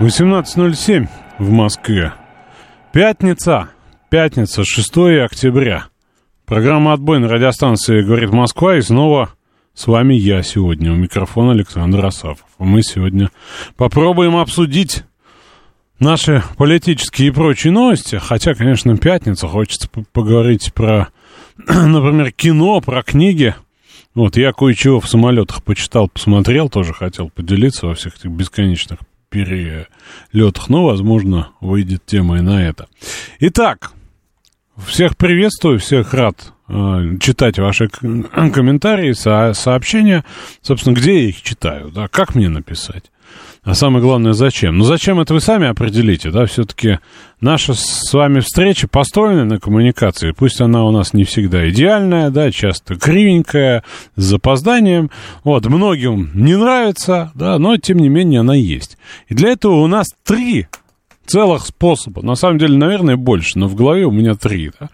[0.00, 1.08] 18.07
[1.40, 2.12] в Москве.
[2.92, 3.70] Пятница.
[4.10, 5.86] Пятница, 6 октября.
[6.46, 9.30] Программа «Отбой» на радиостанции «Говорит Москва» и снова
[9.74, 10.92] с вами я сегодня.
[10.92, 12.46] У микрофона Александр Асафов.
[12.60, 13.30] Мы сегодня
[13.76, 15.02] попробуем обсудить
[15.98, 18.20] наши политические и прочие новости.
[18.22, 19.48] Хотя, конечно, пятница.
[19.48, 21.08] Хочется поговорить про
[21.56, 23.52] например, кино, про книги.
[24.14, 30.68] Вот, я кое-чего в самолетах почитал, посмотрел, тоже хотел поделиться во всех этих бесконечных перелетах,
[30.68, 32.88] но, возможно, выйдет тема и на это.
[33.40, 33.92] Итак,
[34.86, 40.24] всех приветствую, всех рад э, читать ваши комментарии, со сообщения.
[40.62, 43.10] Собственно, где я их читаю, да, как мне написать?
[43.68, 44.78] А самое главное, зачем?
[44.78, 47.00] Ну, зачем это вы сами определите, да, все-таки
[47.42, 52.50] наша с вами встреча построена на коммуникации, пусть она у нас не всегда идеальная, да,
[52.50, 53.84] часто кривенькая,
[54.16, 55.10] с запозданием,
[55.44, 58.96] вот, многим не нравится, да, но, тем не менее, она есть.
[59.28, 60.66] И для этого у нас три
[61.28, 62.22] целых способа.
[62.22, 64.88] На самом деле, наверное, больше, но в голове у меня три, да.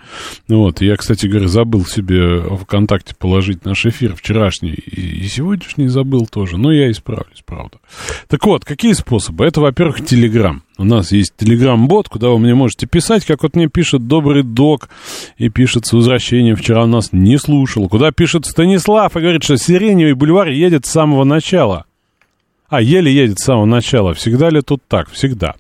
[0.49, 6.59] Вот, я, кстати говоря, забыл себе ВКонтакте положить наш эфир вчерашний и, сегодняшний забыл тоже,
[6.59, 7.79] но я исправлюсь, правда.
[8.29, 9.45] Так вот, какие способы?
[9.45, 10.63] Это, во-первых, Телеграм.
[10.77, 14.89] У нас есть Телеграм-бот, куда вы мне можете писать, как вот мне пишет добрый док,
[15.39, 17.89] и пишет с возвращением, вчера нас не слушал.
[17.89, 21.87] Куда пишет Станислав и говорит, что Сиреневый бульвар едет с самого начала.
[22.75, 24.15] А, еле едет с самого начала.
[24.15, 25.09] Всегда ли тут так?
[25.13, 25.55] Всегда.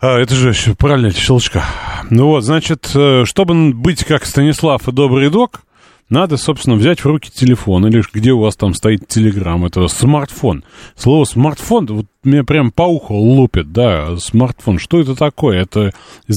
[0.00, 1.62] А, это же параллель щелчка.
[2.08, 5.60] Ну вот, значит, э, чтобы быть как Станислав и добрый док,
[6.10, 10.64] надо, собственно, взять в руки телефон, или где у вас там стоит телеграм, это смартфон.
[10.96, 14.78] Слово смартфон, вот меня прям по уху лупит, да, смартфон.
[14.78, 15.60] Что это такое?
[15.60, 15.92] Это
[16.26, 16.36] из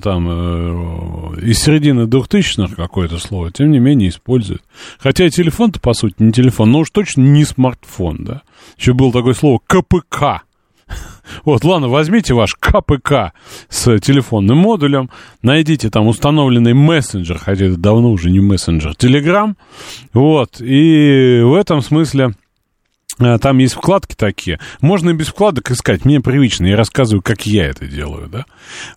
[0.00, 4.62] там, э, из середины двухтысячных какое-то слово, тем не менее используют.
[4.98, 8.42] Хотя телефон-то, по сути, не телефон, но уж точно не смартфон, да.
[8.76, 10.42] Еще было такое слово КПК,
[11.44, 13.32] вот, ладно, возьмите ваш КПК
[13.68, 15.10] с телефонным модулем,
[15.42, 19.54] найдите там установленный мессенджер, хотя это давно уже не мессенджер, Telegram,
[20.12, 22.34] вот, и в этом смысле
[23.40, 24.58] там есть вкладки такие.
[24.80, 26.04] Можно и без вкладок искать.
[26.04, 26.66] Мне привычно.
[26.66, 28.46] Я рассказываю, как я это делаю, да.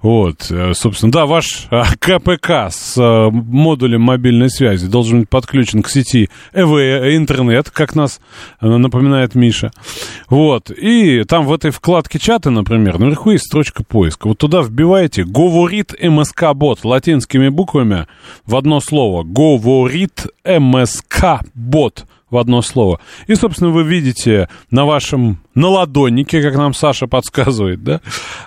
[0.02, 2.96] Вот, э, собственно, да, ваш э, КПК с
[3.32, 6.70] модулем мобильной связи должен быть подключен к сети ЭВ
[7.16, 8.20] интернет, как нас
[8.62, 9.72] напоминает Миша.
[10.30, 14.28] Вот, и там в этой вкладке чата, например, наверху есть строчка поиска.
[14.28, 18.08] Вот туда вбиваете «Говорит МСК-бот» латинскими буквами
[18.46, 19.24] в одно слово.
[19.24, 23.00] «Говорит МСК-бот» в одно слово.
[23.28, 28.02] И, собственно, вы видите на вашем на ладоннике, как нам Саша подсказывает, да,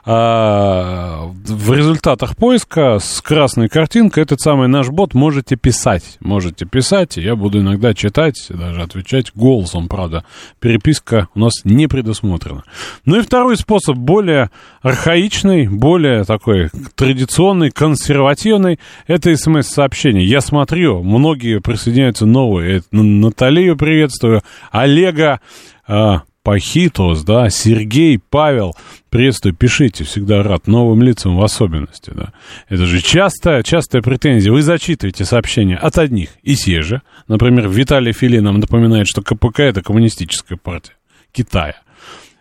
[0.05, 6.19] а, в результатах поиска с красной картинкой этот самый наш бот можете писать.
[6.21, 10.25] Можете писать, я буду иногда читать, даже отвечать голосом, правда.
[10.61, 12.65] Переписка у нас не предусмотрена.
[13.05, 14.51] Ну и второй способ, более
[14.83, 20.25] архаичный, более такой традиционный, консервативный, это смс-сообщение.
[20.25, 22.83] Я смотрю, многие присоединяются новые.
[22.91, 25.41] Наталию приветствую, Олега,
[25.87, 28.77] а, Пахитос, да, Сергей, Павел,
[29.11, 32.33] приветствую, пишите, всегда рад, новым лицам в особенности, да.
[32.69, 34.53] Это же частая, частая претензия.
[34.53, 37.03] Вы зачитываете сообщения от одних и те же.
[37.27, 40.93] Например, Виталий Фили нам напоминает, что КПК это коммунистическая партия
[41.33, 41.81] Китая.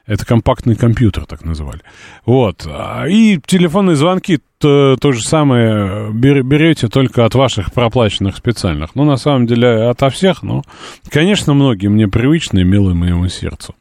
[0.07, 1.81] Это компактный компьютер, так называли.
[2.25, 2.67] Вот.
[3.09, 8.95] И телефонные звонки то, то же самое берете только от ваших проплаченных специальных.
[8.95, 10.61] Ну, на самом деле, ото всех, но,
[11.09, 13.75] конечно, многие мне привычны и милые моему сердцу.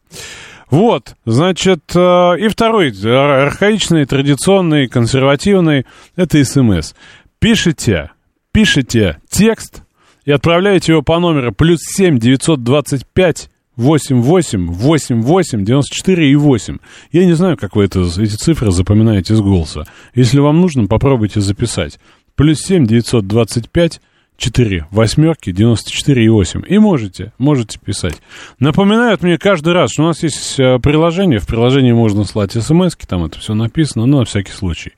[0.70, 5.86] Вот, значит, э, и второй, архаичный, традиционный, консервативный,
[6.16, 6.94] это СМС.
[7.38, 8.10] Пишите,
[8.50, 9.82] пишите текст
[10.24, 16.78] и отправляете его по номеру плюс 7 925 8, 8, 8, 8, 94 и 8.
[17.12, 19.84] Я не знаю, как вы это, эти цифры запоминаете с голоса.
[20.14, 21.98] Если вам нужно, попробуйте записать.
[22.36, 24.00] Плюс 7, 925,
[24.36, 26.62] 4 восьмерки, 94 и 8.
[26.66, 28.20] И можете, можете писать.
[28.58, 31.38] Напоминают мне каждый раз, что у нас есть э, приложение.
[31.38, 34.92] В приложении можно слать смс там это все написано, но на всякий случай.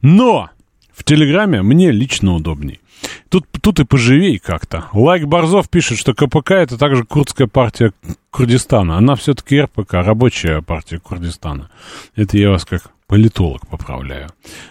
[0.00, 0.48] Но
[0.94, 2.80] в Телеграме мне лично удобней.
[3.28, 4.86] Тут, тут и поживей как-то.
[4.92, 7.92] Лайк Борзов пишет, что КПК это также курдская партия
[8.30, 8.96] Курдистана.
[8.96, 11.70] Она все-таки РПК, рабочая партия Курдистана.
[12.16, 14.28] Это я вас как политолог поправляю.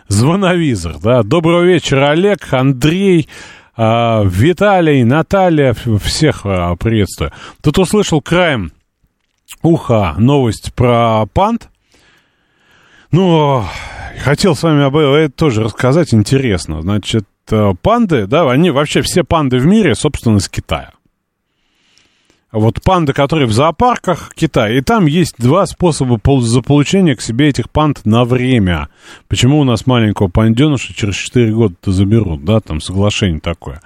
[0.08, 1.24] Звоновизор, да.
[1.24, 3.28] Доброго вечера, Олег, Андрей,
[3.76, 7.32] э, Виталий, Наталья, всех э, приветствую.
[7.62, 8.72] Тут услышал краем
[9.62, 11.70] уха новость про панд.
[13.12, 13.64] Ну,
[14.20, 16.82] хотел с вами об этом тоже рассказать, интересно.
[16.82, 17.37] Значит, э,
[17.82, 20.92] панды, да, они вообще все панды в мире, собственно, из Китая.
[22.52, 27.70] Вот панды, которые в зоопарках Китая, и там есть два способа заполучения к себе этих
[27.70, 28.88] панд на время.
[29.28, 33.82] Почему у нас маленького панденыша через 4 года-то заберут, да, там соглашение такое.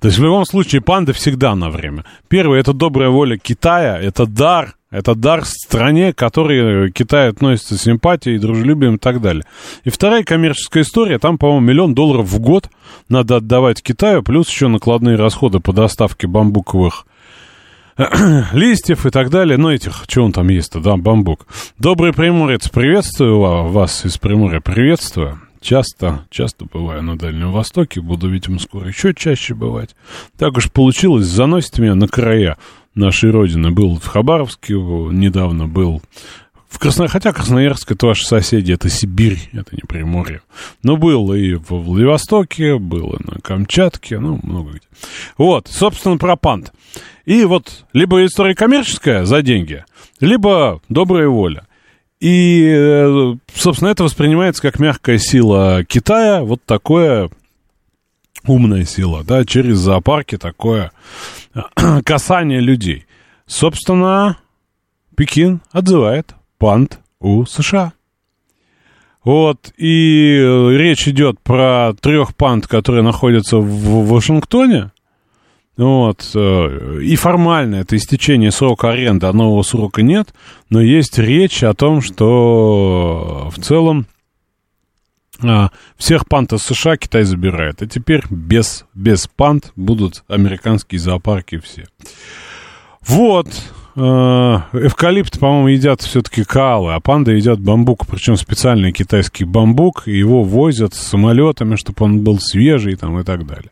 [0.00, 2.04] То есть в любом случае панды всегда на время.
[2.28, 7.82] Первое, это добрая воля Китая, это дар это дар стране, к которой Китай относится с
[7.82, 9.44] симпатией, дружелюбием и так далее.
[9.84, 12.70] И вторая коммерческая история, там, по-моему, миллион долларов в год
[13.10, 17.06] надо отдавать Китаю, плюс еще накладные расходы по доставке бамбуковых
[18.54, 19.58] листьев и так далее.
[19.58, 21.46] Ну, этих, что он там есть-то, да, бамбук.
[21.78, 25.40] Добрый приморец, приветствую вас из Приморья, приветствую.
[25.60, 29.94] Часто, часто бываю на Дальнем Востоке, буду, видимо, скоро еще чаще бывать.
[30.38, 32.56] Так уж получилось, заносит меня на края
[32.96, 33.70] нашей Родины.
[33.70, 36.02] Был в Хабаровске недавно, был
[36.68, 37.08] в Красно...
[37.08, 40.42] Хотя Красноярск это ваши соседи, это Сибирь, это не Приморье.
[40.82, 44.86] Но был и в Владивостоке, был и на Камчатке, ну, много где.
[45.38, 46.72] Вот, собственно, про пант.
[47.24, 49.84] И вот либо история коммерческая за деньги,
[50.20, 51.66] либо добрая воля.
[52.20, 57.30] И, э, собственно, это воспринимается как мягкая сила Китая, вот такое
[58.46, 60.92] умная сила, да, через зоопарки такое
[62.04, 63.06] касание людей.
[63.46, 64.38] Собственно,
[65.16, 67.92] Пекин отзывает пант у США.
[69.24, 74.92] Вот, и э, речь идет про трех пант, которые находятся в Вашингтоне.
[75.76, 80.32] Вот, э, и формально это истечение срока аренды, а нового срока нет,
[80.70, 84.06] но есть речь о том, что в целом
[85.96, 91.86] всех пант из США Китай забирает, а теперь без, без пант будут американские зоопарки все.
[93.06, 93.46] Вот,
[93.94, 100.16] э, эвкалипт, по-моему, едят все-таки калы, а панда едят бамбук, причем специальный китайский бамбук, и
[100.16, 103.70] его возят самолетами, чтобы он был свежий там, и так далее.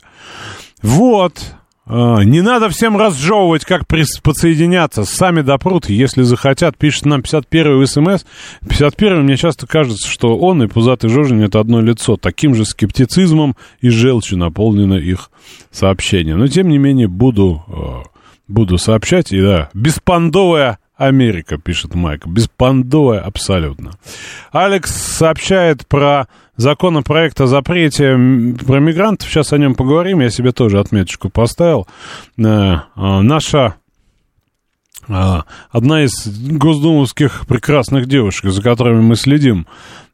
[0.83, 5.05] Вот, а, не надо всем разжевывать, как подсоединяться.
[5.05, 6.79] Сами допрут, если захотят.
[6.79, 8.25] Пишет нам 51-й СМС.
[8.63, 12.17] 51-й мне часто кажется, что он и Пузатый Жожин это одно лицо.
[12.17, 15.31] Таким же скептицизмом и желчью наполнено их
[15.71, 16.37] сообщение.
[16.37, 18.03] Но, тем не менее, буду, а,
[18.49, 19.33] буду сообщать.
[19.33, 22.27] И да, беспондовая Америка, пишет Майк.
[22.27, 23.93] Беспондовая абсолютно.
[24.53, 28.17] Алекс сообщает про законопроект о запрете
[28.67, 29.29] про мигрантов.
[29.29, 30.21] Сейчас о нем поговорим.
[30.21, 31.87] Я себе тоже отметочку поставил.
[32.39, 33.77] Э, э, наша
[35.09, 35.39] э,
[35.71, 39.67] одна из госдумовских прекрасных девушек, за которыми мы следим,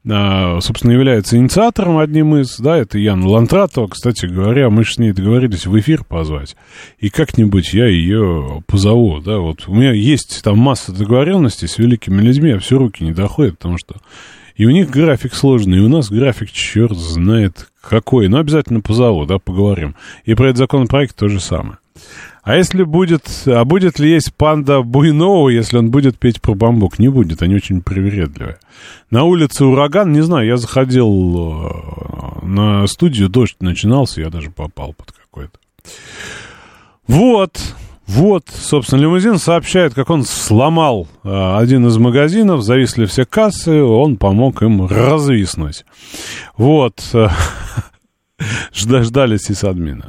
[0.02, 3.86] собственно, является инициатором одним из, да, это Яна Лантратова.
[3.88, 6.56] Кстати говоря, мы же с ней договорились в эфир позвать.
[6.98, 12.22] И как-нибудь я ее позову, да, вот у меня есть там масса договоренностей с великими
[12.22, 13.96] людьми, а все руки не доходят, потому что
[14.60, 18.28] и у них график сложный, и у нас график черт знает какой.
[18.28, 19.96] Но обязательно позову, да, поговорим.
[20.26, 21.78] И про этот законопроект то же самое.
[22.42, 26.98] А если будет, а будет ли есть панда Буйнова, если он будет петь про бамбук?
[26.98, 28.58] Не будет, они очень привередливые.
[29.10, 34.92] На улице ураган, не знаю, я заходил э, на студию, дождь начинался, я даже попал
[34.92, 35.58] под какой-то.
[37.06, 37.58] Вот,
[38.10, 44.16] вот, собственно, лимузин сообщает, как он сломал э, один из магазинов, зависли все кассы, он
[44.16, 45.84] помог им развиснуть.
[46.56, 47.28] Вот, э,
[48.72, 50.08] ждали сисадмина.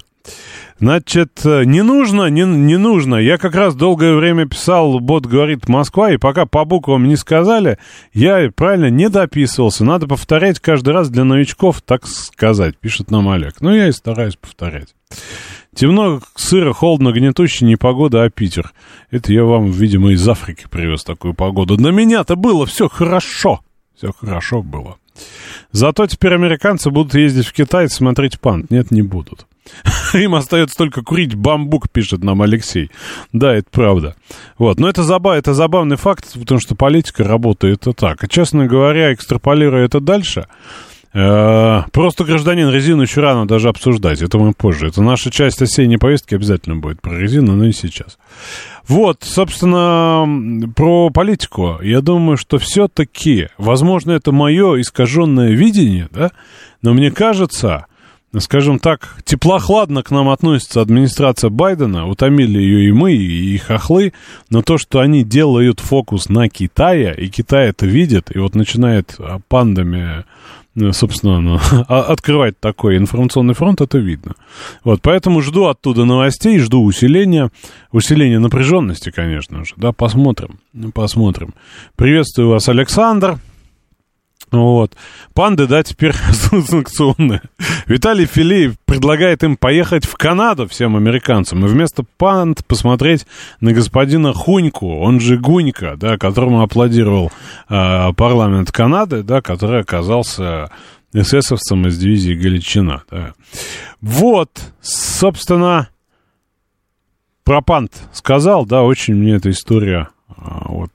[0.79, 3.17] Значит, э, не нужно, не, не нужно.
[3.17, 7.77] Я как раз долгое время писал, бот говорит Москва, и пока по буквам не сказали,
[8.13, 9.85] я правильно не дописывался.
[9.85, 13.61] Надо повторять каждый раз для новичков, так сказать, пишет нам Олег.
[13.61, 14.95] Ну, я и стараюсь повторять.
[15.73, 18.73] Темно, сыро, холодно, гнетуще, не погода, а Питер.
[19.09, 21.77] Это я вам, видимо, из Африки привез такую погоду.
[21.77, 23.61] На меня-то было все хорошо.
[23.95, 24.97] Все хорошо было.
[25.71, 28.69] Зато теперь американцы будут ездить в Китай и смотреть пант.
[28.69, 29.47] Нет, не будут.
[30.13, 32.91] Им остается только курить бамбук, пишет нам Алексей.
[33.31, 34.15] Да, это правда.
[34.57, 34.79] Вот.
[34.79, 38.23] Но это, забав, это забавный факт, потому что политика работает и так.
[38.23, 40.47] И, честно говоря, экстраполируя это дальше,
[41.11, 44.87] просто гражданин резину еще рано даже обсуждать, это мы позже.
[44.87, 48.17] Это наша часть осенней повестки обязательно будет про резину, но не сейчас.
[48.87, 51.79] Вот, собственно, про политику.
[51.81, 56.31] Я думаю, что все-таки, возможно, это мое искаженное видение, да,
[56.81, 57.85] но мне кажется,
[58.39, 64.13] скажем так, теплохладно к нам относится администрация Байдена, утомили ее и мы, и хохлы,
[64.49, 69.15] но то, что они делают фокус на Китае, и Китай это видит, и вот начинает
[69.19, 70.25] а, пандами
[70.91, 74.35] собственно, ну, открывать такой информационный фронт, это видно.
[74.83, 77.51] Вот, поэтому жду оттуда новостей, жду усиления,
[77.91, 80.59] усиления напряженности, конечно же, да, посмотрим,
[80.93, 81.53] посмотрим.
[81.95, 83.37] Приветствую вас, Александр.
[84.51, 84.95] Вот.
[85.33, 87.41] Панды, да, теперь санкционные.
[87.85, 93.25] Виталий Филипп предлагает им поехать в Канаду, всем американцам, и вместо панд посмотреть
[93.61, 97.31] на господина Хуньку, он же Гунька, да, которому аплодировал
[97.69, 100.69] э, парламент Канады, да, который оказался
[101.13, 103.03] эсэсовцем из дивизии Галичина.
[103.09, 103.33] Да.
[104.01, 104.49] Вот,
[104.81, 105.89] собственно,
[107.43, 110.09] про панд сказал, да, очень мне эта история
[110.41, 110.91] вот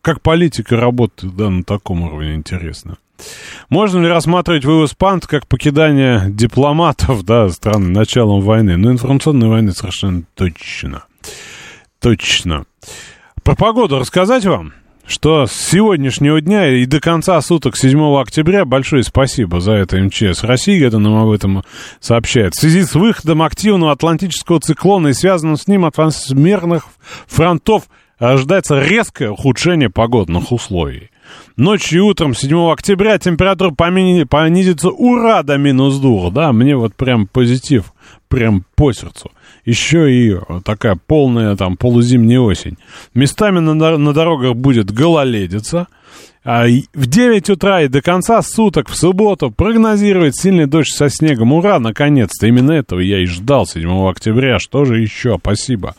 [0.00, 2.96] как политика работает да, на таком уровне, интересно.
[3.68, 8.76] Можно ли рассматривать вывоз пант как покидание дипломатов да, страны началом войны?
[8.76, 11.04] Ну, информационной войны совершенно точно.
[12.00, 12.64] Точно.
[13.42, 14.72] Про погоду рассказать вам?
[15.04, 20.44] что с сегодняшнего дня и до конца суток 7 октября большое спасибо за это МЧС
[20.44, 21.64] России, это нам об этом
[22.00, 22.54] сообщает.
[22.54, 26.86] В связи с выходом активного атлантического циклона и связанным с ним атмосферных
[27.26, 27.84] фронтов
[28.30, 31.10] ожидается резкое ухудшение погодных условий.
[31.56, 36.30] Ночью и утром 7 октября температура понизится ура до минус 2.
[36.30, 37.92] Да, мне вот прям позитив,
[38.28, 39.30] прям по сердцу.
[39.64, 42.76] Еще и такая полная там полузимняя осень.
[43.14, 45.86] Местами на, на дорогах будет гололедица.
[46.44, 51.52] А в 9 утра и до конца суток в субботу прогнозирует сильный дождь со снегом.
[51.52, 52.48] Ура, наконец-то!
[52.48, 54.58] Именно этого я и ждал 7 октября.
[54.58, 55.38] Что же еще?
[55.38, 55.94] Спасибо.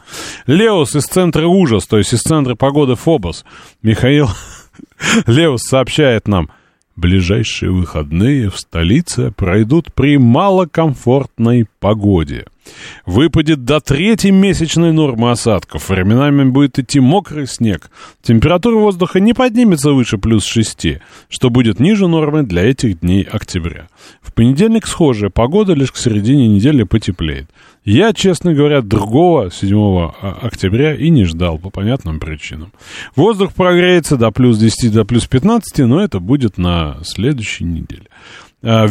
[0.46, 3.46] Леус из центра ужас, то есть из центра погоды Фобос.
[3.82, 4.30] Михаил
[5.28, 6.50] Леус сообщает нам,
[6.98, 12.46] ближайшие выходные в столице пройдут при малокомфортной погоде.
[13.06, 15.90] Выпадет до третьей месячной нормы осадков.
[15.90, 17.92] Временами будет идти мокрый снег.
[18.22, 23.88] Температура воздуха не поднимется выше плюс 6, что будет ниже нормы для этих дней октября.
[24.22, 27.50] В понедельник схожая погода, лишь к середине недели потеплеет.
[27.86, 32.72] Я, честно говоря, другого 7 а, октября и не ждал по понятным причинам.
[33.16, 38.08] Воздух прогреется до плюс 10, до плюс 15, но это будет на следующей неделе.
[38.62, 38.88] А,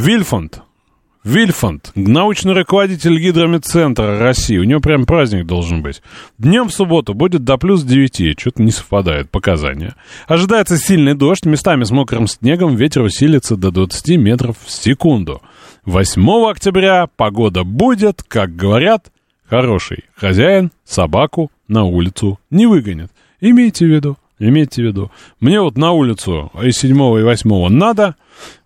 [1.25, 4.59] Вильфанд научный руководитель гидромедцентра России.
[4.59, 6.03] У него прям праздник должен быть.
[6.37, 8.41] Днем в субботу будет до плюс 9.
[8.41, 9.95] Что-то не совпадает показания.
[10.27, 15.41] Ожидается сильный дождь, местами с мокрым снегом, ветер усилится до 20 метров в секунду.
[15.85, 19.13] 8 октября погода будет, как говорят,
[19.49, 20.05] хороший.
[20.17, 23.13] Хозяин собаку на улицу не выгонит.
[23.41, 25.13] Имейте в виду, имейте в виду.
[25.39, 28.17] Мне вот на улицу и 7 и 8 надо,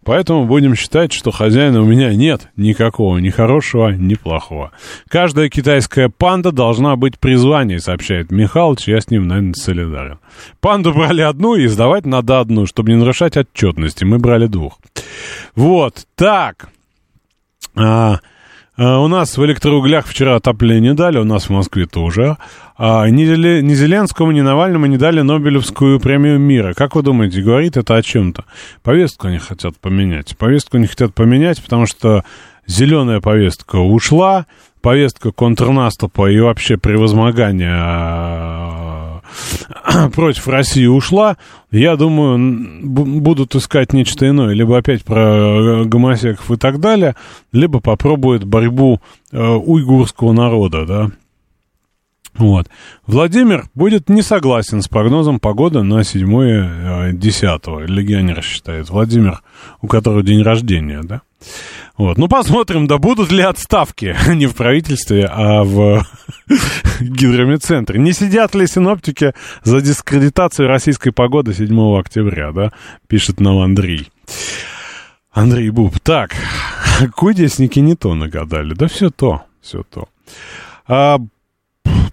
[0.07, 4.71] Поэтому будем считать, что хозяина у меня нет никакого, ни хорошего, ни плохого.
[5.09, 7.35] Каждая китайская панда должна быть при
[7.81, 10.21] сообщает Михалыч, я с ним, наверное, солидарен.
[10.61, 14.05] Панду брали одну, и сдавать надо одну, чтобы не нарушать отчетности.
[14.05, 14.79] Мы брали двух.
[15.57, 16.69] Вот, так.
[17.75, 18.21] А,
[18.79, 22.37] у нас в электроуглях вчера отопление дали, у нас в Москве тоже.
[22.77, 23.25] А, ни
[23.75, 26.75] Зеленскому, ни Навальному не дали Нобелевскую премию мира.
[26.75, 28.45] Как вы думаете, говорит это о чем-то?
[28.83, 30.37] Повестку они хотят поменять.
[30.37, 32.23] Повестку они хотят поменять, потому что
[32.67, 34.47] зеленая повестка ушла,
[34.83, 38.96] повестка контрнаступа и вообще превозмогания а,
[40.15, 41.37] против России ушла,
[41.71, 44.55] я думаю, будут искать нечто иное.
[44.55, 47.17] Либо опять про гомосеков и так далее,
[47.53, 49.01] либо попробуют борьбу
[49.33, 51.11] э, уйгурского народа, да.
[52.39, 52.69] Вот.
[53.07, 57.15] Владимир будет не согласен с прогнозом погоды на 7-10.
[57.15, 58.91] Э, Легионер считает.
[58.91, 59.43] Владимир,
[59.81, 61.23] у которого день рождения, да?
[61.97, 62.19] Вот.
[62.19, 66.05] Ну, посмотрим, да будут ли отставки не в правительстве, а в
[67.01, 67.99] гидромедцентре.
[67.99, 72.73] Не сидят ли синоптики за дискредитацию российской погоды 7 октября, да?
[73.09, 74.11] Пишет нам Андрей.
[75.33, 75.99] Андрей Буб.
[76.01, 76.35] Так,
[77.17, 78.75] кудесники не то нагадали.
[78.75, 80.09] Да все то, все то.
[80.87, 81.19] А,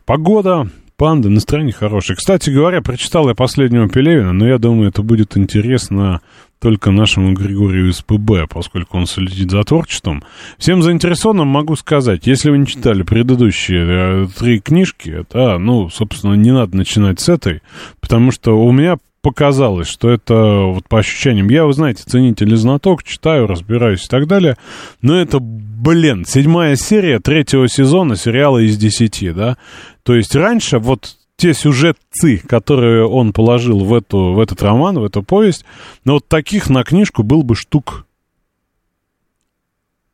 [0.05, 2.17] погода, панда, настроение хорошее.
[2.17, 6.21] Кстати говоря, прочитал я последнего Пелевина, но я думаю, это будет интересно
[6.59, 10.23] только нашему Григорию СПБ, поскольку он следит за творчеством.
[10.57, 16.35] Всем заинтересованным могу сказать, если вы не читали предыдущие э, три книжки, да, ну, собственно,
[16.35, 17.61] не надо начинать с этой,
[17.99, 22.57] потому что у меня показалось, что это вот по ощущениям, я, вы знаете, ценитель и
[22.57, 24.57] знаток, читаю, разбираюсь и так далее,
[25.01, 29.57] но это, блин, седьмая серия третьего сезона сериала из десяти, да,
[30.03, 35.03] то есть раньше вот те сюжетцы, которые он положил в, эту, в этот роман, в
[35.05, 35.63] эту повесть,
[36.03, 38.05] но вот таких на книжку был бы штук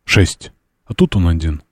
[0.06, 0.52] шесть.
[0.86, 1.64] а тут он один.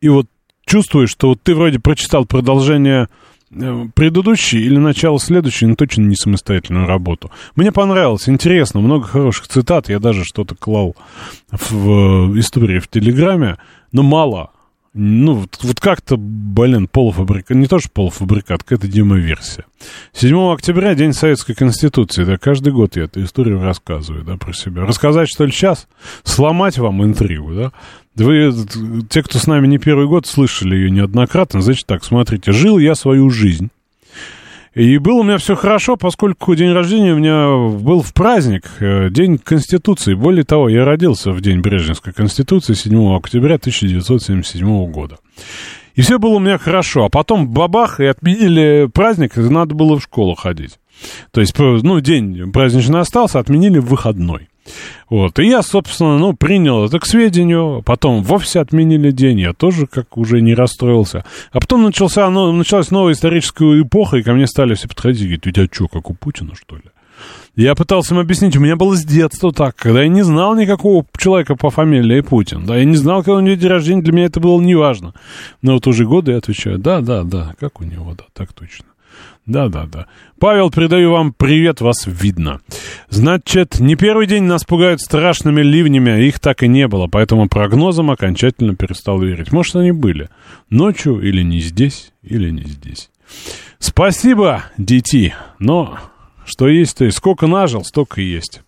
[0.00, 0.26] И вот
[0.64, 3.08] чувствуешь, что вот ты вроде прочитал продолжение
[3.50, 7.30] предыдущий или начало следующей, но точно не самостоятельную работу.
[7.56, 10.96] Мне понравилось, интересно, много хороших цитат, я даже что-то клал
[11.50, 13.56] в, в истории в Телеграме,
[13.92, 14.50] но мало.
[14.94, 19.64] Ну, вот, вот как-то, блин, полуфабрикат, не то что полуфабрикат, какая-то демоверсия.
[20.12, 24.86] 7 октября, День Советской Конституции, да, каждый год я эту историю рассказываю, да, про себя.
[24.86, 25.88] Рассказать, что ли, сейчас?
[26.24, 27.72] Сломать вам интригу, да?
[28.14, 28.52] Вы,
[29.08, 32.94] те, кто с нами не первый год, слышали ее неоднократно, значит так, смотрите, жил я
[32.94, 33.70] свою жизнь.
[34.74, 39.08] И было у меня все хорошо, поскольку день рождения у меня был в праздник, э,
[39.10, 40.14] День Конституции.
[40.14, 45.16] Более того, я родился в День Брежневской Конституции 7 октября 1977 года.
[45.94, 47.06] И все было у меня хорошо.
[47.06, 50.78] А потом бабах, и отменили праздник, и надо было в школу ходить.
[51.32, 54.47] То есть, ну, день праздничный остался, отменили выходной.
[55.08, 59.86] Вот, и я, собственно, ну, принял это к сведению, потом вовсе отменили день, я тоже
[59.86, 61.24] как уже не расстроился.
[61.52, 65.24] А потом начался, ну, началась новая историческая эпоха, и ко мне стали все подходить и
[65.24, 66.82] говорить, у тебя что, как у Путина, что ли?
[67.56, 71.04] Я пытался им объяснить, у меня было с детства так, когда я не знал никакого
[71.16, 74.26] человека по фамилии Путин, да, я не знал, когда у него день рождения, для меня
[74.26, 75.14] это было неважно.
[75.60, 78.87] Но вот уже годы я отвечаю, да, да, да, как у него, да, так точно.
[79.48, 80.06] Да-да-да.
[80.38, 82.60] Павел, передаю вам привет, вас видно.
[83.08, 88.10] Значит, не первый день нас пугают страшными ливнями, их так и не было, поэтому прогнозам
[88.10, 89.50] окончательно перестал верить.
[89.50, 90.28] Может, они были.
[90.68, 93.08] Ночью или не здесь, или не здесь.
[93.78, 95.34] Спасибо, дети.
[95.58, 95.98] Но
[96.44, 97.16] что есть, то есть.
[97.16, 98.60] Сколько нажил, столько и есть.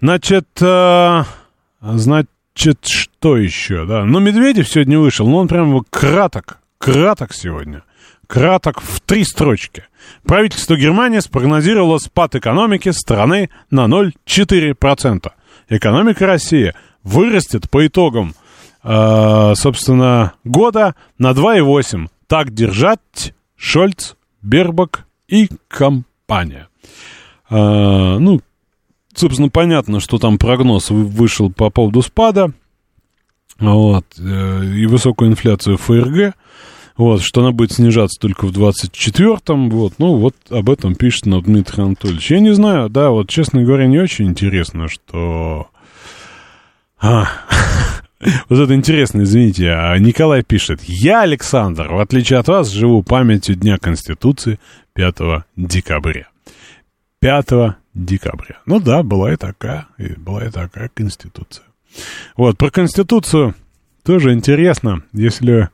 [0.00, 1.22] Значит, э,
[1.80, 4.04] значит, что еще, да?
[4.04, 7.84] Ну, Медведев сегодня вышел, но он прям краток, краток сегодня
[8.28, 9.84] краток в три строчки.
[10.24, 15.32] Правительство Германии спрогнозировало спад экономики страны на 0,4%.
[15.68, 18.34] Экономика России вырастет по итогам,
[18.84, 22.08] э, собственно, года на 2,8%.
[22.28, 26.68] Так держать Шольц, Бербак и компания.
[27.50, 28.40] Э, ну,
[29.14, 32.52] собственно, понятно, что там прогноз вышел по поводу спада.
[33.58, 36.34] Вот, э, и высокую инфляцию ФРГ.
[36.98, 41.40] Вот, что она будет снижаться только в 24-м, вот, ну, вот об этом пишет нам
[41.42, 42.32] Дмитрий Анатольевич.
[42.32, 45.68] Я не знаю, да, вот, честно говоря, не очень интересно, что...
[47.00, 47.28] А,
[48.48, 53.54] вот это интересно, извините, а Николай пишет, я, Александр, в отличие от вас, живу памятью
[53.54, 54.58] Дня Конституции
[54.94, 55.14] 5
[55.54, 56.26] декабря.
[57.20, 57.46] 5
[57.94, 58.58] декабря.
[58.66, 61.64] Ну да, была и такая, была и такая Конституция.
[62.36, 63.54] Вот, про Конституцию
[64.02, 65.68] тоже интересно, если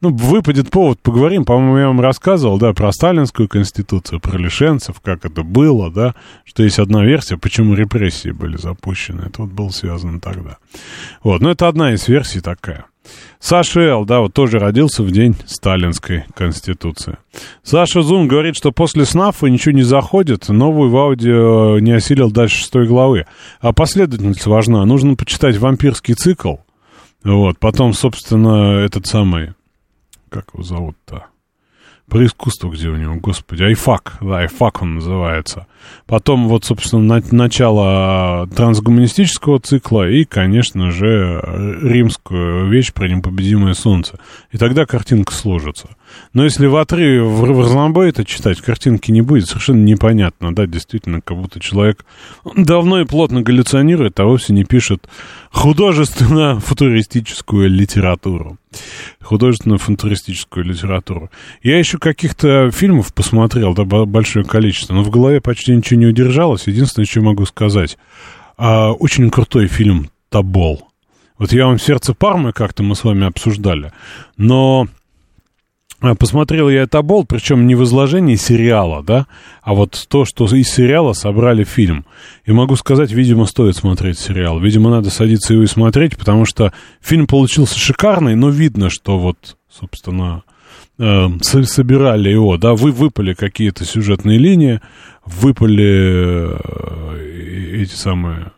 [0.00, 1.44] ну, выпадет повод, поговорим.
[1.44, 6.62] По-моему, я вам рассказывал, да, про сталинскую конституцию, про лишенцев, как это было, да, что
[6.62, 9.22] есть одна версия, почему репрессии были запущены.
[9.26, 10.56] Это вот было связано тогда.
[11.22, 12.86] Вот, ну, это одна из версий такая.
[13.40, 17.16] Саша Эл, да, вот тоже родился в день сталинской конституции.
[17.62, 22.58] Саша Зум говорит, что после СНАФа ничего не заходит, новую в аудио не осилил дальше
[22.58, 23.26] шестой главы.
[23.60, 24.84] А последовательность важна.
[24.84, 26.56] Нужно почитать вампирский цикл.
[27.24, 29.54] Вот, потом, собственно, этот самый
[30.30, 31.26] как его зовут-то?
[32.08, 35.66] Про искусство, где у него, господи, айфак, да, айфак он называется.
[36.06, 41.40] Потом вот, собственно, на, начало трансгуманистического цикла и, конечно же,
[41.82, 44.18] римскую вещь про непобедимое солнце.
[44.50, 45.90] И тогда картинка сложится.
[46.32, 50.66] Но если в отрыве в, в разнобой это читать, картинки не будет, совершенно непонятно, да,
[50.66, 52.04] действительно, как будто человек
[52.56, 55.08] давно и плотно галлюционирует, а вовсе не пишет
[55.52, 58.58] художественно-футуристическую литературу.
[59.20, 61.30] Художественно-футуристическую литературу.
[61.62, 66.66] Я еще каких-то фильмов посмотрел, да, большое количество, но в голове почти ничего не удержалось.
[66.66, 67.98] Единственное, что могу сказать,
[68.56, 70.88] а, очень крутой фильм «Табол».
[71.38, 73.92] Вот я вам «Сердце Пармы» как-то мы с вами обсуждали,
[74.36, 74.86] но
[76.18, 79.26] Посмотрел я это болт, причем не в изложении сериала, да,
[79.62, 82.06] а вот то, что из сериала собрали фильм.
[82.46, 84.58] И могу сказать, видимо, стоит смотреть сериал.
[84.58, 89.58] Видимо, надо садиться его и смотреть, потому что фильм получился шикарный, но видно, что вот,
[89.70, 90.42] собственно,
[90.98, 94.80] э, собирали его, да, вы выпали какие-то сюжетные линии,
[95.26, 98.52] выпали э, эти самые,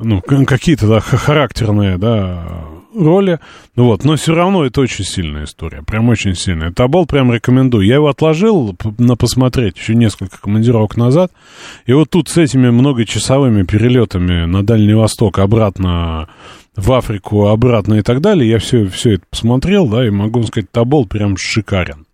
[0.00, 3.38] ну, какие-то, да, характерные, да, роли.
[3.76, 5.82] Ну вот, но все равно это очень сильная история.
[5.82, 6.72] Прям очень сильная.
[6.72, 7.86] Табол прям рекомендую.
[7.86, 11.32] Я его отложил на посмотреть еще несколько командировок назад.
[11.86, 16.28] И вот тут с этими многочасовыми перелетами на Дальний Восток, обратно
[16.76, 20.70] в Африку, обратно и так далее, я все, все это посмотрел, да, и могу сказать,
[20.70, 22.06] Табол прям шикарен.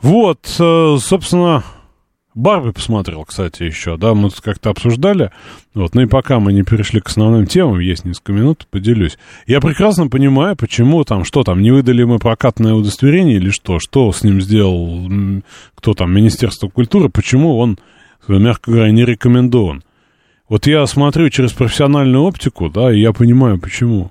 [0.00, 1.64] Вот, э, собственно,
[2.34, 5.30] Барби посмотрел, кстати, еще, да, мы тут как-то обсуждали.
[5.72, 9.18] Вот, ну и пока мы не перешли к основным темам, есть несколько минут, поделюсь.
[9.46, 14.10] Я прекрасно понимаю, почему там, что там, не выдали мы прокатное удостоверение или что, что
[14.10, 15.08] с ним сделал,
[15.76, 17.78] кто там, Министерство культуры, почему он,
[18.26, 19.84] мягко говоря, не рекомендован.
[20.48, 24.10] Вот я смотрю через профессиональную оптику, да, и я понимаю, почему.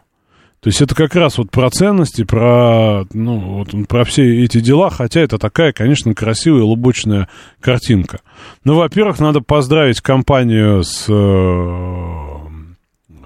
[0.63, 4.89] То есть это как раз вот про ценности, про, ну, вот, про все эти дела,
[4.89, 7.27] хотя это такая, конечно, красивая лубочная
[7.59, 8.21] картинка.
[8.63, 12.22] Ну, во-первых, надо поздравить компанию с э,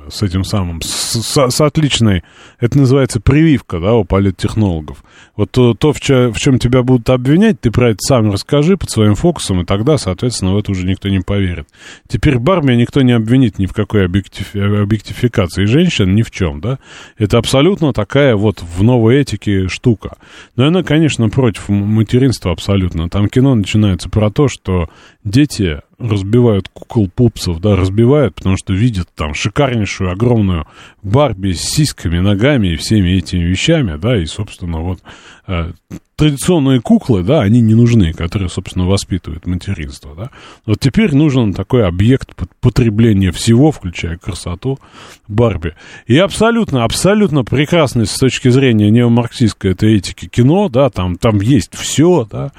[0.09, 2.23] с этим самым, с, с, с отличной,
[2.59, 5.03] это называется прививка, да, у политтехнологов.
[5.35, 8.77] Вот то, то в, че, в чем тебя будут обвинять, ты про это сам расскажи
[8.77, 11.67] под своим фокусом, и тогда, соответственно, в это уже никто не поверит.
[12.07, 16.79] Теперь Барми никто не обвинит ни в какой объектив, объектификации женщин, ни в чем, да.
[17.17, 20.17] Это абсолютно такая вот в новой этике штука.
[20.55, 23.09] Но она, конечно, против материнства абсолютно.
[23.09, 24.89] Там кино начинается про то, что
[25.23, 30.67] дети разбивают кукол пупсов, да, разбивают, потому что видят там шикарнейшую, огромную
[31.01, 34.99] Барби с сиськами, ногами и всеми этими вещами, да, и, собственно, вот
[35.47, 35.71] э,
[36.17, 40.31] традиционные куклы, да, они не нужны, которые, собственно, воспитывают материнство, да.
[40.65, 44.79] Вот теперь нужен такой объект потребления всего, включая красоту
[45.27, 45.75] Барби.
[46.07, 51.75] И абсолютно, абсолютно прекрасный с точки зрения неомарксистской этой этики кино, да, там, там есть
[51.75, 52.51] все, да,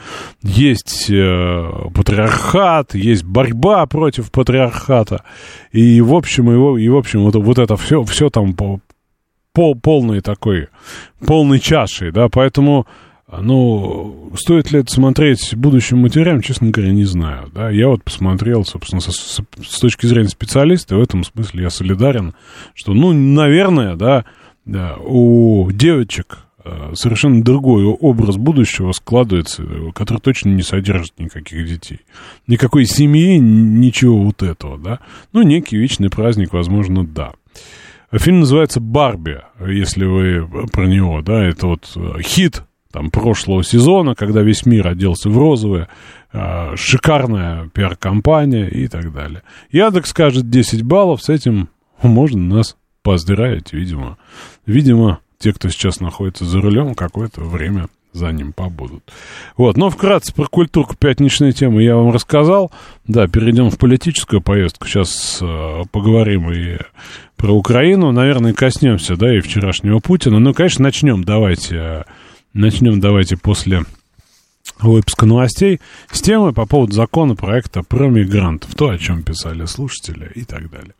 [0.44, 5.25] есть э, патриархат, есть борьба против патриархата,
[5.73, 8.79] и, в общем, его, и, в общем, вот, вот это все, все там по,
[9.53, 10.68] по полной такой,
[11.27, 12.87] полной чашей, да, поэтому
[13.31, 17.51] ну, стоит ли это смотреть будущим матерям, честно говоря, не знаю.
[17.55, 17.69] Да?
[17.69, 22.35] Я вот посмотрел, собственно, со, с, с точки зрения специалиста, в этом смысле я солидарен,
[22.75, 24.25] что, ну, наверное, да,
[24.64, 29.62] да у девочек э, совершенно другой образ будущего складывается,
[29.95, 32.01] который точно не содержит никаких детей.
[32.47, 35.01] Никакой семьи, ничего вот этого, да.
[35.35, 37.33] Ну, некий вечный праздник, возможно, да.
[38.11, 42.62] Фильм называется «Барби», если вы про него, да, это вот э, хит
[42.99, 45.87] там, прошлого сезона, когда весь мир оделся в розовое,
[46.33, 49.45] э, шикарная пиар-компания и так далее.
[49.71, 51.69] Яндекс скажет 10 баллов, с этим
[52.03, 54.19] можно нас поздравить, видимо.
[54.67, 59.05] Видимо, те, кто сейчас находится за рулем, какое-то время за ним побудут.
[59.57, 62.73] Вот, но вкратце про культурку пятничной темы я вам рассказал.
[63.07, 64.89] Да, перейдем в политическую поездку.
[64.89, 66.79] Сейчас э, поговорим и
[67.37, 68.11] про Украину.
[68.11, 70.41] Наверное, коснемся, да, и вчерашнего Путина.
[70.41, 72.03] Ну, конечно, начнем, давайте э,
[72.59, 73.85] Начнем давайте после
[74.81, 75.79] выпуска новостей
[76.11, 78.75] с темы по поводу законопроекта про мигрантов.
[78.75, 80.92] То, о чем писали слушатели и так далее.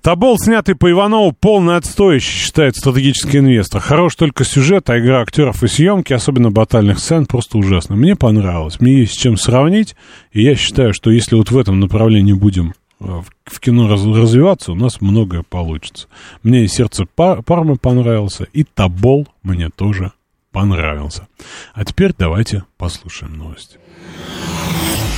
[0.00, 3.82] Табол, снятый по Иванову, полный отстой, считает стратегический инвестор.
[3.82, 7.96] Хорош только сюжет, а игра актеров и съемки, особенно батальных сцен, просто ужасно.
[7.96, 9.96] Мне понравилось, мне есть с чем сравнить,
[10.32, 14.76] и я считаю, что если вот в этом направлении будем э, в кино развиваться, у
[14.76, 16.08] нас многое получится.
[16.42, 20.12] Мне и сердце Пармы понравился, и Табол мне тоже
[20.52, 21.28] понравился.
[21.74, 23.78] А теперь давайте послушаем новости.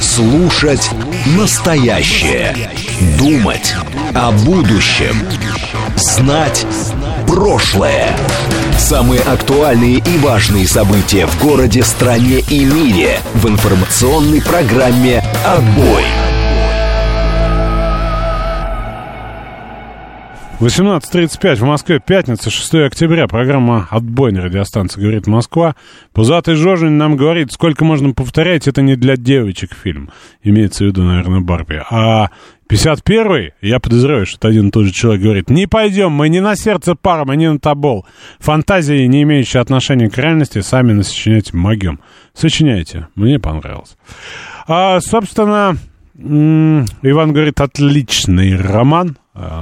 [0.00, 0.90] Слушать
[1.36, 2.70] настоящее.
[3.18, 3.74] Думать
[4.14, 5.14] о будущем.
[5.96, 6.66] Знать
[7.26, 8.16] прошлое.
[8.78, 16.29] Самые актуальные и важные события в городе, стране и мире в информационной программе «Отбой».
[20.60, 23.26] 18.35 в Москве, пятница, 6 октября.
[23.26, 25.74] Программа «Отбой» на радиостанции «Говорит Москва».
[26.12, 30.10] Пузатый Жожин нам говорит, сколько можно повторять, это не для девочек фильм.
[30.42, 31.82] Имеется в виду, наверное, Барби.
[31.88, 32.28] А
[32.68, 36.40] 51-й, я подозреваю, что это один и тот же человек говорит, не пойдем, мы не
[36.40, 38.04] на сердце пара, мы не на табол.
[38.38, 42.00] Фантазии, не имеющие отношения к реальности, сами насочиняйте магием.
[42.34, 43.96] Сочиняйте, мне понравилось.
[44.68, 45.78] А, собственно,
[46.18, 49.16] Иван говорит, отличный роман,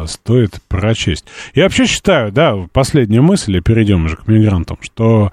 [0.07, 1.27] стоит прочесть.
[1.55, 5.31] Я вообще считаю, да, последняя мысль, и перейдем уже к мигрантам, что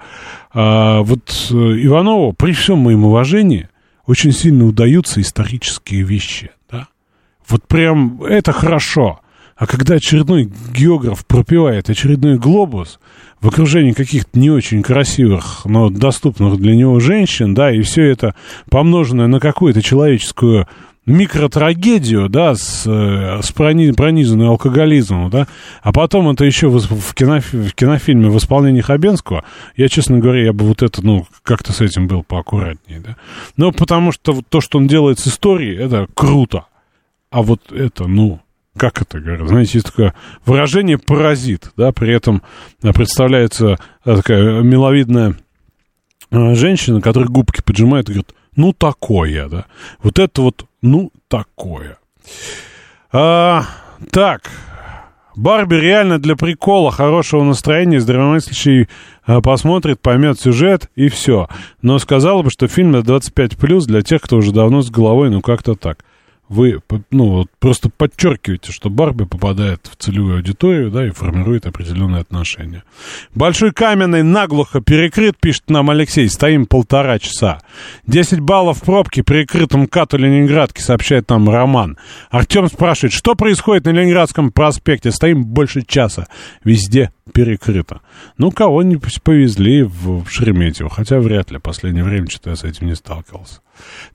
[0.52, 3.68] а, вот э, Иванову, при всем моем уважении,
[4.06, 6.88] очень сильно удаются исторические вещи, да.
[7.48, 9.20] Вот прям это хорошо.
[9.56, 13.00] А когда очередной географ пропивает очередной глобус
[13.40, 18.34] в окружении каких-то не очень красивых, но доступных для него женщин, да, и все это
[18.70, 20.68] помноженное на какую-то человеческую
[21.06, 25.46] микротрагедию, да, с, э, с пронизанной алкоголизмом, да,
[25.82, 29.44] а потом это еще в, в, киноф, в кинофильме в исполнении Хабенского,
[29.76, 33.16] я, честно говоря, я бы вот это, ну, как-то с этим был поаккуратнее, да.
[33.56, 36.66] Но потому что то, что он делает с историей, это круто.
[37.30, 38.40] А вот это, ну,
[38.76, 40.12] как это говорят, знаете, есть такое
[40.44, 42.42] выражение «паразит», да, при этом
[42.80, 45.36] представляется такая миловидная
[46.30, 49.66] э, женщина, которая губки поджимает и говорит, ну такое, да.
[50.02, 51.98] Вот это вот, ну такое.
[53.12, 53.64] А,
[54.10, 54.50] так,
[55.36, 58.88] Барби реально для прикола, хорошего настроения, здравомыслящий
[59.24, 61.48] а, посмотрит, поймет сюжет и все.
[61.82, 65.74] Но сказала бы, что фильм 25+, для тех, кто уже давно с головой, ну как-то
[65.74, 66.04] так
[66.48, 72.20] вы ну, вот просто подчеркиваете, что Барби попадает в целевую аудиторию, да, и формирует определенные
[72.20, 72.84] отношения.
[73.34, 77.60] Большой каменный наглухо перекрыт, пишет нам Алексей, стоим полтора часа.
[78.06, 81.98] 10 баллов пробки при крытом кату Ленинградки, сообщает нам Роман.
[82.30, 85.10] Артем спрашивает, что происходит на Ленинградском проспекте?
[85.10, 86.26] Стоим больше часа.
[86.64, 88.00] Везде перекрыто.
[88.38, 91.58] Ну, кого-нибудь повезли в Шереметьево, хотя вряд ли.
[91.58, 93.60] Последнее время что-то я с этим не сталкивался.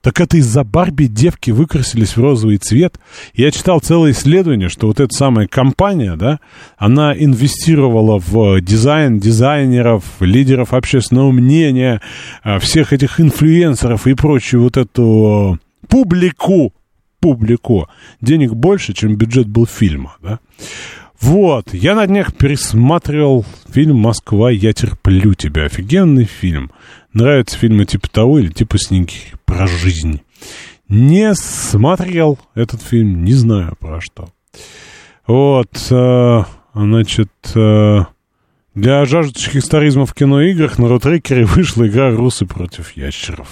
[0.00, 2.98] Так это из-за Барби девки выкрасились в розовый цвет.
[3.34, 6.40] Я читал целое исследование, что вот эта самая компания, да,
[6.76, 12.00] она инвестировала в дизайн дизайнеров, лидеров общественного мнения,
[12.42, 16.72] а, всех этих инфлюенсеров и прочую вот эту публику,
[17.20, 17.88] публику.
[18.20, 20.40] Денег больше, чем бюджет был фильма, да.
[21.20, 25.66] Вот, я на днях пересматривал фильм «Москва, я терплю тебя».
[25.66, 26.72] Офигенный фильм.
[27.12, 30.22] Нравятся фильмы типа того или типа «Снеги про жизнь».
[30.88, 34.30] Не смотрел этот фильм, не знаю про что.
[35.26, 38.00] Вот, э, значит, э,
[38.74, 43.48] для жаждущих историзма в киноиграх на рутрекере вышла игра «Русы против ящеров».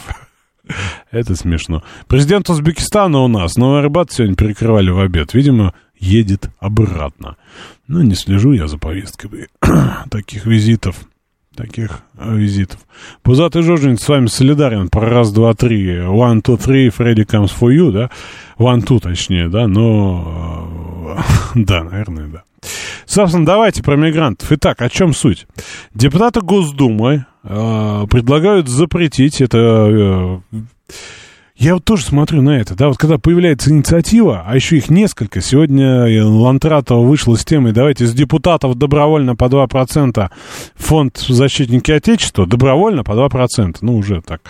[1.10, 1.82] Это смешно.
[2.06, 3.56] Президент Узбекистана у нас.
[3.56, 5.34] Новый Арбат сегодня перекрывали в обед.
[5.34, 7.36] Видимо, едет обратно.
[7.86, 9.48] Но не слежу я за повесткой
[10.10, 10.96] таких визитов.
[11.56, 12.78] Таких а, визитов.
[13.22, 15.96] Пузатый Жожин с вами солидарен про раз, два, три.
[15.98, 18.08] One, two, three, Freddy comes for you, да?
[18.56, 19.66] One, two, точнее, да?
[19.66, 21.18] Но...
[21.54, 22.44] да, наверное, да.
[23.06, 24.50] Собственно, давайте про мигрантов.
[24.52, 25.46] Итак, о чем суть?
[25.94, 30.40] Депутаты Госдумы э, предлагают запретить это...
[30.52, 30.58] Э,
[31.56, 35.42] я вот тоже смотрю на это, да, вот когда появляется инициатива, а еще их несколько,
[35.42, 40.30] сегодня Лантратова вышла с темой, давайте с депутатов добровольно по 2%,
[40.76, 44.40] фонд «Защитники Отечества» добровольно по 2%, ну, уже так,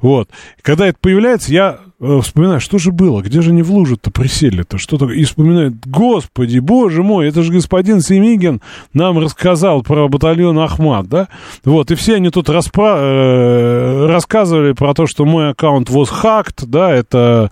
[0.00, 0.30] вот.
[0.62, 4.78] Когда это появляется, я Э, вспоминаю, что же было, где же они в лужу-то присели-то,
[4.78, 8.62] что то и вспоминаю, господи, боже мой, это же господин Семигин
[8.94, 11.28] нам рассказал про батальон Ахмат, да,
[11.64, 12.96] вот, и все они тут распра...
[12.98, 17.50] э, рассказывали про то, что мой аккаунт was hacked, да, это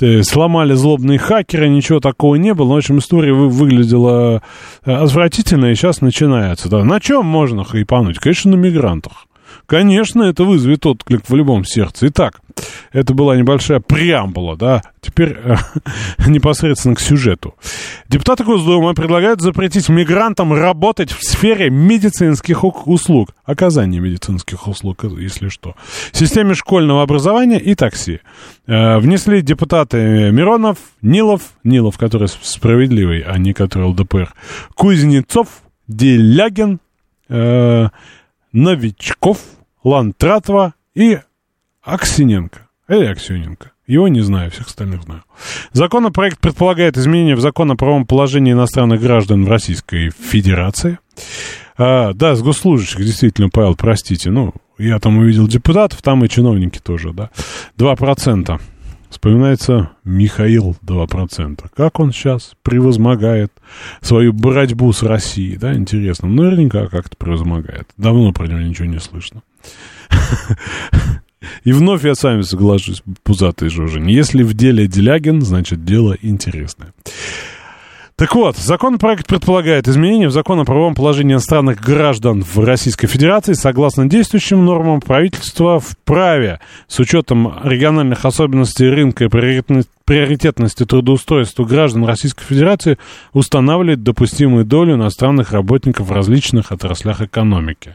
[0.00, 4.42] э, сломали злобные хакеры, ничего такого не было, но, в общем, история вы, выглядела
[4.84, 8.18] э, отвратительно, и сейчас начинается, да, на чем можно хайпануть?
[8.18, 9.26] Конечно, на мигрантах.
[9.66, 12.08] Конечно, это вызовет отклик в любом сердце.
[12.08, 12.40] Итак,
[12.92, 14.82] это была небольшая преамбула, да.
[15.00, 15.56] Теперь э,
[16.26, 17.54] непосредственно к сюжету.
[18.08, 25.74] Депутаты Госдумы предлагают запретить мигрантам работать в сфере медицинских услуг, оказания медицинских услуг, если что,
[26.12, 28.20] системе школьного образования и такси.
[28.66, 34.34] Э, внесли депутаты Миронов, Нилов, Нилов, который справедливый, а не который ЛДПР,
[34.74, 35.48] Кузнецов,
[35.86, 36.80] Делягин,
[37.28, 37.88] э,
[38.52, 39.38] Новичков,
[39.84, 41.18] Лантратова и
[41.82, 42.68] Аксиненко.
[42.88, 43.72] Или Аксененко.
[43.86, 45.24] Его не знаю, всех остальных знаю.
[45.72, 50.98] Законопроект предполагает изменения в закон о правом положении иностранных граждан в Российской Федерации.
[51.76, 56.78] А, да, с госслужащих, действительно, Павел, простите, ну, я там увидел депутатов, там и чиновники
[56.78, 57.30] тоже, да.
[57.78, 58.60] 2%.
[59.10, 61.68] Вспоминается Михаил 2%.
[61.74, 63.52] Как он сейчас превозмогает
[64.00, 66.28] свою борьбу с Россией, да, интересно.
[66.28, 67.88] Наверняка как-то превозмогает.
[67.96, 69.42] Давно про него ничего не слышно.
[71.64, 74.06] И вновь я с вами соглашусь, пузатый Жожин.
[74.06, 76.92] Если в деле Делягин, значит дело интересное.
[78.20, 83.54] Так вот, законопроект предполагает изменения в закон о правовом положении иностранных граждан в Российской Федерации.
[83.54, 89.90] Согласно действующим нормам, правительство вправе, с учетом региональных особенностей рынка и приоритетности
[90.86, 92.98] трудоустройства граждан Российской Федерации,
[93.32, 97.94] устанавливать допустимую долю иностранных работников в различных отраслях экономики.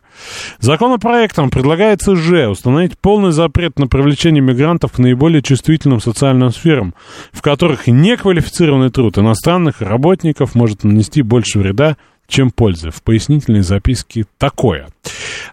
[0.59, 6.95] Законопроектом предлагается же установить полный запрет на привлечение мигрантов к наиболее чувствительным социальным сферам,
[7.33, 11.97] в которых неквалифицированный труд иностранных работников может нанести больше вреда,
[12.27, 12.91] чем пользы.
[12.91, 14.87] В пояснительной записке такое.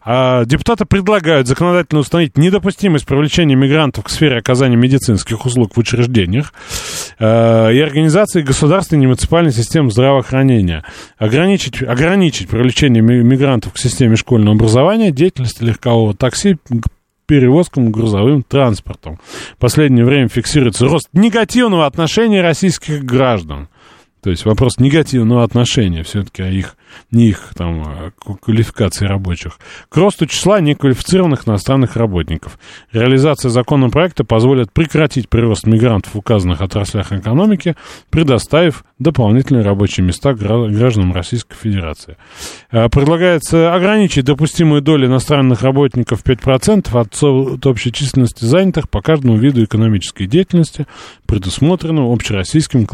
[0.04, 6.52] А, депутаты предлагают законодательно установить недопустимость привлечения мигрантов к сфере оказания медицинских услуг в учреждениях
[7.18, 10.84] а, и организации государственной и муниципальной системы здравоохранения.
[11.18, 16.56] Ограничить, ограничить привлечение мигрантов к системе школьного образования, деятельности легкового такси,
[17.26, 19.18] перевозкам грузовым транспортом.
[19.54, 23.68] В последнее время фиксируется рост негативного отношения российских граждан
[24.22, 26.76] То есть вопрос негативного отношения все-таки, а их,
[27.10, 29.58] не их там а квалификации рабочих.
[29.88, 32.56] К росту числа неквалифицированных иностранных работников.
[32.92, 37.74] Реализация законопроекта позволит прекратить прирост мигрантов в указанных отраслях экономики,
[38.10, 42.16] предоставив дополнительные рабочие места гражданам Российской Федерации.
[42.70, 49.64] А, предлагается ограничить допустимую долю иностранных работников 5% от общей численности занятых по каждому виду
[49.64, 50.86] экономической деятельности,
[51.26, 52.86] предусмотренного общероссийским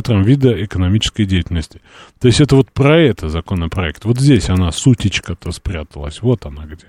[0.00, 1.80] классификатором вида экономической деятельности.
[2.20, 4.04] То есть это вот про это законопроект.
[4.04, 6.22] Вот здесь она, сутечка-то спряталась.
[6.22, 6.86] Вот она где.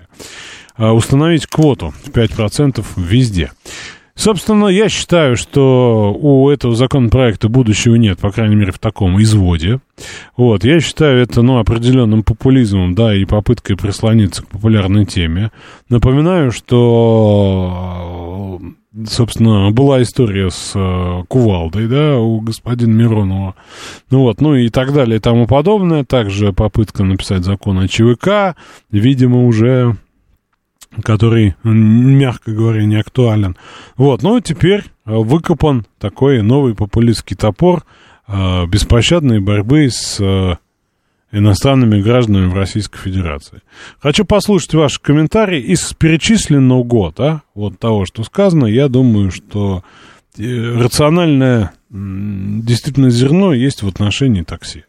[0.74, 3.52] А установить квоту в 5% везде.
[4.22, 9.80] Собственно, я считаю, что у этого законопроекта будущего нет, по крайней мере, в таком изводе.
[10.36, 15.50] Вот, я считаю это, ну, определенным популизмом, да, и попыткой прислониться к популярной теме.
[15.88, 17.40] Напоминаю, что,
[19.08, 23.56] собственно, была история с э, Кувалдой, да, у господина Миронова.
[24.10, 26.04] Ну вот, ну и так далее и тому подобное.
[26.04, 28.54] Также попытка написать закон о ЧВК,
[28.92, 29.96] видимо, уже
[31.02, 33.56] который, мягко говоря, не актуален.
[33.96, 37.84] Вот, ну теперь э, выкопан такой новый популистский топор
[38.28, 40.56] э, беспощадной борьбы с э,
[41.32, 43.62] иностранными гражданами в Российской Федерации.
[44.00, 48.66] Хочу послушать ваши комментарии из перечисленного года, вот того, что сказано.
[48.66, 49.82] Я думаю, что
[50.36, 54.84] рациональное действительно зерно есть в отношении такси.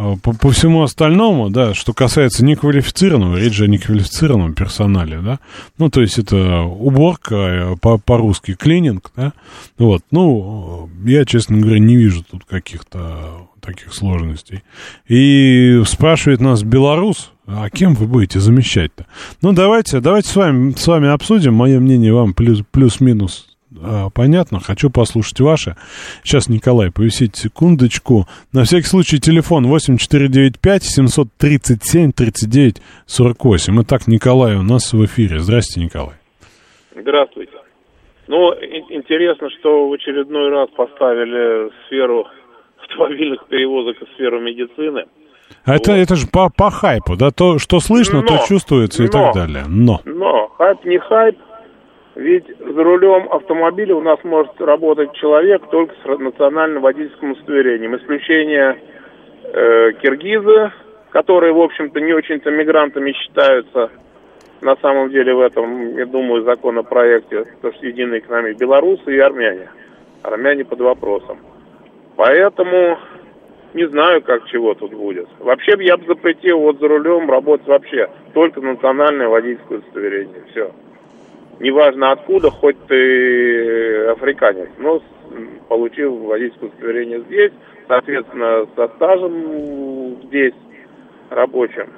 [0.00, 5.40] А, по, по всему остальному, да, что касается неквалифицированного, речь же о неквалифицированном персонале, да,
[5.76, 9.32] ну, то есть это уборка, э, по, по-русски клининг, да,
[9.76, 14.62] вот, ну, я, честно говоря, не вижу тут каких-то таких сложностей.
[15.08, 19.06] И спрашивает нас белорус, а кем вы будете замещать-то?
[19.42, 24.60] Ну, давайте, давайте с вами, с вами обсудим, мое мнение вам плюс, плюс-минус а, понятно,
[24.60, 25.76] хочу послушать ваше.
[26.22, 28.26] Сейчас, Николай, повисите секундочку.
[28.52, 32.76] На всякий случай телефон 8495 737 39
[33.06, 33.82] 48.
[33.82, 35.38] Итак, Николай у нас в эфире.
[35.40, 36.16] Здрасте, Николай.
[36.94, 37.52] Здравствуйте.
[38.26, 38.52] Ну,
[38.90, 42.26] интересно, что в очередной раз поставили сферу
[42.82, 45.04] автомобильных перевозок и сферу медицины.
[45.64, 45.80] А вот.
[45.80, 47.30] это, это же по, по хайпу, да?
[47.30, 49.64] То, что слышно, но, то чувствуется и но, так далее.
[49.66, 50.00] Но.
[50.04, 51.38] Но хайп не хайп,
[52.18, 57.96] ведь за рулем автомобиля у нас может работать человек только с национальным водительским удостоверением.
[57.96, 58.76] Исключение
[59.44, 60.72] э, киргизы,
[61.10, 63.92] которые, в общем-то, не очень-то мигрантами считаются
[64.62, 69.70] на самом деле в этом, я думаю, законопроекте, то что единая экономия, белорусы и армяне.
[70.24, 71.38] Армяне под вопросом.
[72.16, 72.98] Поэтому
[73.74, 75.28] не знаю, как чего тут будет.
[75.38, 80.42] Вообще я бы запретил вот за рулем работать вообще только национальное водительское удостоверение.
[80.50, 80.72] Все
[81.60, 85.02] неважно откуда, хоть ты африканец, но
[85.68, 87.52] получил водительское удостоверение здесь,
[87.86, 90.54] соответственно, со стажем здесь
[91.30, 91.88] рабочим.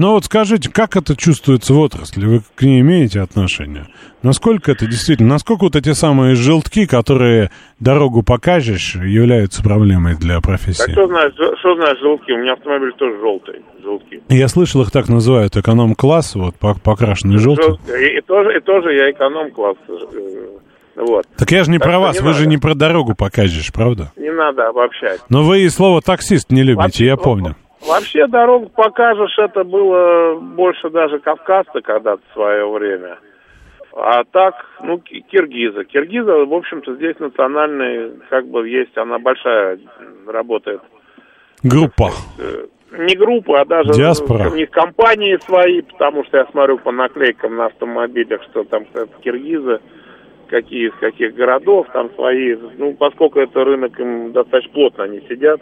[0.00, 2.24] Ну вот скажите, как это чувствуется в отрасли?
[2.24, 3.84] Вы к ней имеете отношение?
[4.22, 10.86] Насколько это действительно, насколько вот эти самые желтки, которые дорогу покажешь, являются проблемой для профессии?
[10.86, 12.32] Так что знаешь, что знаешь желтки?
[12.32, 14.22] У меня автомобиль тоже желтый, желтки.
[14.30, 17.76] Я слышал, их так называют, эконом-класс, вот, покрашенный желтым.
[17.86, 19.76] И, и, тоже, и тоже я эконом-класс.
[19.86, 20.46] Э,
[20.96, 21.26] вот.
[21.36, 22.38] Так я же не так про вас, не вы надо.
[22.38, 24.12] же не про дорогу покажешь, правда?
[24.16, 25.20] Не надо обобщать.
[25.28, 27.54] Но вы и слово таксист не любите, я помню.
[27.86, 33.18] Вообще дорогу покажешь, это было больше даже Кавказа когда-то в свое время.
[33.92, 35.84] А так, ну, киргиза.
[35.84, 39.80] Киргиза, в общем-то, здесь национальный, как бы есть, она большая,
[40.26, 40.80] работает.
[41.62, 42.10] Группа.
[42.38, 44.50] Э, не группа, а даже Диаспора.
[44.50, 48.84] у них компании свои, потому что я смотрю по наклейкам на автомобилях, что там
[49.22, 49.80] киргизы,
[50.48, 52.56] какие из каких городов, там свои.
[52.76, 55.60] Ну, поскольку это рынок, им достаточно плотно они сидят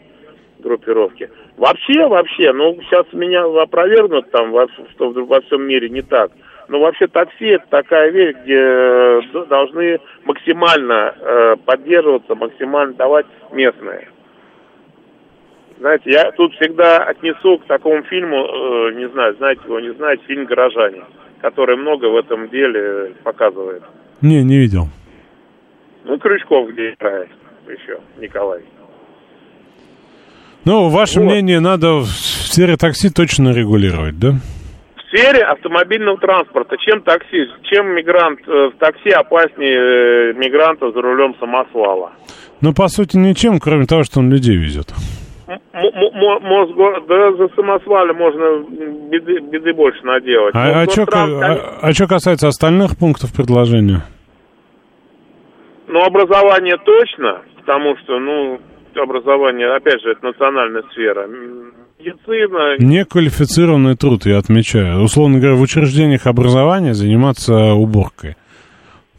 [0.60, 1.30] группировки.
[1.56, 6.30] Вообще, вообще, ну, сейчас меня опровергнут там, во, что во всем мире не так.
[6.68, 14.08] Но вообще такси это такая вещь, где э, должны максимально э, поддерживаться, максимально давать местные.
[15.78, 20.22] Знаете, я тут всегда отнесу к такому фильму, э, не знаю, знаете его, не знаете,
[20.26, 21.04] фильм «Горожане»,
[21.40, 23.82] который много в этом деле показывает.
[24.20, 24.88] Не, не видел.
[26.04, 27.28] Ну, Крючков где играет
[27.66, 28.62] еще, Николай.
[30.64, 31.26] Ну, ваше вот.
[31.26, 34.34] мнение, надо в сфере такси точно регулировать, да?
[34.96, 36.76] В сфере автомобильного транспорта.
[36.78, 42.12] Чем такси, чем мигрант в такси опаснее мигранта за рулем самосвала?
[42.60, 44.92] Ну, по сути, ничем, кроме того, что он людей везет.
[45.72, 48.68] Мозго, да, за самосвали можно
[49.08, 50.54] беды, беды больше наделать.
[50.54, 54.02] А, а, что, а, а что касается остальных пунктов предложения?
[55.86, 58.60] Ну, образование точно, потому что, ну,
[58.98, 61.26] образование, опять же, это национальная сфера.
[61.26, 62.76] Медицина...
[62.78, 65.02] Неквалифицированный труд, я отмечаю.
[65.02, 68.36] Условно говоря, в учреждениях образования заниматься уборкой.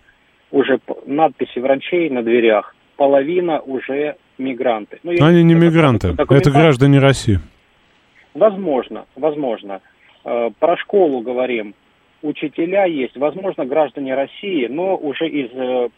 [0.50, 2.74] уже надписи врачей на дверях.
[2.96, 4.98] Половина уже мигранты.
[5.02, 7.40] Ну, я- Они не это мигранты, это документально- граждане России.
[8.34, 9.80] Возможно, возможно.
[10.24, 11.74] Э, Про школу говорим.
[12.22, 15.88] Учителя есть, возможно, граждане России, но уже из, э,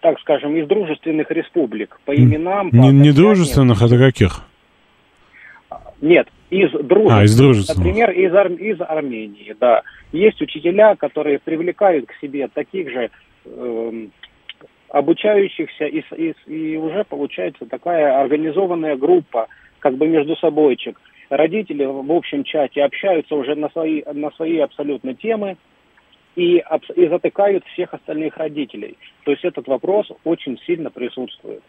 [0.00, 1.98] так скажем, из дружественных республик.
[2.04, 4.42] По именам, по Не, не дружественных, а до каких?
[6.02, 7.12] Нет, из дружественных.
[7.18, 7.78] А, из дружественных.
[7.86, 9.82] Например, из, Ар- из Армении, да.
[10.12, 13.10] Есть учителя, которые привлекают к себе таких же
[13.46, 14.10] эм,
[14.90, 19.46] обучающихся, и, и и уже получается такая организованная группа,
[19.78, 21.00] как бы между собойчик.
[21.30, 25.56] Родители в общем чате общаются уже на свои, на свои абсолютно темы
[26.36, 26.62] и,
[26.96, 28.98] и затыкают всех остальных родителей.
[29.24, 31.62] То есть этот вопрос очень сильно присутствует.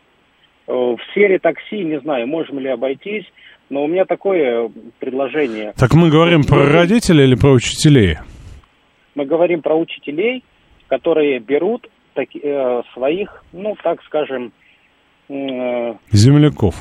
[0.67, 3.25] Э, В сфере такси, не знаю, можем ли обойтись,
[3.73, 4.69] но у меня такое
[4.99, 5.73] предложение.
[5.79, 8.17] Так мы говорим про родителей или про учителей?
[9.15, 10.43] Мы говорим про учителей,
[10.87, 14.51] которые берут таки- э, своих, ну, так скажем,
[15.27, 16.75] э, Земляков.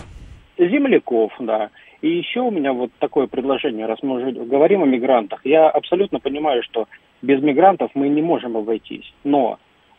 [0.58, 1.70] земляков, да.
[2.02, 5.40] И еще у меня вот такое предложение, раз мы уже говорим о мигрантах.
[5.44, 6.88] Я абсолютно понимаю, что
[7.22, 9.14] без мигрантов мы не можем обойтись.
[9.24, 9.58] Но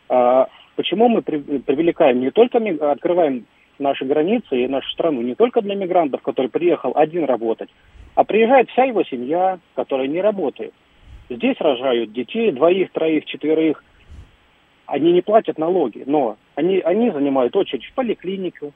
[0.10, 2.60] а, почему мы при- привлекаем не только,
[2.92, 3.46] открываем
[3.80, 7.70] наши границы и нашу страну не только для мигрантов, который приехал один работать,
[8.16, 10.74] а приезжает вся его семья, которая не работает.
[11.30, 13.84] Здесь рожают детей, двоих, троих, четверых.
[14.86, 18.74] Они не платят налоги, но они, они занимают очередь в поликлинику,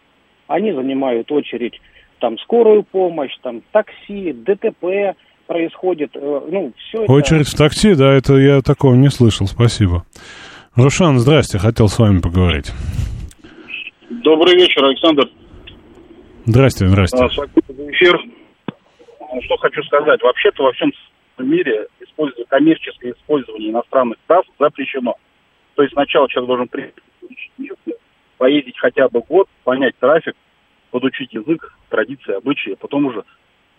[0.47, 1.79] они занимают очередь
[2.19, 7.11] там скорую помощь, там такси, ДТП происходит, э, ну все это.
[7.11, 10.05] Очередь в такси, да, это я такого не слышал, спасибо.
[10.75, 12.71] Рушан, здрасте, хотел с вами поговорить.
[14.09, 15.29] Добрый вечер, Александр.
[16.45, 17.17] Здрасте, здрасте.
[17.17, 18.19] А, Спасибо за эфир.
[19.19, 20.21] А, Что хочу сказать.
[20.21, 20.93] Вообще-то во всем
[21.39, 25.15] мире использование, коммерческое использование иностранных прав запрещено.
[25.75, 27.03] То есть сначала человек должен приехать,
[28.37, 30.35] поездить хотя бы год, понять трафик,
[30.91, 33.23] подучить язык, традиции, обычаи, а потом уже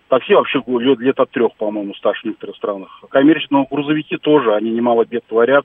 [0.08, 3.02] такси вообще лет, лет от трех, по-моему, стаж в некоторых странах.
[3.08, 5.64] Коммерческие, ну, грузовики тоже, они немало бед творят.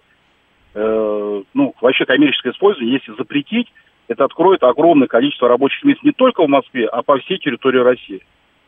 [0.73, 3.67] Э, ну, вообще коммерческое использование, если запретить,
[4.07, 8.21] это откроет огромное количество рабочих мест не только в Москве, а по всей территории России.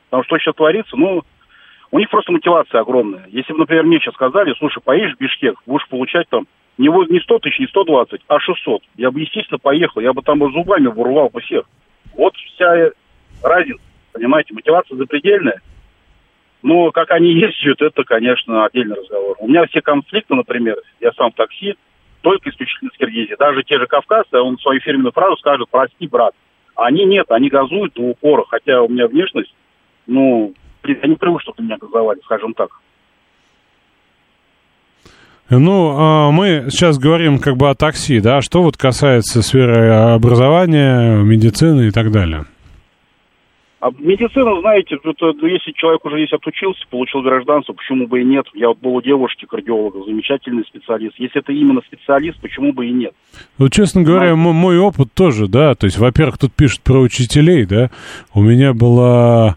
[0.10, 1.24] Потому что сейчас творится, ну,
[1.92, 3.26] у них просто мотивация огромная.
[3.30, 6.46] Если бы, например, мне сейчас сказали, слушай, поедешь в Бишкек, будешь получать там
[6.78, 8.82] не, не 100 тысяч, не 120, а 600.
[8.96, 11.66] Я бы, естественно, поехал, я бы там зубами вырвал бы всех.
[12.16, 12.92] Вот вся
[13.44, 13.80] разница,
[14.14, 15.62] понимаете, мотивация запредельная.
[16.62, 19.38] Но как они ездят, это, конечно, отдельный разговор.
[19.40, 21.76] У меня все конфликты, например, я сам в такси,
[22.26, 23.36] только исключительно с Киргизии.
[23.38, 26.34] Даже те же кавказцы, он свою фирменную фразу скажет «прости, брат».
[26.76, 29.54] Они нет, они газуют до упора, хотя у меня внешность,
[30.08, 30.52] ну,
[30.84, 32.70] я не привык, чтобы меня газовали, скажем так.
[35.52, 41.18] Ну, а, мы сейчас говорим как бы о такси, да, что вот касается сферы образования,
[41.22, 42.46] медицины и так далее.
[43.86, 48.48] А медицина, знаете, это, если человек уже здесь отучился, получил гражданство, почему бы и нет?
[48.56, 51.14] Я вот был у девушки кардиолога, замечательный специалист.
[51.20, 53.14] Если это именно специалист, почему бы и нет?
[53.60, 57.68] Ну, честно говоря, мо- мой опыт тоже, да, то есть, во-первых, тут пишут про учителей,
[57.68, 57.92] да,
[58.34, 59.56] у меня была,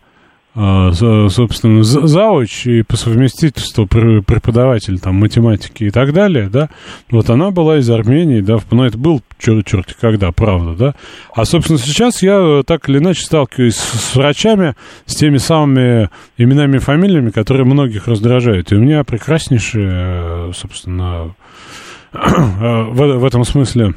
[0.58, 6.68] собственно, за- завуч и по совместительству пр- преподаватель там математики и так далее, да,
[7.10, 10.94] вот она была из Армении, да, но это был черт черти когда, правда, да,
[11.32, 14.74] а, собственно, сейчас я э, так или иначе сталкиваюсь с, врачами,
[15.06, 21.36] с теми самыми именами и фамилиями, которые многих раздражают, и у меня прекраснейшие, э, собственно,
[22.12, 23.94] в, в этом смысле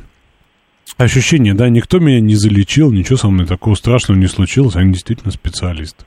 [0.98, 5.32] ощущение, да, никто меня не залечил, ничего со мной такого страшного не случилось, они действительно
[5.32, 6.06] специалисты.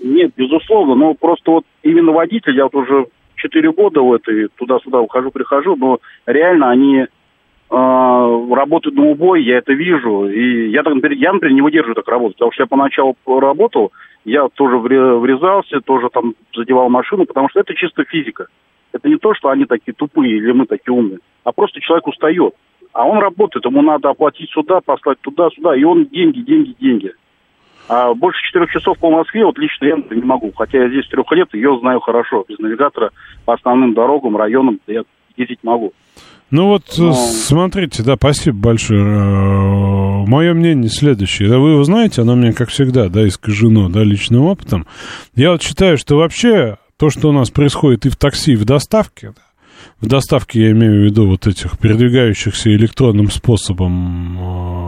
[0.00, 5.00] Нет, безусловно, но просто вот именно водитель, я вот уже 4 года в этой, туда-сюда
[5.00, 7.06] ухожу, прихожу, но реально они э,
[7.70, 12.36] работают на убой, я это вижу, и я, так, я, например, не выдерживаю так работать,
[12.36, 13.92] потому что я поначалу работал,
[14.24, 18.46] я тоже врезался, тоже там задевал машину, потому что это чисто физика.
[18.92, 22.54] Это не то, что они такие тупые или мы такие умные, а просто человек устает.
[22.92, 27.12] А он работает, ему надо оплатить сюда, послать туда-сюда, и он деньги, деньги, деньги.
[27.88, 30.52] А больше четырех часов по Москве вот лично я не могу.
[30.54, 32.44] Хотя я здесь трех лет, ее знаю хорошо.
[32.46, 33.10] Без навигатора
[33.46, 35.02] по основным дорогам, районам я
[35.36, 35.92] ездить могу.
[36.50, 37.12] Ну вот, Но...
[37.12, 39.02] смотрите, да, спасибо большое.
[39.02, 41.56] Э, Мое мнение следующее.
[41.58, 44.86] Вы его знаете, оно мне, как всегда, да, искажено, да, личным опытом.
[45.34, 48.64] Я вот считаю, что вообще то, что у нас происходит и в такси, и в
[48.64, 49.42] доставке, да,
[50.00, 54.87] в доставке я имею в виду вот этих передвигающихся электронным способом э,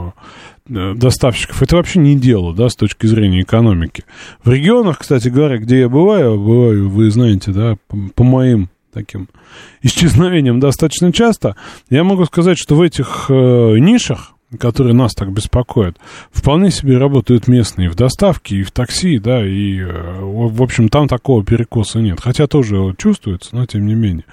[0.67, 4.03] доставщиков, это вообще не дело, да, с точки зрения экономики.
[4.43, 9.27] В регионах, кстати говоря, где я бываю, бываю, вы знаете, да, по, по моим таким
[9.81, 11.55] исчезновениям достаточно часто,
[11.89, 15.97] я могу сказать, что в этих э, нишах, которые нас так беспокоят,
[16.31, 21.07] вполне себе работают местные в доставке, и в такси, да, и, э, в общем, там
[21.07, 22.19] такого перекоса нет.
[22.21, 24.25] Хотя тоже чувствуется, но тем не менее.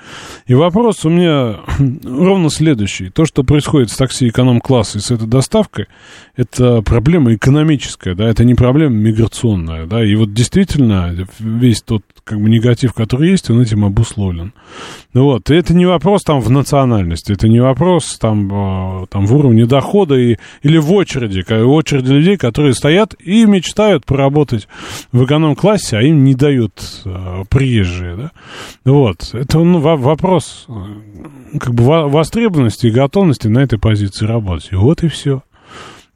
[0.47, 1.61] И вопрос у меня
[2.05, 3.11] ровно следующий.
[3.11, 5.87] То, что происходит с такси эконом-класса и с этой доставкой,
[6.37, 12.41] это проблема экономическая, да, это не проблема миграционная, да, и вот действительно весь тот, как
[12.41, 14.53] бы, негатив, который есть, он этим обусловлен.
[15.15, 19.35] Вот, и это не вопрос там в национальности, это не вопрос там, э, там в
[19.35, 24.69] уровне дохода, года и, или в очереди, в очереди людей, которые стоят и мечтают поработать
[25.13, 28.31] в эконом-классе, а им не дают э, приезжие, да.
[28.85, 34.69] Вот, это ну, вопрос э, как бы востребованности и готовности на этой позиции работать.
[34.73, 35.43] И вот и все.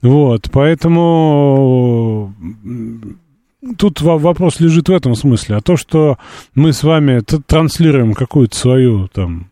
[0.00, 2.34] Вот, поэтому
[3.78, 5.56] тут вопрос лежит в этом смысле.
[5.56, 6.18] А то, что
[6.54, 9.51] мы с вами транслируем какую-то свою там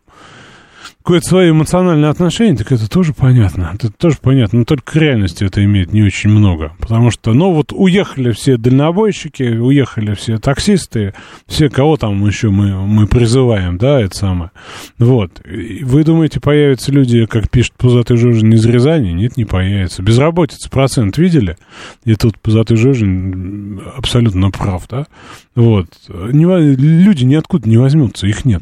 [1.03, 3.71] какое-то свое эмоциональное отношение, так это тоже понятно.
[3.73, 6.73] Это тоже понятно, но только к реальности это имеет не очень много.
[6.79, 11.13] Потому что, ну вот уехали все дальнобойщики, уехали все таксисты,
[11.47, 14.51] все, кого там еще мы, мы призываем, да, это самое.
[14.99, 15.41] Вот.
[15.45, 19.09] И вы думаете, появятся люди, как пишет Пузатый Жужин из Рязани?
[19.09, 20.03] Нет, не появится.
[20.03, 21.57] Безработица процент видели?
[22.05, 25.07] И тут Пузатый Жужин абсолютно прав, да?
[25.55, 25.87] Вот.
[26.07, 28.61] Не, люди ниоткуда не возьмутся, их нет.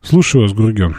[0.00, 0.96] Слушаю вас, Гурген.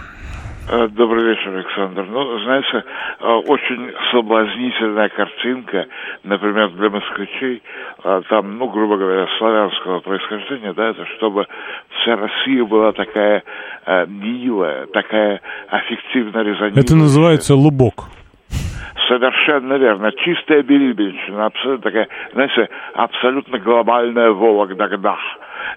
[0.70, 2.05] Э, добрый вечер, Александр.
[2.09, 2.84] Ну, знаете,
[3.22, 5.86] э, очень соблазнительная картинка,
[6.26, 7.61] например, для москвичей,
[8.03, 11.47] э, там, ну, грубо говоря, славянского происхождения, да, это чтобы
[11.89, 13.43] вся Россия была такая
[14.07, 15.39] милая, такая
[15.70, 16.84] аффективно резонированная.
[16.84, 18.09] Это называется лубок.
[19.07, 20.11] Совершенно верно.
[20.11, 24.89] Чистая билибельщина, абсолютно такая, знаете, абсолютно глобальная Вологда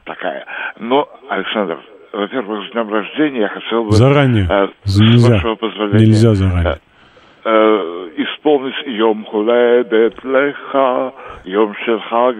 [0.05, 0.45] такая.
[0.81, 1.79] Но, Александр,
[2.13, 3.93] во-первых, с днем рождения я хотел бы...
[3.93, 4.47] Заранее.
[4.49, 5.35] Э, нельзя.
[5.35, 6.07] вашего позволения.
[6.07, 6.79] Нельзя заранее.
[7.45, 11.13] Э, э, исполнить Йом Хуледет Леха,
[11.45, 12.33] Йом Шерха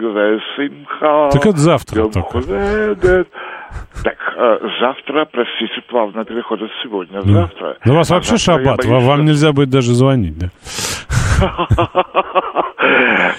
[0.55, 1.29] Симха.
[1.31, 3.27] Так это завтра Йом Хуледет.
[4.03, 7.21] Так, э, завтра, простите, плавно переходит сегодня.
[7.21, 7.33] Да.
[7.33, 7.77] Завтра.
[7.85, 9.23] Ну, у вас а вообще шаббат, боюсь, вам что...
[9.23, 10.47] нельзя будет даже звонить, да?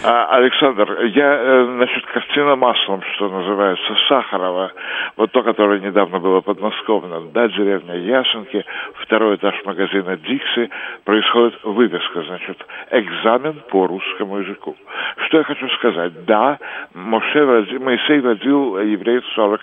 [0.04, 4.72] А, Александр, я, э, значит, картина маслом, что называется, Сахарова,
[5.16, 8.64] вот то, которое недавно было подмосковно, да, деревня Яшенки,
[9.02, 10.70] второй этаж магазина Дикси,
[11.04, 14.76] происходит вывеска, значит, экзамен по русскому языку.
[15.26, 16.24] Что я хочу сказать?
[16.24, 16.58] Да,
[16.94, 17.44] Моше,
[17.80, 19.60] Моисей водил евреев 40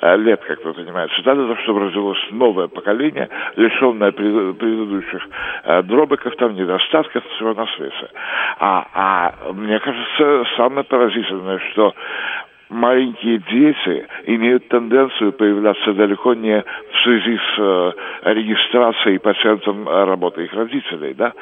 [0.00, 5.22] э, лет, как вы понимаете, да, для того, чтобы родилось новое поколение, лишенное предыдущих
[5.64, 8.08] э, дробиков, там, недостатков, всего на свете.
[8.58, 11.94] А, а мне кажется, самое поразительное, что
[12.72, 17.92] маленькие дети имеют тенденцию появляться далеко не в связи с э,
[18.32, 21.14] регистрацией пациентом работы их родителей.
[21.14, 21.32] Да?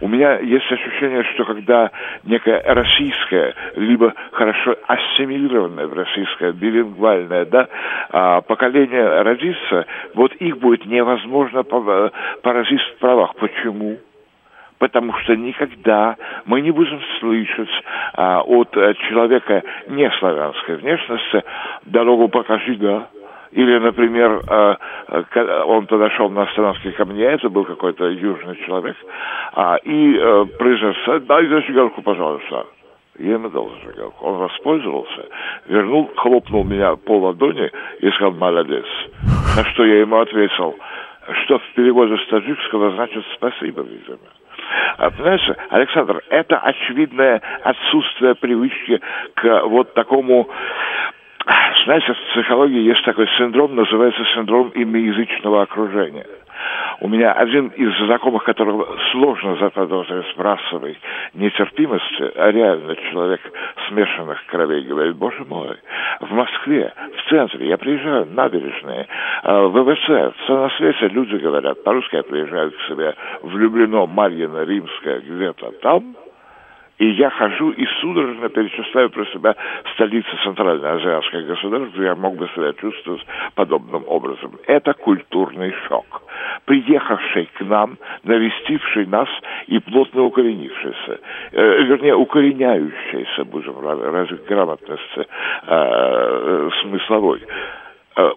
[0.00, 1.90] У меня есть ощущение, что когда
[2.24, 7.68] некая российская, либо хорошо ассимилированная в российское, билингвальное да,
[8.12, 13.34] э, поколение родится, вот их будет невозможно поразить в правах.
[13.36, 13.98] Почему?
[14.80, 16.16] Потому что никогда
[16.46, 17.68] мы не будем слышать
[18.14, 21.44] а, от а, человека не славянской внешности
[21.84, 23.06] «дорогу покажи, да».
[23.52, 24.76] Или, например, а,
[25.66, 28.96] он подошел на остановке ко мне, это был какой-то южный человек,
[29.52, 32.66] а, и а, произнес «дай зажигалку, пожалуйста».
[33.18, 34.24] Я ему дал зажигалку.
[34.24, 35.26] Он воспользовался,
[35.68, 37.70] вернул, хлопнул меня по ладони
[38.00, 38.86] и сказал «молодец».
[39.56, 40.74] На что я ему ответил,
[41.44, 44.39] что в переводе с таджикского значит «спасибо, видимо».
[44.98, 49.00] А, понимаете, Александр, это очевидное отсутствие привычки
[49.34, 50.48] к вот такому
[51.84, 56.26] знаете, в психологии есть такой синдром, называется синдром иноязычного окружения.
[57.00, 60.98] У меня один из знакомых, которого сложно заподозрить в расовой
[61.34, 63.40] нетерпимости, а реально человек
[63.88, 65.76] смешанных кровей, говорит, боже мой,
[66.20, 69.06] в Москве, в центре, я приезжаю на набережные,
[69.42, 74.06] а, в ВВЦ, все на свете люди говорят, по-русски я приезжаю к себе в Люблино,
[74.06, 76.16] Марьино, Римское, где-то там,
[77.00, 79.56] и я хожу и судорожно перечисляю про себя
[79.94, 83.24] столицы Центральноазиатских государств, где я мог бы себя чувствовать
[83.54, 84.52] подобным образом.
[84.66, 86.22] Это культурный шок.
[86.66, 89.28] Приехавший к нам, навестивший нас
[89.66, 91.20] и плотно укоренившийся,
[91.52, 95.26] э, вернее, укореняющийся, будем разве грамотности
[95.66, 97.40] э, смысловой,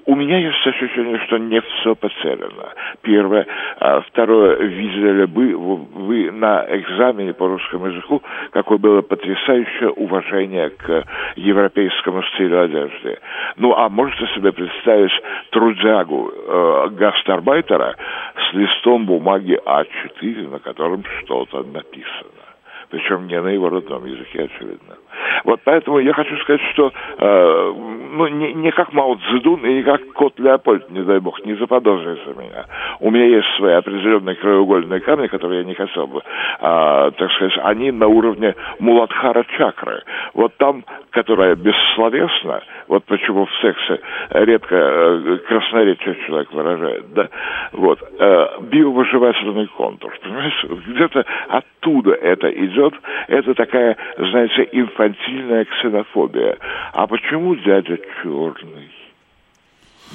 [0.06, 2.74] у меня есть ощущение, что не все потеряно.
[3.02, 3.46] Первое.
[3.80, 4.58] А второе.
[4.58, 8.22] Видели бы вы на экзамене по русскому языку,
[8.52, 11.06] какое было потрясающее уважение к
[11.36, 13.18] европейскому стилю одежды.
[13.58, 15.12] Ну, а можете себе представить
[15.52, 17.96] трудягу э, гастарбайтера
[18.36, 22.53] с листом бумаги А4, на котором что-то написано
[22.94, 24.98] причем не на его родном языке, очевидно.
[25.46, 27.74] Вот поэтому я хочу сказать, что э,
[28.14, 31.56] ну, не, не как Мао Цзэдун и не как кот Леопольд, не дай бог, не
[31.56, 32.66] заподозрите меня.
[33.00, 36.22] У меня есть свои определенные краеугольные камни, которые я не хотел бы, э,
[36.60, 40.04] так сказать, они на уровне Муладхара чакры.
[40.36, 47.30] Вот там, которая бессловесна, вот почему в сексе редко э, красноречие человек выражает, да,
[47.72, 52.83] вот, э, биовыживательный контур, понимаете, где-то оттуда это идет,
[53.28, 56.58] это такая, знаете, инфантильная ксенофобия.
[56.94, 58.90] А почему дядя черный?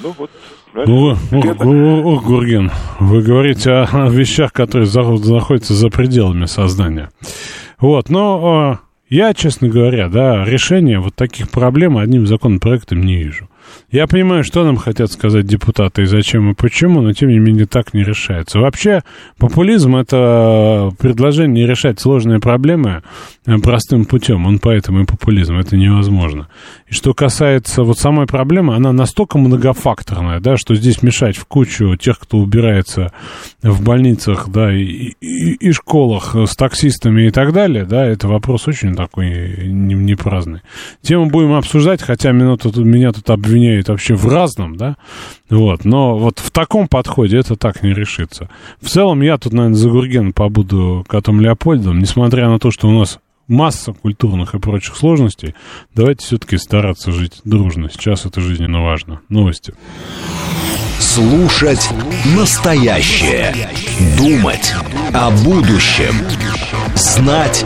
[0.01, 0.31] Ну вот.
[0.73, 7.09] Ну, о, о, Гурген, вы говорите о, о вещах, которые за, находятся за пределами сознания.
[7.79, 13.49] Вот, но я, честно говоря, да, решения вот таких проблем одним законопроектом не вижу.
[13.91, 17.65] Я понимаю, что нам хотят сказать депутаты и зачем и почему, но тем не менее
[17.65, 18.59] так не решается.
[18.59, 19.03] Вообще,
[19.37, 23.01] популизм— это предложение решать сложные проблемы
[23.45, 24.45] э, простым путем.
[24.45, 25.57] Он поэтому и популизм.
[25.57, 26.47] Это невозможно.
[26.87, 31.95] И что касается вот самой проблемы, она настолько многофакторная, да, что здесь мешать в кучу
[31.95, 33.11] тех, кто убирается
[33.61, 38.67] в больницах, да, и, и, и школах с таксистами и так далее, да, это вопрос
[38.67, 40.61] очень такой не, не праздный.
[41.01, 44.97] Тему будем обсуждать, хотя меня тут, меня тут обвиняют вообще в разном, да,
[45.49, 48.49] вот, но вот в таком подходе это так не решится.
[48.81, 52.91] В целом я тут, наверное, за Гурген побуду котом Леопольдом, несмотря на то, что у
[52.91, 55.55] нас масса культурных и прочих сложностей,
[55.93, 57.89] давайте все-таки стараться жить дружно.
[57.89, 59.21] Сейчас это жизненно важно.
[59.27, 59.73] Новости.
[60.99, 61.89] Слушать
[62.37, 63.69] настоящее.
[64.17, 64.73] Думать
[65.13, 66.13] о будущем.
[66.95, 67.65] Знать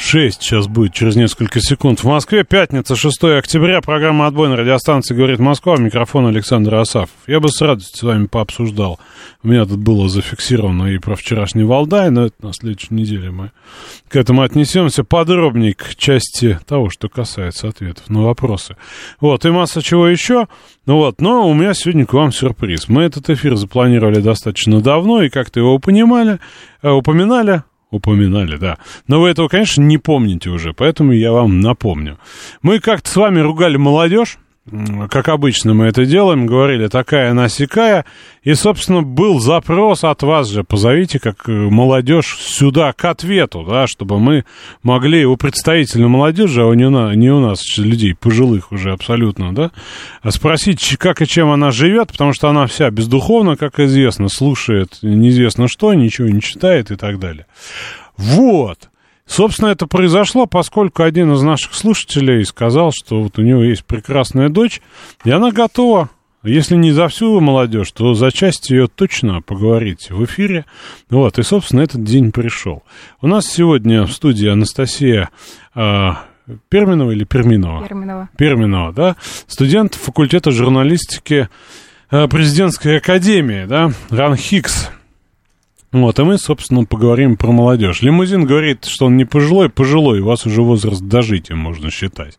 [0.00, 2.42] 6 сейчас будет через несколько секунд в Москве.
[2.42, 3.82] Пятница, 6 октября.
[3.82, 5.76] Программа «Отбой» на радиостанции «Говорит Москва».
[5.76, 7.14] Микрофон Александр Асафов.
[7.26, 8.98] Я бы с радостью с вами пообсуждал.
[9.42, 13.52] У меня тут было зафиксировано и про вчерашний Валдай, но это на следующей неделе мы
[14.08, 18.76] к этому отнесемся подробнее к части того, что касается ответов на вопросы.
[19.20, 20.48] Вот, и масса чего еще.
[20.86, 22.88] Ну вот, но у меня сегодня к вам сюрприз.
[22.88, 26.40] Мы этот эфир запланировали достаточно давно, и как-то его упоминали,
[26.82, 28.78] э, упоминали, Упоминали, да.
[29.08, 32.18] Но вы этого, конечно, не помните уже, поэтому я вам напомню.
[32.62, 34.38] Мы как-то с вами ругали молодежь,
[35.10, 38.04] как обычно мы это делаем, говорили такая насекая,
[38.42, 43.86] и, собственно, был запрос от вас же, позовите как э, молодежь сюда к ответу, да,
[43.86, 44.44] чтобы мы
[44.82, 49.70] могли у представителя молодежи, а не, на, не у нас людей пожилых уже абсолютно, да,
[50.30, 55.68] спросить, как и чем она живет, потому что она вся бездуховна, как известно, слушает неизвестно
[55.68, 57.46] что, ничего не читает и так далее.
[58.16, 58.89] Вот.
[59.30, 64.48] Собственно, это произошло, поскольку один из наших слушателей сказал, что вот у него есть прекрасная
[64.48, 64.80] дочь,
[65.24, 66.10] и она готова,
[66.42, 70.64] если не за всю молодежь, то за часть ее точно поговорить в эфире.
[71.10, 72.82] Вот, и, собственно, этот день пришел.
[73.20, 75.30] У нас сегодня в студии Анастасия
[75.76, 76.08] э,
[76.68, 77.86] Перминова или Перминова?
[77.86, 78.28] Перминова.
[78.36, 79.16] Перминова, да,
[79.46, 81.48] студент факультета журналистики
[82.10, 84.90] э, президентской академии, да, Ран Хикс.
[85.92, 88.02] Вот, и мы, собственно, поговорим про молодежь.
[88.02, 92.38] Лимузин говорит, что он не пожилой, пожилой, у вас уже возраст дожития, можно считать.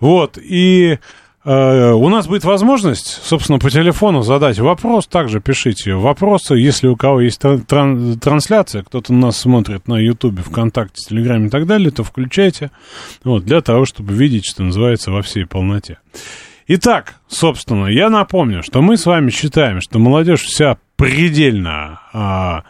[0.00, 0.98] Вот, и
[1.44, 6.94] э, у нас будет возможность, собственно, по телефону задать вопрос, также пишите вопросы, если у
[6.94, 11.90] кого есть тран- тран- трансляция, кто-то нас смотрит на Ютубе, ВКонтакте, Телеграме и так далее,
[11.90, 12.70] то включайте,
[13.24, 15.96] вот, для того, чтобы видеть, что называется, во всей полноте.
[16.66, 22.64] Итак, собственно, я напомню, что мы с вами считаем, что молодежь вся предельно а, а,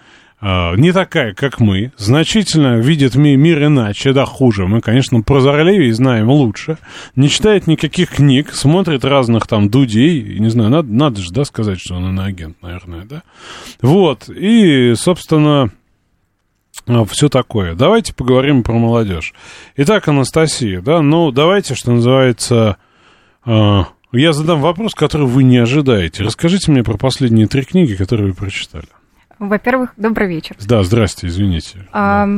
[0.45, 4.67] не такая, как мы, значительно видит ми- мир иначе, да, хуже.
[4.67, 6.77] Мы, конечно, прозорливее и знаем лучше.
[7.17, 10.39] Не читает никаких книг, смотрит разных там дудей.
[10.39, 13.23] Не знаю, надо, надо же, да, сказать, что он иноагент, наверное, да.
[13.81, 15.71] Вот, и, собственно,
[17.11, 17.75] все такое.
[17.75, 19.33] Давайте поговорим про молодежь.
[19.77, 22.77] Итак, Анастасия, да, ну, давайте, что называется,
[23.47, 26.23] а, я задам вопрос, который вы не ожидаете.
[26.23, 28.89] Расскажите мне про последние три книги, которые вы прочитали.
[29.49, 30.57] Во-первых, добрый вечер.
[30.67, 31.87] Да, здрасте, извините.
[31.93, 32.29] А,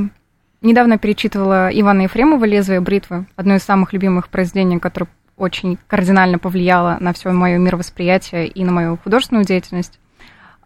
[0.62, 6.96] Недавно перечитывала Ивана Ефремова «Лезвие бритвы», одно из самых любимых произведений, которое очень кардинально повлияло
[6.98, 10.00] на все мое мировосприятие и на мою художественную деятельность.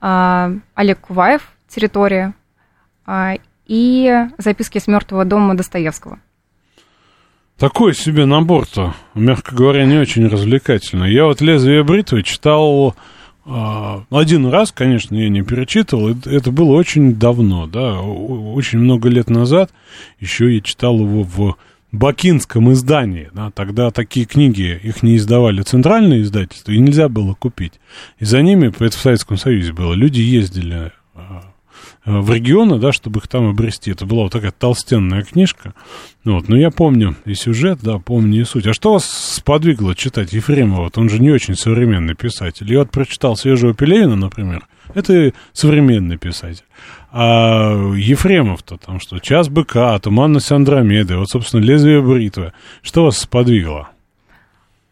[0.01, 2.35] А, Олег Куваев «Территория»
[3.05, 3.35] а,
[3.67, 6.19] и записки с мертвого дома Достоевского.
[7.59, 11.13] Такой себе набор-то, мягко говоря, не очень развлекательный.
[11.13, 12.95] Я вот «Лезвие бритвы» читал
[13.53, 19.29] а, один раз, конечно, я не перечитывал, это, было очень давно, да, очень много лет
[19.29, 19.73] назад.
[20.21, 21.57] Еще я читал его в
[21.91, 27.73] бакинском издании, да, тогда такие книги, их не издавали центральные издательства, и нельзя было купить.
[28.21, 31.50] И за ними, это в Советском Союзе было, люди ездили а,
[32.05, 33.91] в регионы, да, чтобы их там обрести.
[33.91, 35.75] Это была вот такая толстенная книжка.
[36.25, 38.67] Вот, но я помню и сюжет, да, помню и суть.
[38.67, 40.85] А что вас сподвигло читать Ефремова?
[40.85, 42.71] Вот Он же не очень современный писатель.
[42.73, 44.67] Я вот прочитал свежего Пелевина, например.
[44.95, 46.65] Это современный писатель.
[47.13, 49.19] А Ефремов-то там что?
[49.19, 52.53] «Час быка», «Туманность Андромеды», вот, собственно, «Лезвие бритвы».
[52.83, 53.91] Что вас сподвигло?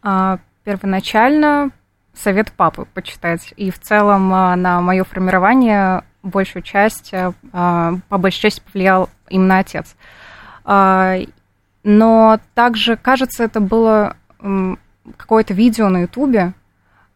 [0.01, 1.71] А, Первоначально
[2.13, 3.53] совет папы почитать.
[3.57, 9.09] И в целом а, на мое формирование большую часть, а, а, по большей части повлиял
[9.29, 9.95] именно отец.
[10.65, 11.17] А,
[11.83, 14.15] Но также, кажется, это было
[15.17, 16.53] какое-то видео на Ютубе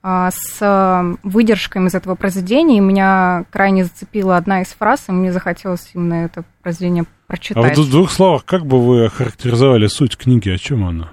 [0.02, 5.12] а, с а, выдержками из этого произведения, и меня крайне зацепила одна из фраз, и
[5.12, 7.78] мне захотелось именно это произведение А прочитать.
[7.78, 10.50] вот в двух словах, как бы вы охарактеризовали суть книги?
[10.50, 11.12] О чем она?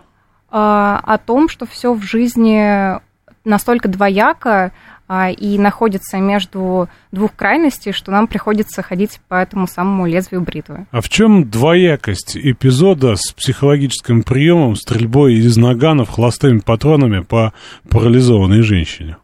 [0.50, 2.98] а, о том, что все в жизни
[3.44, 4.72] настолько двояко а,
[5.10, 10.86] и находится между двух крайностей, что нам приходится ходить по этому самому лезвию бритвы.
[10.92, 17.52] А в чем двоякость эпизода с психологическим приемом, стрельбой из наганов холостыми патронами по
[17.88, 19.16] парализованной женщине?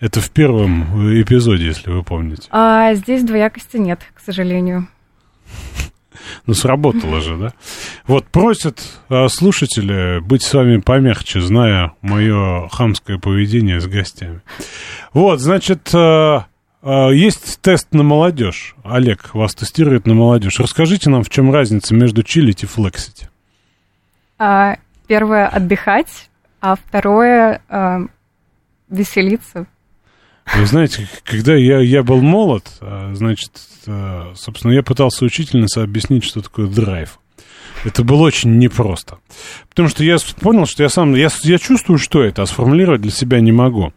[0.00, 2.48] Это в первом эпизоде, если вы помните.
[2.50, 4.88] А здесь двоякости нет, к сожалению.
[6.46, 7.52] Ну, сработало же, да?
[8.06, 14.42] Вот просят а, слушатели быть с вами помягче, зная мое хамское поведение с гостями.
[15.12, 16.46] Вот, значит, а,
[16.82, 18.74] а, есть тест на молодежь.
[18.84, 20.60] Олег вас тестирует на молодежь.
[20.60, 23.28] Расскажите нам, в чем разница между чилить и флексить.
[24.38, 28.00] А, первое отдыхать, а второе а,
[28.88, 29.66] веселиться.
[30.54, 33.52] Вы знаете, когда я, я был молод, а, значит,
[33.86, 37.18] а, собственно, я пытался учительнице объяснить, что такое драйв.
[37.84, 39.18] Это было очень непросто.
[39.70, 43.10] Потому что я понял, что я сам, я, я чувствую, что это, а сформулировать для
[43.10, 43.92] себя не могу.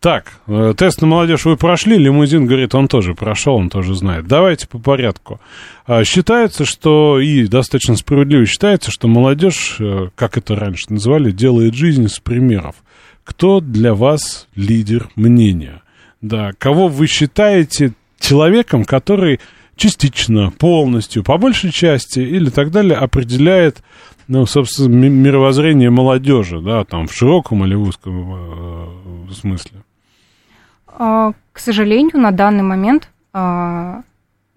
[0.00, 4.26] Так, э, тест на молодежь вы прошли, лимузин говорит, он тоже прошел, он тоже знает.
[4.26, 5.40] Давайте по порядку.
[5.86, 11.74] А, Считается, что, и достаточно справедливо считается, что молодежь, э, как это раньше называли, делает
[11.74, 12.76] жизнь с примеров.
[13.24, 15.82] Кто для вас лидер мнения?
[16.26, 19.38] Да, кого вы считаете человеком, который
[19.76, 23.84] частично, полностью, по большей части или так далее определяет,
[24.26, 29.82] ну, собственно, ми- мировоззрение молодежи, да, там в широком или узком э, смысле.
[30.88, 34.02] А, К сожалению, на данный момент а,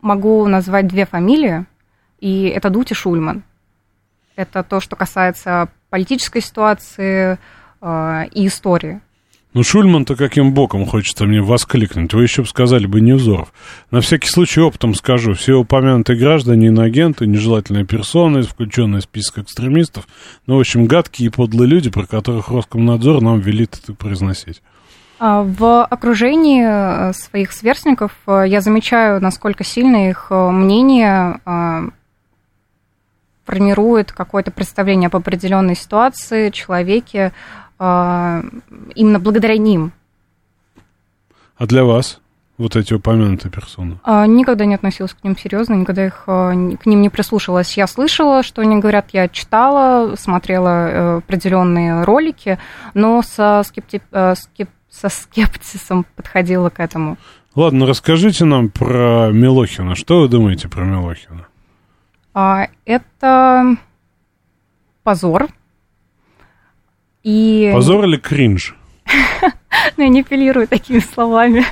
[0.02, 1.66] могу назвать две фамилии,
[2.20, 3.44] и это Дути Шульман.
[4.36, 7.38] Это то, что касается политической ситуации
[7.80, 9.02] а, и истории.
[9.54, 12.14] Ну, Шульман-то каким боком хочется мне воскликнуть?
[12.14, 13.52] Вы еще бы сказали бы Невзоров.
[13.89, 15.34] На всякий случай опытом скажу.
[15.34, 20.08] Все упомянутые граждане, иноагенты, нежелательные персоны, включенные в список экстремистов.
[20.45, 24.62] Ну, в общем, гадкие и подлые люди, про которых Роскомнадзор нам велит это произносить.
[25.18, 26.64] А, В окружении
[27.10, 31.41] э, своих сверстников э, я замечаю, насколько сильно их э, мнение
[33.45, 37.34] формирует какое-то представление об определенной ситуации, человеке,
[37.80, 39.94] именно благодаря ним.
[41.58, 42.20] А для вас?
[42.60, 44.00] вот эти упомянутые персоны?
[44.04, 47.76] А, никогда не относилась к ним серьезно, никогда их а, к ним не прислушивалась.
[47.78, 52.60] Я слышала, что они говорят, я читала, смотрела э, определенные ролики,
[52.94, 54.02] но со, скепти...
[54.12, 54.70] Э, скеп...
[54.90, 57.18] со скептисом подходила к этому.
[57.56, 59.96] Ладно, расскажите нам про Милохина.
[59.96, 61.48] Что вы думаете про Милохина?
[62.34, 63.78] А, это
[65.04, 65.48] позор.
[67.30, 67.70] И...
[67.72, 68.76] Позор или кринж?
[69.98, 71.66] Ну, я не апеллирую такими словами.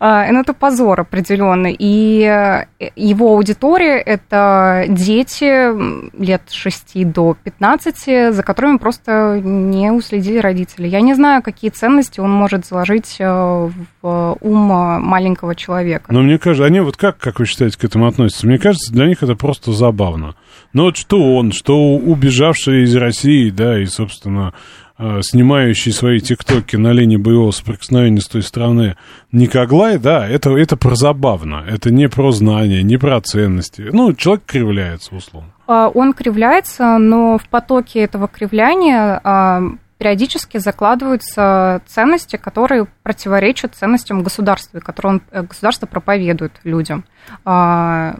[0.00, 1.74] А, ну, это позор определенный.
[1.78, 5.72] И э, его аудитория– это дети
[6.20, 10.88] лет 6 до 15, за которыми просто не уследили родители.
[10.88, 13.70] Я не знаю, какие ценности он может заложить э,
[14.02, 14.58] в ум
[15.02, 16.12] маленького человека.
[16.12, 18.46] Но мне кажется, они вот как, как вы считаете, к этому относятся?
[18.46, 20.34] Мне кажется, для них это просто забавно.
[20.72, 24.52] Ну вот что он, что убежавший из России, да, и, собственно,
[24.96, 28.96] снимающий свои тиктоки на линии боевого соприкосновения с той стороны
[29.32, 31.64] Никоглай, да, это, это про забавно.
[31.68, 33.88] Это не про знания, не про ценности.
[33.92, 35.50] Ну, человек кривляется, условно.
[35.66, 39.62] А, он кривляется, но в потоке этого кривляния а,
[39.98, 47.04] периодически закладываются ценности, которые противоречат ценностям государства, которые он, э, государство проповедует людям.
[47.44, 48.16] А,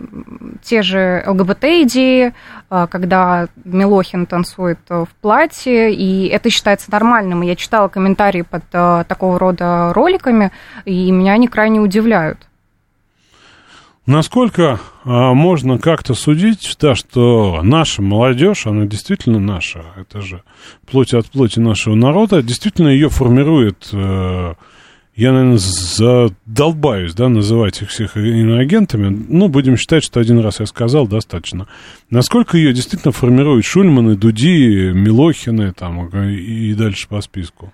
[0.63, 2.33] те же ЛГБТ-идеи,
[2.71, 7.43] а, когда Милохин танцует в платье, и это считается нормальным.
[7.43, 10.53] Я читала комментарии под а, такого рода роликами,
[10.85, 12.39] и меня они крайне удивляют.
[14.07, 20.43] Насколько а, можно как-то судить, да, что наша молодежь, она действительно наша, это же
[20.87, 24.55] плоть от плоти нашего народа, действительно ее формирует, э,
[25.17, 30.67] я, наверное, задолбаюсь, да, называть их всех иноагентами, ну, будем считать, что один раз я
[30.67, 31.67] сказал, достаточно.
[32.11, 37.73] Насколько ее действительно формируют Шульманы, Дуди, Милохины, там, и дальше по списку?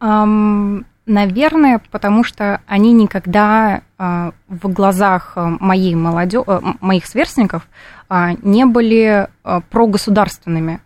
[0.00, 7.66] Um, Наверное, потому что они никогда э, в глазах моей молодежи, э, моих сверстников
[8.42, 9.28] не были
[9.70, 10.80] прогосударственными.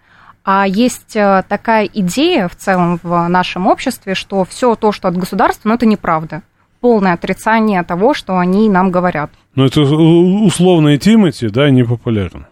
[0.45, 5.71] А есть такая идея в целом в нашем обществе, что все то, что от государства,
[5.71, 6.43] ну, это неправда.
[6.81, 9.31] Полное отрицание того, что они нам говорят.
[9.55, 12.45] Ну, это условный Тимати, да, не популярен.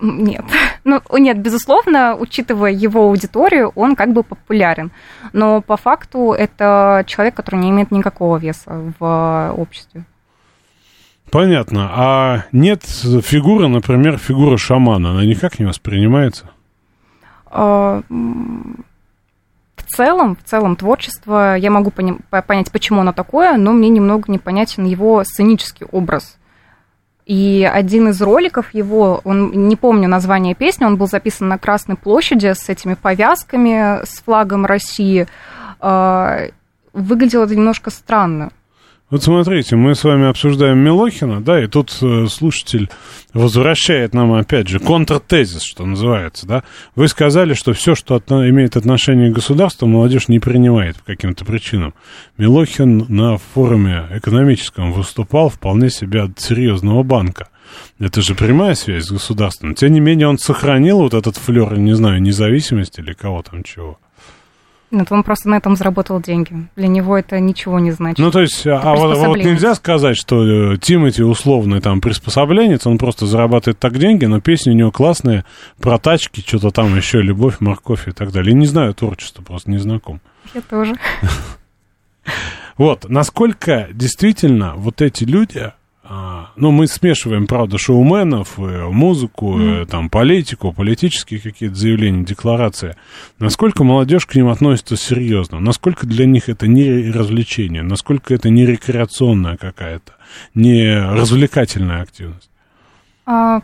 [0.00, 0.44] Нет.
[0.86, 4.90] Ну, нет, безусловно, учитывая его аудиторию, он как бы популярен.
[5.32, 10.04] Но по факту это человек, который не имеет никакого веса в обществе.
[11.30, 11.90] Понятно.
[11.90, 16.50] А нет фигуры, например, фигура шамана, она никак не воспринимается?
[17.46, 24.30] А, в целом, в целом творчество, я могу понять, почему оно такое, но мне немного
[24.30, 26.36] непонятен его сценический образ.
[27.26, 31.96] И один из роликов его, он, не помню название песни, он был записан на Красной
[31.96, 35.26] площади с этими повязками, с флагом России.
[35.80, 36.48] А,
[36.92, 38.50] выглядело это немножко странно.
[39.10, 42.88] Вот смотрите, мы с вами обсуждаем Милохина, да, и тут э, слушатель
[43.34, 46.64] возвращает нам, опять же, контртезис, что называется, да.
[46.96, 51.44] Вы сказали, что все, что от, имеет отношение к государству, молодежь не принимает по каким-то
[51.44, 51.92] причинам.
[52.38, 57.48] Милохин на форуме экономическом выступал вполне себе от серьезного банка.
[57.98, 59.74] Это же прямая связь с государством.
[59.74, 63.98] Тем не менее, он сохранил вот этот флер, не знаю, независимости или кого там чего.
[64.94, 66.68] Нет, он просто на этом заработал деньги.
[66.76, 68.18] Для него это ничего не значит.
[68.18, 72.98] Ну, то есть, а вот, вот нельзя сказать, что э, Тимати условный там приспособленец, он
[72.98, 75.44] просто зарабатывает так деньги, но песни у него классные,
[75.80, 78.54] про тачки, что-то там еще, любовь, морковь и так далее.
[78.54, 80.20] не знаю творчество, просто не знаком.
[80.54, 80.94] Я тоже.
[82.76, 85.72] Вот, насколько действительно вот эти люди,
[86.06, 89.86] а, ну, мы смешиваем, правда, шоуменов, э, музыку, mm.
[89.86, 92.94] там, политику, политические какие-то заявления, декларации.
[93.38, 95.60] Насколько молодежь к ним относится серьезно?
[95.60, 97.82] Насколько для них это не развлечение?
[97.82, 100.12] Насколько это не рекреационная какая-то,
[100.54, 102.50] не развлекательная активность?
[103.24, 103.62] А,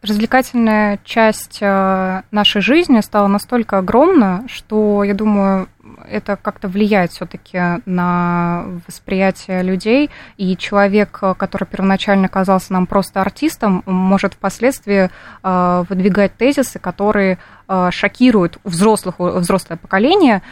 [0.00, 5.68] развлекательная часть э, нашей жизни стала настолько огромна, что, я думаю,
[6.08, 13.82] это как-то влияет все-таки на восприятие людей, и человек, который первоначально казался нам просто артистом,
[13.86, 15.10] может впоследствии
[15.42, 17.38] э, выдвигать тезисы, которые
[17.68, 20.42] э, шокируют взрослых, взрослое поколение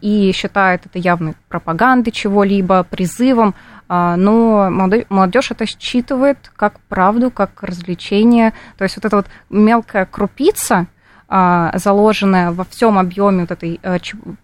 [0.00, 3.54] и считает это явной пропагандой чего-либо, призывом
[3.88, 8.52] но молодежь это считывает как правду, как развлечение.
[8.78, 10.86] То есть вот эта вот мелкая крупица,
[11.30, 13.98] заложенная во всем объеме вот этой э,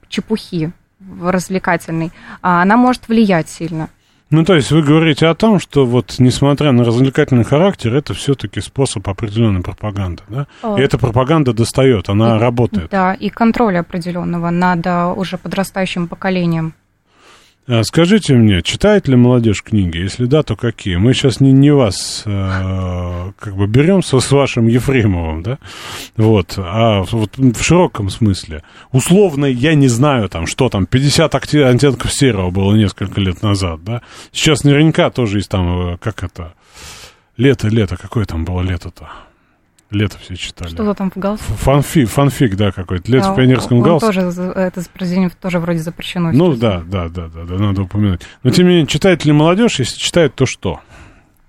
[0.08, 0.72] чепухи
[1.20, 2.12] развлекательной,
[2.42, 3.88] а, она может влиять сильно.
[4.30, 8.60] Ну, то есть вы говорите о том, что вот, несмотря на развлекательный характер, это все-таки
[8.60, 10.46] способ определенной пропаганды, да?
[10.62, 10.76] О.
[10.76, 12.90] И эта пропаганда достает, она и, работает.
[12.90, 14.84] Да, и контроля определенного над
[15.16, 16.74] уже подрастающим поколением.
[17.68, 19.98] А скажите мне, читает ли молодежь книги?
[19.98, 20.96] Если да, то какие?
[20.96, 25.58] Мы сейчас не, не вас э, как бы берем с, с вашим Ефремовым, да?
[26.16, 28.62] Вот, а вот в широком смысле.
[28.92, 34.00] Условно, я не знаю, там, что там, 50 оттенков серого было несколько лет назад, да?
[34.30, 36.54] Сейчас наверняка тоже есть там, э, как это,
[37.36, 39.08] лето, лето, какое там было лето-то?
[39.90, 40.68] Лето все читали.
[40.68, 41.44] Что-то там в галсе.
[41.44, 43.10] Фанфик, фанфик, да, какой-то.
[43.10, 44.06] Лето А, в пионерском он галсе.
[44.06, 46.32] тоже, это произведение тоже вроде запрещено.
[46.32, 46.58] Ну сейчас.
[46.58, 48.22] да, да, да, да, да, надо упомянуть.
[48.42, 49.78] Но тем не менее, читает ли молодежь?
[49.78, 50.80] Если читает, то что?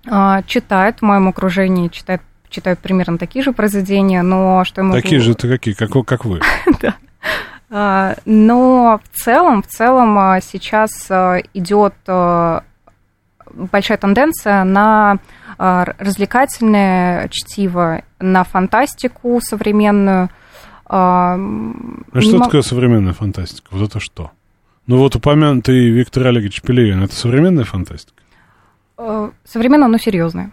[0.06, 5.00] А, читает в моем окружении, читает, читают примерно такие же произведения, но что я могу...
[5.00, 6.40] Такие же это какие, как, вы- как вы.
[7.70, 11.92] А, Но в целом, в целом а, сейчас а, идет
[13.52, 15.18] большая тенденция на
[15.58, 20.30] развлекательное чтиво, на фантастику современную.
[20.86, 23.68] А, А что не мо- такое современная фантастика?
[23.72, 24.30] Вот это что?
[24.86, 28.14] Ну вот упомянутый Виктор Олегович Пелевин, это современная фантастика?
[28.96, 30.50] э, Современная, но серьезная.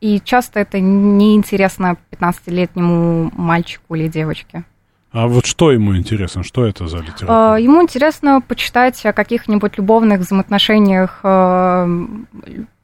[0.00, 4.64] И часто это неинтересно 15-летнему мальчику или девочке.
[5.10, 6.42] А вот что ему интересно?
[6.44, 7.54] Что это за литература?
[7.54, 12.06] А, Ему интересно почитать о каких-нибудь любовных взаимоотношениях э,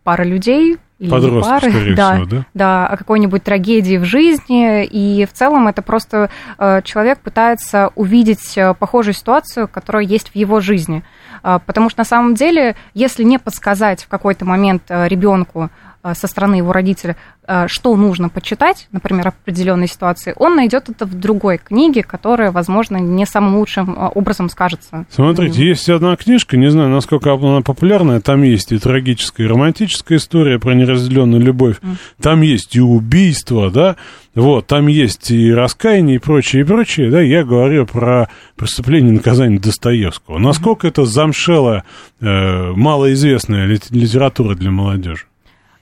[0.02, 0.78] пары людей.
[1.04, 2.46] Или не Подростков, пары, скорее да, всего, да?
[2.54, 4.84] Да, о какой-нибудь трагедии в жизни.
[4.84, 10.36] И в целом это просто э, человек пытается увидеть э, похожую ситуацию, которая есть в
[10.36, 11.04] его жизни.
[11.42, 15.70] А, Потому что на самом деле, если не подсказать в какой-то момент ребенку
[16.12, 21.06] со стороны его родителя, э, что нужно почитать, например, в определенной ситуации, он найдет это
[21.06, 25.06] в другой книге, которая, возможно, не самым лучшим э, образом скажется.
[25.10, 30.18] Смотрите, есть одна книжка, не знаю, насколько она популярная, там есть и трагическая, и романтическая
[30.18, 31.76] история про неразделенную любовь,
[32.20, 33.96] там есть и убийство, да,
[34.34, 39.16] вот, там есть и раскаяние, и прочее, и прочее, да, я говорю про преступление и
[39.16, 40.38] наказание Достоевского.
[40.38, 41.84] Насколько это замшелая,
[42.20, 45.26] э, малоизвестная лит- литература для молодежи?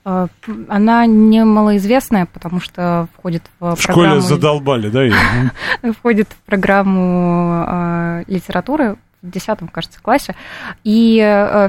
[0.05, 0.27] Э,
[0.67, 7.65] Она не малоизвестная, потому что входит в, В школе программу, задолбали, да, входит в программу
[7.67, 10.35] э, литературы в 10 кажется, классе.
[10.83, 11.15] И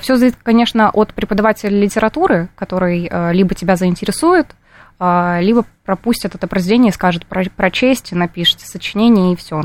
[0.02, 4.48] все зависит, конечно, от преподавателя литературы, который э, либо тебя заинтересует,
[4.98, 9.62] э, либо пропустит это произведение и скажет про, прочесть, напишите сочинение, и все.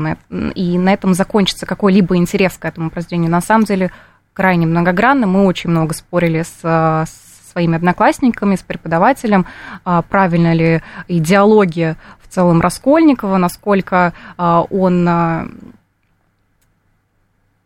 [0.54, 3.30] И на этом закончится какой-либо интерес к этому произведению.
[3.30, 3.90] На самом деле
[4.32, 5.26] крайне многогранно.
[5.26, 9.46] Мы очень много спорили с, с своими одноклассниками, с преподавателем,
[9.84, 15.48] а, правильно ли идеология в целом Раскольникова, насколько а, он, а,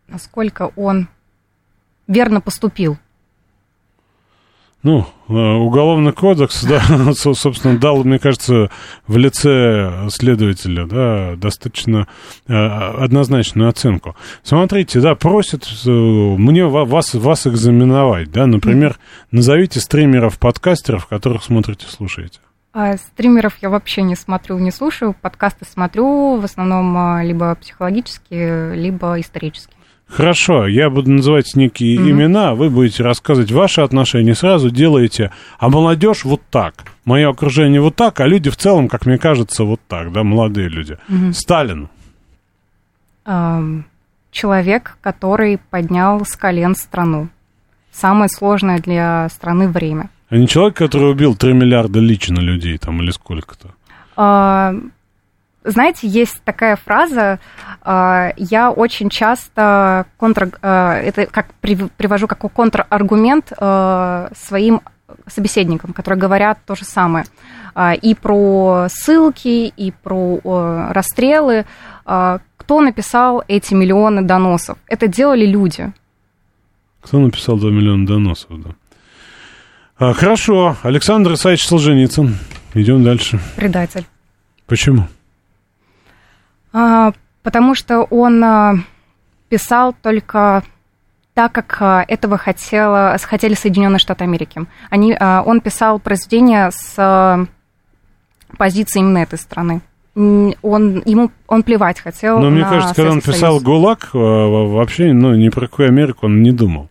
[0.09, 1.09] насколько он
[2.07, 2.99] верно поступил.
[4.85, 6.81] Ну, э, уголовный кодекс, да,
[7.15, 8.71] со- собственно, дал, мне кажется,
[9.07, 12.07] в лице следователя, да, достаточно
[12.47, 14.15] э, однозначную оценку.
[14.43, 18.99] Смотрите, да, просят э, мне ва- вас, вас экзаменовать, да, например,
[19.31, 22.41] назовите стримеров, подкастеров, которых смотрите, слушаете.
[22.75, 25.15] А стримеров я вообще не смотрю, не слушаю.
[25.19, 29.77] Подкасты смотрю в основном а, либо психологические, либо исторические.
[30.09, 32.11] Хорошо, я буду называть некие Мгм.
[32.11, 37.97] имена, вы будете рассказывать ваши отношения, сразу делаете, а молодежь вот так, мое окружение вот
[37.97, 40.99] так, а люди в целом, как мне кажется, вот так, да, молодые люди.
[41.09, 41.33] Мгм.
[41.33, 41.89] Сталин.
[43.25, 43.85] Ам,
[44.31, 47.29] Человек, который поднял с колен страну.
[47.93, 50.11] Самое сложное для страны время.
[50.29, 53.69] А не человек, который убил 3 миллиарда лично людей там или сколько-то.
[54.17, 54.75] А,
[55.65, 57.41] Знаете, есть такая фраза,
[57.81, 64.83] а, я очень часто контр, а, это как прив- привожу как контраргумент а, своим
[65.27, 67.25] собеседникам, которые говорят то же самое.
[68.03, 70.41] И про ссылки, и про
[70.93, 71.65] расстрелы.
[72.05, 74.79] Кто написал эти миллионы доносов?
[74.87, 75.93] Это делали люди.
[77.01, 80.13] Кто написал 2 миллиона доносов, да.
[80.15, 82.37] Хорошо, Александр Исаевич Солженицын.
[82.75, 83.39] Идем дальше.
[83.57, 84.05] Предатель.
[84.67, 85.07] Почему?
[86.75, 87.13] А,
[87.43, 88.75] Потому что он а,
[89.51, 90.63] писал только
[91.35, 94.63] так, как а, этого хотела, хотели Соединенные Штаты Америки.
[94.89, 97.47] Они, он писал произведения с
[98.57, 99.83] позиции именно этой страны.
[100.15, 100.55] Он,
[101.05, 103.63] ему, он плевать хотел Но мне кажется, когда он писал Союз.
[103.65, 106.89] ГУЛАГ, во- вообще, ну, ни про какую Америку он не думал.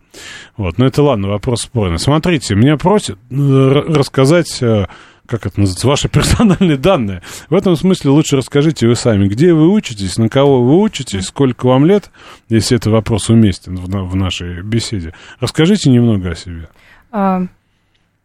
[0.58, 1.98] Вот, но это ладно, вопрос спорный.
[1.98, 4.86] Смотрите, меня просят э, рассказать, э,
[5.26, 7.22] как это называется, ваши персональные данные.
[7.48, 11.66] В этом смысле лучше расскажите вы сами, где вы учитесь, на кого вы учитесь, сколько
[11.66, 12.10] вам лет,
[12.48, 15.14] если это вопрос уместен в, на- в нашей беседе.
[15.40, 16.68] Расскажите немного о себе.
[17.12, 17.42] А,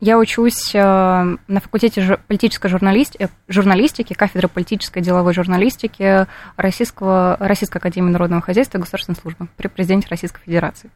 [0.01, 6.25] Я учусь э, на факультете политической журналистики, журналистики, кафедры политической и деловой журналистики
[6.55, 10.89] Российского, Российской Академии Народного Хозяйства и Государственной Службы при президенте Российской Федерации.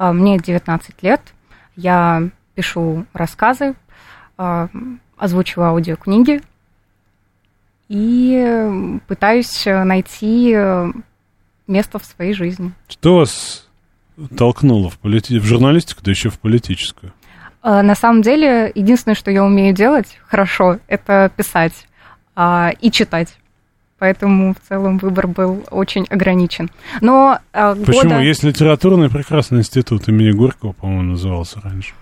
[0.00, 1.20] Мне 19 лет,
[1.76, 2.24] я
[2.56, 3.74] пишу рассказы,
[5.20, 6.40] озвучиваю аудиокниги
[7.88, 10.56] и пытаюсь найти
[11.66, 12.72] место в своей жизни.
[12.88, 13.68] Что вас
[14.36, 15.38] толкнуло в, полити...
[15.38, 17.12] в журналистику, да еще в политическую?
[17.62, 21.86] А, на самом деле, единственное, что я умею делать хорошо, это писать
[22.34, 23.36] а, и читать.
[23.98, 26.70] Поэтому в целом выбор был очень ограничен.
[27.02, 28.02] Но а, Почему?
[28.02, 28.20] Года...
[28.20, 31.92] Есть литературный прекрасный институт имени Горького, по-моему, назывался раньше.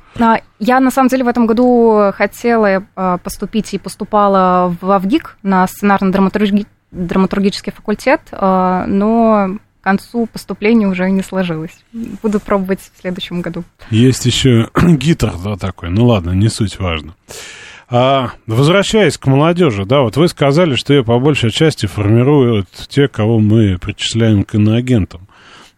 [0.59, 5.67] Я, на самом деле, в этом году хотела а, поступить и поступала в АВГИК на
[5.67, 9.59] сценарно-драматургический факультет, а, но
[9.89, 11.83] концу поступления уже не сложилось.
[12.23, 13.65] Буду пробовать в следующем году.
[13.89, 15.89] Есть еще гитар, да, такой.
[15.89, 17.15] Ну ладно, не суть важно.
[17.89, 23.09] А, возвращаясь к молодежи, да, вот вы сказали, что ее по большей части формируют те,
[23.09, 25.27] кого мы причисляем к иноагентам.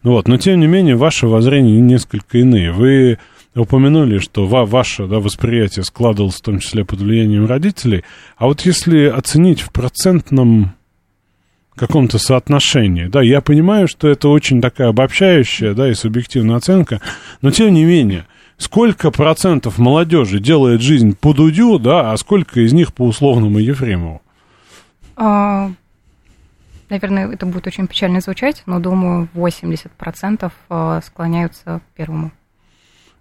[0.03, 2.73] Вот, но тем не менее, ваше воззрение несколько иные.
[2.73, 3.17] Вы
[3.55, 8.03] упомянули, что ва ваше да, восприятие складывалось в том числе под влиянием родителей.
[8.37, 10.73] А вот если оценить в процентном
[11.75, 13.05] каком-то соотношении.
[13.05, 17.01] Да, я понимаю, что это очень такая обобщающая, да, и субъективная оценка,
[17.41, 18.27] но тем не менее,
[18.57, 24.21] сколько процентов молодежи делает жизнь по Дудю, да, а сколько из них по условному Ефремову?
[25.15, 25.71] А,
[26.89, 32.31] наверное, это будет очень печально звучать, но думаю, 80% а, склоняются к первому.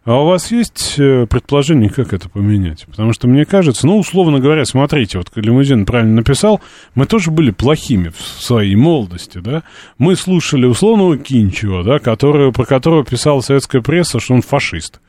[0.04, 2.86] А у вас есть э, предположение, как это поменять?
[2.86, 6.62] Потому что мне кажется, ну, условно говоря, смотрите, вот Лимузин правильно написал,
[6.94, 9.62] мы тоже были плохими в своей молодости, да?
[9.98, 15.00] Мы слушали условного Кинчева, да, который, про которого писала советская пресса, что он фашист.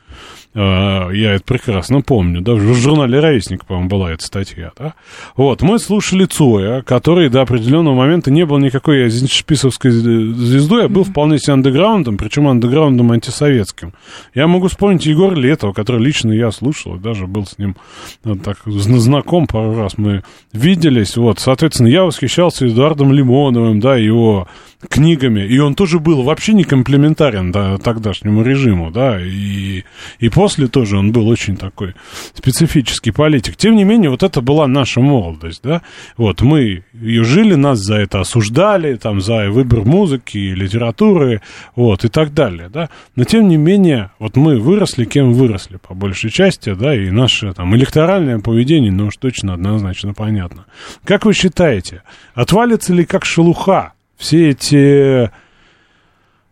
[0.54, 4.96] А, я это прекрасно помню, да, в журнале «Ровесник», по-моему, была эта статья, да.
[5.38, 11.06] Вот, мы слушали Цоя, который до определенного момента не был никакой шписовской звездой, а был
[11.06, 13.94] вполне себе андеграундом, причем андеграундом антисоветским.
[14.36, 17.78] Я могу вспомнить Егора Летова, который лично я слушал, даже был с ним
[18.26, 24.50] вот, так знаком пару раз, мы виделись, вот, соответственно, я восхищался Эдуардом Лимоновым, да, его
[24.90, 29.84] книгами, и он тоже был вообще не комплементарен да, тогдашнему режиму, да, и,
[30.20, 31.94] и после тоже он был очень такой
[32.34, 33.56] специфический политик.
[33.56, 35.84] Тем не менее, вот это была наша молодость, да,
[36.18, 41.44] вот мы ее жили, нас за это осуждали, там, за выбор музыки, литературы,
[41.76, 45.94] вот, и так далее, да, но тем не менее, вот мы выросли, кем выросли, по
[45.94, 50.66] большей части, да, и наше там электоральное поведение, ну уж точно однозначно понятно.
[51.04, 52.02] Как вы считаете,
[52.34, 55.30] отвалится ли как шелуха все эти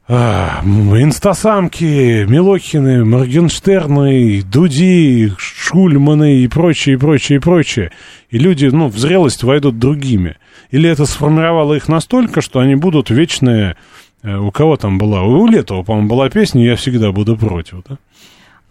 [0.10, 7.92] инстасамки, Милохины, Моргенштерны, Дуди, Шульманы и прочее, и прочее, и прочее.
[8.30, 10.38] И люди, ну, в зрелость войдут другими.
[10.72, 13.78] Или это сформировало их настолько, что они будут вечные...
[14.24, 15.24] Э, у кого там была?
[15.24, 17.98] У Летова, по-моему, была песня «Я всегда буду против», да?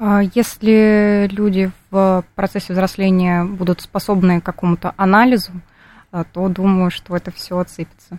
[0.01, 5.53] А если люди в процессе взросления будут способны к какому-то анализу,
[6.11, 8.18] а, то думаю, что это все отсыпется.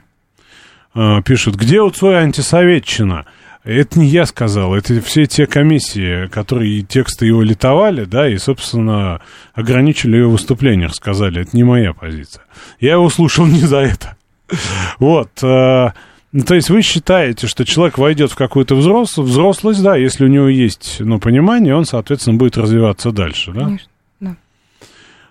[0.93, 3.25] А, пишут, где у Цоя антисоветчина?
[3.63, 9.21] Это не я сказал, это все те комиссии, которые тексты его литовали, да, и, собственно,
[9.53, 12.45] ограничили его выступлениях, сказали, это не моя позиция.
[12.79, 14.15] Я его слушал не за это.
[14.97, 15.29] Вот.
[15.43, 15.93] А,
[16.31, 20.29] ну, то есть вы считаете, что человек войдет в какую-то взрослость, взрослость, да, если у
[20.29, 23.65] него есть, ну, понимание, он, соответственно, будет развиваться дальше, да?
[23.65, 23.89] Конечно.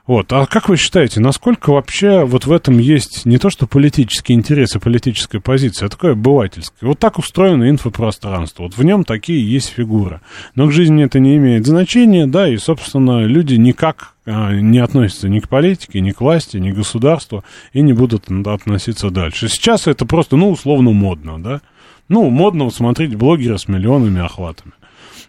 [0.08, 0.32] Вот.
[0.32, 4.74] А как вы считаете, насколько вообще вот в этом есть не то, что политический интерес
[4.74, 6.88] и политическая позиция, а такое обывательское?
[6.88, 8.62] Вот так устроено инфопространство.
[8.62, 10.22] Вот в нем такие есть фигуры.
[10.54, 15.28] Но к жизни это не имеет значения, да, и, собственно, люди никак а, не относятся
[15.28, 17.44] ни к политике, ни к власти, ни к государству
[17.74, 19.50] и не будут относиться дальше.
[19.50, 21.60] Сейчас это просто, ну, условно модно, да?
[22.08, 24.72] Ну, модно смотреть блогера с миллионами охватами.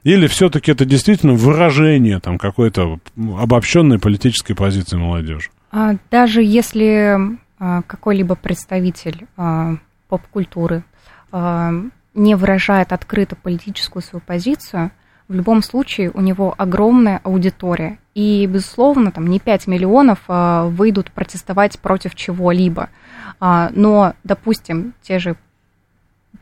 [0.04, 5.50] Или все-таки это действительно выражение там какой-то обобщенной политической позиции молодежи?
[5.72, 7.18] А, даже если
[7.60, 9.76] а, какой-либо представитель а,
[10.08, 10.84] поп-культуры
[12.16, 14.90] не выражает открыто политическую свою позицию,
[15.28, 18.00] в любом случае у него огромная аудитория.
[18.16, 22.90] И, безусловно, там не 5 миллионов выйдут протестовать против чего-либо.
[23.40, 25.36] но, допустим, те же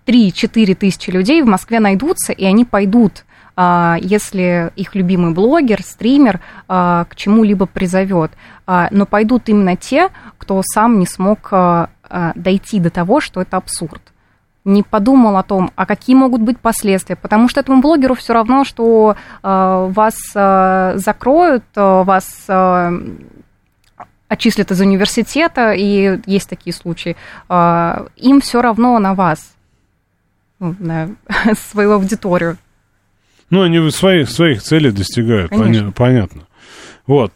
[0.06, 6.42] 3-4 тысячи людей в Москве найдутся, и они пойдут а, если их любимый блогер, стример
[6.68, 8.32] а, к чему-либо призовет.
[8.68, 11.52] А, но пойдут именно те, кто сам не смог
[12.36, 14.02] дойти до того, что это абсурд.
[14.64, 18.66] не подумал о том, а какие могут быть последствия, потому что этому блогеру все равно,
[18.66, 23.00] что э, вас э, закроют, э, вас э,
[24.28, 27.16] отчислят из университета, и есть такие случаи,
[27.50, 29.56] э, им все равно на вас,
[30.60, 31.10] ну, на
[31.56, 32.58] свою аудиторию.
[33.50, 36.42] Ну, они своих, своих целей достигают, поня- понятно.
[37.06, 37.32] Вот.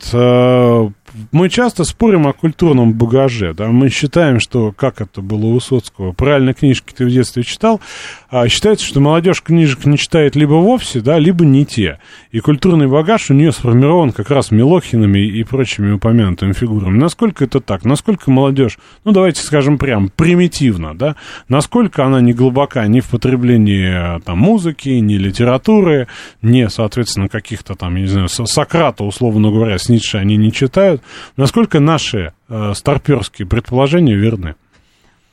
[1.31, 6.11] Мы часто спорим о культурном багаже, да, мы считаем, что, как это было у Высоцкого,
[6.11, 7.81] правильно книжки ты в детстве читал,
[8.29, 11.99] а считается, что молодежь книжек не читает либо вовсе, да, либо не те.
[12.31, 16.97] И культурный багаж у нее сформирован как раз Милохинами и прочими упомянутыми фигурами.
[16.97, 17.85] Насколько это так?
[17.85, 21.15] Насколько молодежь, ну, давайте скажем прям, примитивно, да,
[21.47, 26.07] насколько она не глубока ни в потреблении э, там, музыки, ни литературы,
[26.41, 30.51] не, соответственно, каких-то там, я не знаю, Со- Сократа, условно говоря, с Ницше они не
[30.51, 31.01] читают,
[31.37, 34.55] насколько наши э, старперские предположения верны?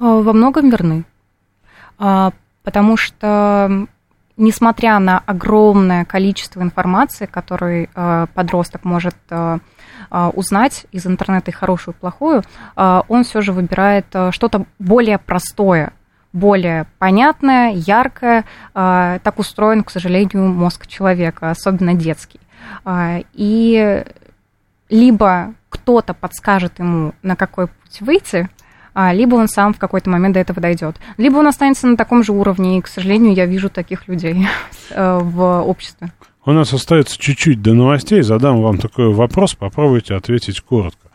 [0.00, 1.04] Э, Во многом верны.
[1.98, 2.32] А,
[2.68, 3.86] Потому что,
[4.36, 9.58] несмотря на огромное количество информации, которую э, подросток может э,
[10.10, 12.42] э, узнать из интернета и хорошую, и плохую,
[12.76, 15.94] э, он все же выбирает что-то более простое,
[16.34, 18.44] более понятное, яркое.
[18.74, 22.40] Так устроен, к сожалению, мозг человека, особенно детский.
[23.32, 24.04] И
[24.88, 28.48] либо кто-то подскажет ему, на какой путь выйти,
[28.94, 30.96] а, либо он сам в какой-то момент до этого дойдет.
[31.18, 34.46] Либо он останется на таком же уровне, и, к сожалению, я вижу таких людей
[34.90, 36.10] э, в обществе.
[36.44, 38.22] У нас остается чуть-чуть до новостей.
[38.22, 41.08] Задам вам такой вопрос, попробуйте ответить коротко.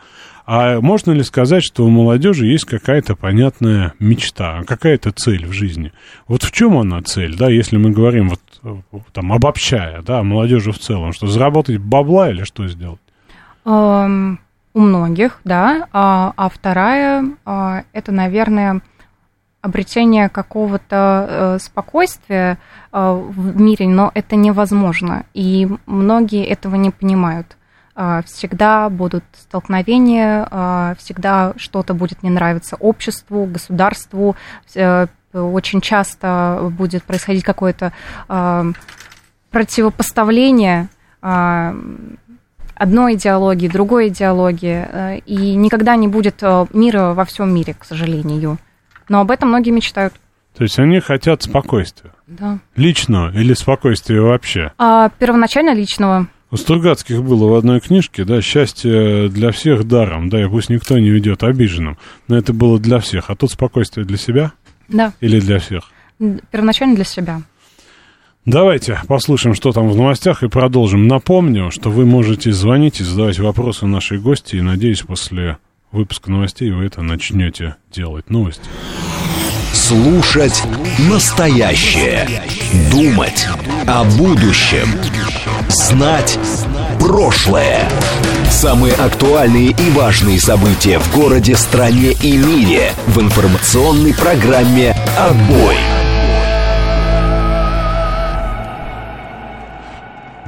[0.46, 5.94] А можно ли сказать, что у молодежи есть какая-то понятная мечта, какая-то цель в жизни?
[6.28, 10.72] Вот в чем она цель, да, если мы говорим вот э, там обобщая, да, молодежи
[10.72, 13.00] в целом, что заработать бабла или что сделать?
[13.66, 15.88] У многих, да.
[15.92, 18.82] А а вторая а, это, наверное,
[19.62, 22.58] обретение какого-то э, спокойствия
[22.92, 25.26] э, в мире, но это невозможно.
[25.34, 27.56] И многие этого не понимают.
[27.96, 34.36] А, Всегда будут столкновения, а, всегда что-то будет не нравиться обществу, государству.
[34.76, 37.94] Э, Очень часто будет происходить какое-то
[38.28, 38.66] а,
[39.50, 40.90] противопоставление
[42.76, 47.86] одной идеологии, другой идеологии, э, и никогда не будет э, мира во всем мире, к
[47.86, 48.58] сожалению.
[49.10, 50.14] Но об этом многие мечтают.
[50.58, 52.12] То есть они хотят спокойствия.
[52.28, 52.60] Да.
[52.76, 54.72] Личного или спокойствия вообще?
[54.78, 56.28] А первоначально личного.
[56.52, 61.00] У Стругацких было в одной книжке, да, счастье для всех даром, да, и пусть никто
[61.00, 61.98] не уйдет обиженным.
[62.28, 63.32] Но это было для всех.
[63.32, 64.52] А тут спокойствие для себя
[64.88, 65.86] Да, или для всех?
[66.52, 67.42] первоначально для себя.
[68.46, 71.08] Давайте послушаем, что там в новостях, и продолжим.
[71.08, 75.60] Напомню, что вы можете звонить и задавать вопросы нашей гости, и, надеюсь, после
[75.94, 78.30] выпуска новостей вы это начнете делать.
[78.30, 78.64] Новости.
[79.72, 80.62] Слушать
[81.10, 82.28] настоящее.
[82.92, 83.48] Думать
[83.88, 84.90] о будущем.
[85.70, 86.38] Знать
[87.00, 87.88] прошлое.
[88.50, 95.78] Самые актуальные и важные события в городе, стране и мире в информационной программе «Отбой».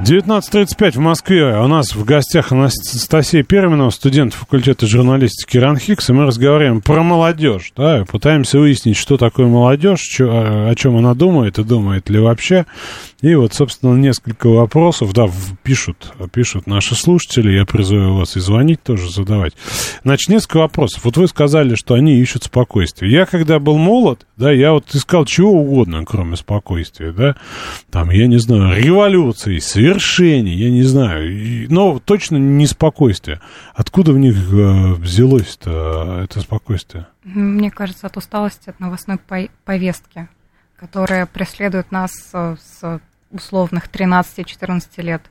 [0.06, 1.58] 19.35 в Москве.
[1.58, 7.02] У нас в гостях Анастасия Перминова, студент факультета журналистики Ран Хикс, и мы разговариваем про
[7.02, 12.20] молодежь, да, пытаемся выяснить, что такое молодежь, чё- о чем она думает и думает ли
[12.20, 12.66] вообще.
[13.22, 15.26] И вот, собственно, несколько вопросов, да,
[15.62, 19.54] пишут, пишут наши слушатели, я призываю вас и звонить тоже, задавать.
[20.04, 21.04] Значит, несколько вопросов.
[21.04, 23.10] Вот вы сказали, что они ищут спокойствие.
[23.10, 27.36] Я, когда был молод, да, я вот искал чего угодно, кроме спокойствия, да,
[27.90, 33.40] там, я не знаю, революции, свершений, я не знаю, но точно не спокойствие.
[33.74, 37.06] Откуда в них э, взялось-то это спокойствие?
[37.24, 40.28] Мне кажется, от усталости от новостной по- повестки,
[40.76, 43.00] которая преследует нас э, с
[43.30, 45.22] условных 13-14 лет.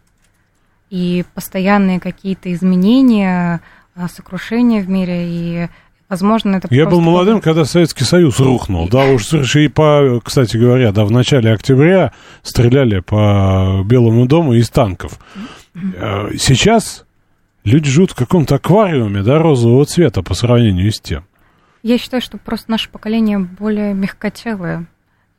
[0.90, 3.62] И постоянные какие-то изменения,
[3.96, 5.68] э, сокрушения в мире, и,
[6.10, 8.88] возможно, это Я был молодым, когда Советский Союз рухнул.
[8.90, 12.12] Да, уж и по, кстати говоря, да, в начале октября
[12.44, 15.20] стреляли по Белому дому из танков.
[15.74, 17.06] Э, Сейчас
[17.64, 21.26] люди живут в каком-то аквариуме, да, розового цвета по сравнению с тем.
[21.84, 24.88] Я считаю, что просто наше поколение более мягкотелое.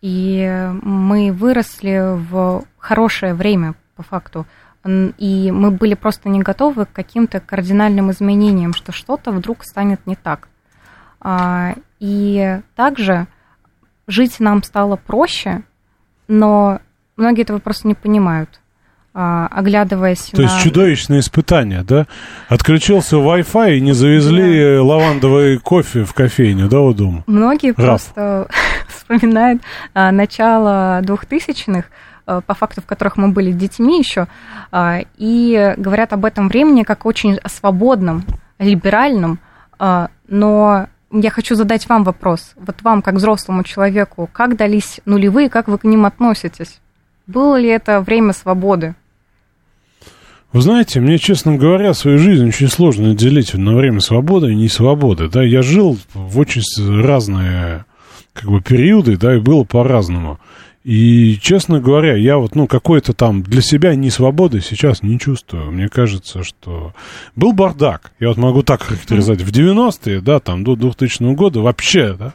[0.09, 4.47] И мы выросли в хорошее время, по факту.
[4.87, 10.15] И мы были просто не готовы к каким-то кардинальным изменениям, что что-то вдруг станет не
[10.15, 10.49] так.
[11.21, 13.27] А, И также
[14.07, 15.63] жить нам стало проще,
[16.29, 16.79] но
[17.17, 18.61] многие этого просто не понимают.
[19.19, 20.43] А, Оглядываясь То на...
[20.43, 22.07] есть чудовищное испытание, да?
[22.51, 27.25] Отключился Wi-Fi и не завезли лавандовый кофе в кофейню, да, у дома?
[27.27, 27.77] Многие Раф.
[27.77, 28.47] просто
[28.89, 29.63] вспоминают
[29.95, 31.87] а, начало двухтысячных,
[32.27, 34.27] а, по факту, в которых мы были детьми еще,
[34.71, 38.23] а, и говорят об этом времени как очень свободном,
[38.59, 39.39] либеральном,
[39.79, 42.53] а, но я хочу задать вам вопрос.
[42.57, 46.81] Вот вам, как взрослому человеку, как дались нулевые, как вы к ним относитесь?
[47.27, 48.95] Было ли это время свободы?
[50.53, 54.69] Вы знаете, мне, честно говоря, свою жизнь очень сложно делить на время свободы и не
[54.69, 55.29] свободы.
[55.29, 56.63] Да, я жил в очень
[57.03, 57.85] разные
[58.33, 60.39] как бы периоды, да, и было по-разному.
[60.87, 65.73] И, честно говоря, я вот, ну, какой-то там для себя не свободы сейчас не чувствую.
[65.73, 66.95] Мне кажется, что
[67.35, 68.13] был бардак.
[68.21, 69.43] Я вот могу так характеризовать.
[69.43, 72.35] В 90-е, да, там, до 2000 года вообще, да,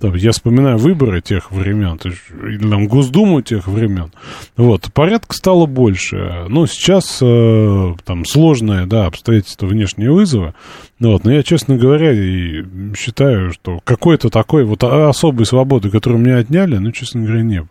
[0.00, 2.22] там, я вспоминаю выборы тех времен, то есть,
[2.60, 4.10] там Госдуму тех времен.
[4.56, 6.46] Вот, порядка стало больше.
[6.48, 10.54] Ну, сейчас э, там сложные, да, обстоятельства, внешние вызовы.
[10.98, 12.64] Вот, но я, честно говоря, и
[12.96, 17.68] считаю, что какой-то такой вот особой свободы, которую мне отняли, ну, честно говоря, не было.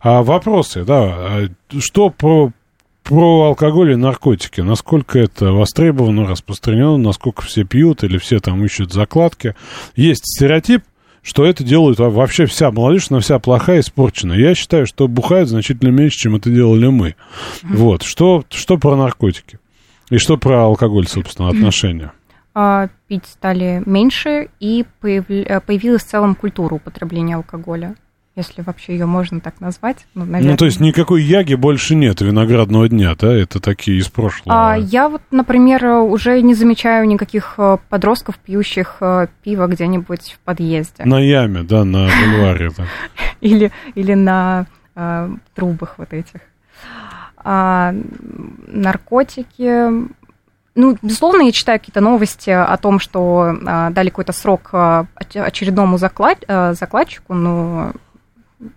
[0.00, 1.48] А вопросы, да, а
[1.78, 2.52] что про,
[3.02, 8.92] про алкоголь и наркотики, насколько это востребовано, распространено, насколько все пьют или все там ищут
[8.92, 9.54] закладки.
[9.96, 10.84] Есть стереотип,
[11.22, 14.32] что это делают вообще вся молодежь, она вся плохая, испорчена.
[14.34, 17.16] Я считаю, что бухают значительно меньше, чем это делали мы.
[17.62, 18.02] Вот.
[18.02, 19.58] Что, что про наркотики?
[20.10, 22.12] И что про алкоголь, собственно, отношения?
[22.54, 27.94] А, пить стали меньше, и появилась в целом культура употребления алкоголя
[28.38, 30.06] если вообще ее можно так назвать.
[30.14, 30.52] Ну, наверное.
[30.52, 33.34] ну, то есть никакой яги больше нет виноградного дня, да?
[33.34, 34.72] Это такие из прошлого.
[34.72, 40.38] А, я вот, например, уже не замечаю никаких э, подростков, пьющих э, пиво где-нибудь в
[40.40, 41.04] подъезде.
[41.04, 42.70] На яме, да, на бульваре.
[43.40, 44.66] Или, или на
[44.96, 46.40] э, трубах вот этих.
[47.36, 47.94] А,
[48.66, 50.08] наркотики,
[50.78, 56.44] ну, безусловно, я читаю какие-то новости о том, что а, дали какой-то срок очередному заклад,
[56.46, 57.92] а, закладчику, но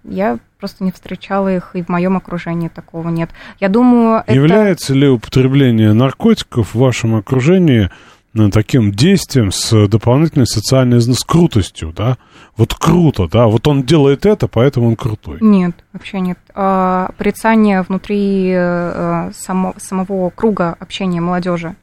[0.03, 3.30] я просто не встречала их, и в моем окружении такого нет.
[3.60, 4.99] Я думаю, Является это...
[4.99, 7.90] ли употребление наркотиков в вашем окружении
[8.34, 12.18] э, таким действием с дополнительной социальной с крутостью, да?
[12.58, 13.48] Вот круто, да?
[13.48, 15.38] Вот он делает это, поэтому он крутой.
[15.41, 16.38] Нет, вообще нет.
[16.53, 21.76] А, порицание внутри а, само, самого круга общения молодежи.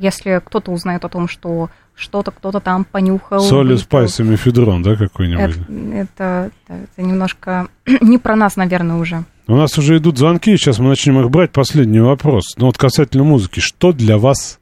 [0.00, 3.40] Если кто-то узнает о том, что что-то кто-то там понюхал.
[3.40, 5.56] Соли, спайс и мефедрон, да, какой-нибудь?
[5.92, 7.68] Это, это, это немножко
[8.00, 9.24] не про нас, наверное, уже.
[9.46, 11.52] У нас уже идут звонки, сейчас мы начнем их брать.
[11.52, 12.54] Последний вопрос.
[12.56, 14.58] Ну вот касательно музыки, что для вас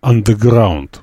[0.00, 1.02] андеграунд?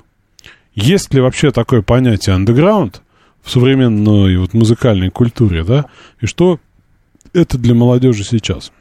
[0.74, 3.02] Есть ли вообще такое понятие андеграунд
[3.40, 5.84] в современной вот музыкальной культуре, да?
[6.20, 6.58] И что
[7.32, 8.72] это для молодежи сейчас?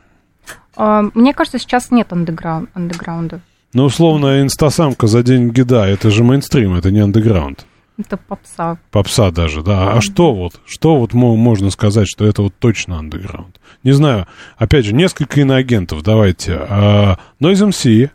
[0.75, 3.39] А, мне кажется, сейчас нет андеграунда.
[3.75, 7.65] Ну, условно, инстасамка за деньги, да, это же мейнстрим, это не андеграунд.
[7.97, 8.77] Это попса.
[8.89, 9.91] Попса даже, да.
[9.91, 13.59] А что вот, что вот можно сказать, что это вот точно андеграунд?
[13.83, 16.53] Не знаю, опять же, несколько иноагентов, давайте.
[16.53, 18.11] Uh, Noise MC,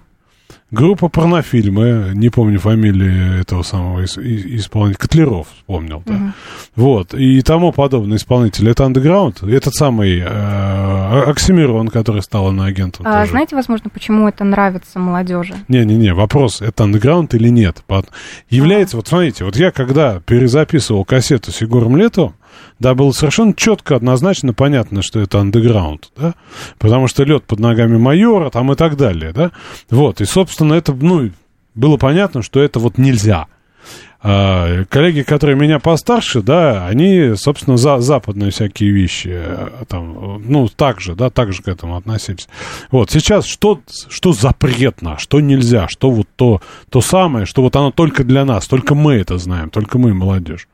[0.70, 6.14] Группа порнофильмы, не помню фамилии этого самого исполнителя, Котлеров вспомнил, да.
[6.14, 6.32] Угу.
[6.76, 8.68] Вот, и тому подобное исполнитель.
[8.68, 13.04] Это андеграунд, этот самый э, Оксимирон, который стал на агентом.
[13.06, 15.54] А, знаете, возможно, почему это нравится молодежи?
[15.66, 17.82] Не-не-не, вопрос, это андеграунд или нет?
[18.48, 18.98] Является, а.
[18.98, 22.34] вот смотрите, вот я когда перезаписывал кассету с Егором Летовым,
[22.78, 26.34] да, было совершенно четко, однозначно понятно, что это андеграунд, да,
[26.78, 29.50] потому что лед под ногами майора там и так далее, да,
[29.90, 31.30] вот, и, собственно, это, ну,
[31.74, 33.46] было понятно, что это вот нельзя.
[34.22, 40.68] А, коллеги, которые меня постарше, да, они, собственно, за западные всякие вещи, э, там, ну,
[40.68, 42.46] так же, да, так же к этому относились.
[42.90, 46.60] Вот, сейчас что, что запретно, что нельзя, что вот то,
[46.90, 50.68] то самое, что вот оно только для нас, только мы это знаем, только мы, молодежь.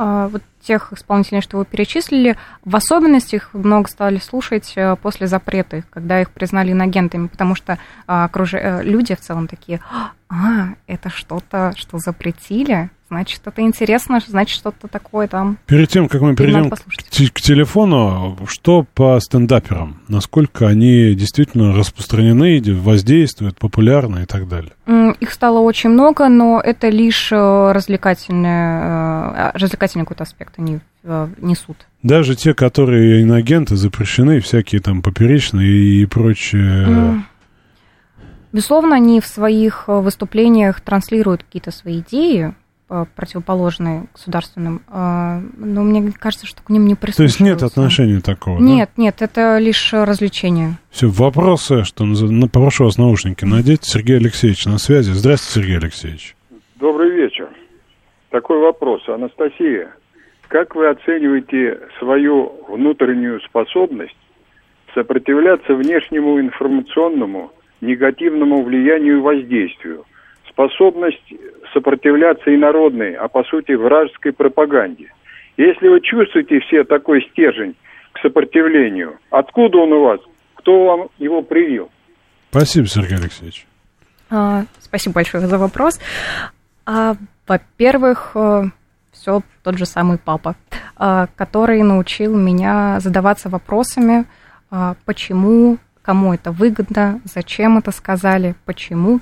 [0.00, 5.26] А, вот тех исполнителей, что вы перечислили, в особенности их много стали слушать э, после
[5.26, 8.54] запрета, когда их признали инагентами, потому что а, окруж...
[8.54, 9.80] Э, люди в целом такие,
[10.28, 15.58] а, это что-то, что запретили, значит, это интересно, значит, что-то такое там.
[15.66, 20.00] Перед тем, как мы перейдем к, к телефону, что по стендаперам?
[20.08, 24.72] Насколько они действительно распространены, воздействуют, популярны и так далее?
[25.20, 31.76] Их стало очень много, но это лишь э, развлекательный, развлекательный какой-то аспект они э, несут.
[32.02, 36.86] Даже те, которые иногенты запрещены, всякие там поперечные и прочее.
[36.86, 37.20] Mm.
[38.52, 42.52] Безусловно, они в своих э, выступлениях транслируют какие-то свои идеи, э,
[43.14, 47.38] противоположные государственным, но мне кажется, что к ним не прислушиваются.
[47.38, 49.02] То есть нет отношения такого, Нет, да?
[49.02, 50.78] нет, это лишь развлечение.
[50.90, 52.04] Все, вопросы, что
[52.52, 53.84] прошу вас наушники надеть.
[53.84, 55.10] Сергей Алексеевич на связи.
[55.10, 56.36] Здравствуйте, Сергей Алексеевич.
[56.76, 57.48] Добрый вечер.
[58.30, 59.08] Такой вопрос.
[59.08, 59.90] Анастасия,
[60.48, 64.16] как вы оцениваете свою внутреннюю способность
[64.94, 70.04] сопротивляться внешнему информационному негативному влиянию и воздействию,
[70.48, 71.32] способность
[71.72, 75.12] сопротивляться инородной, а по сути вражеской пропаганде?
[75.56, 77.74] Если вы чувствуете все такой стержень
[78.12, 80.20] к сопротивлению, откуда он у вас?
[80.54, 81.90] Кто вам его привил?
[82.50, 83.66] Спасибо, Сергей Алексеевич.
[84.30, 86.00] А, спасибо большое за вопрос.
[86.86, 87.16] А,
[87.46, 88.64] во-первых, э,
[89.12, 90.54] все тот же самый папа,
[90.96, 94.26] а, который научил меня задаваться вопросами,
[94.70, 99.20] а, почему, кому это выгодно, зачем это сказали, почему.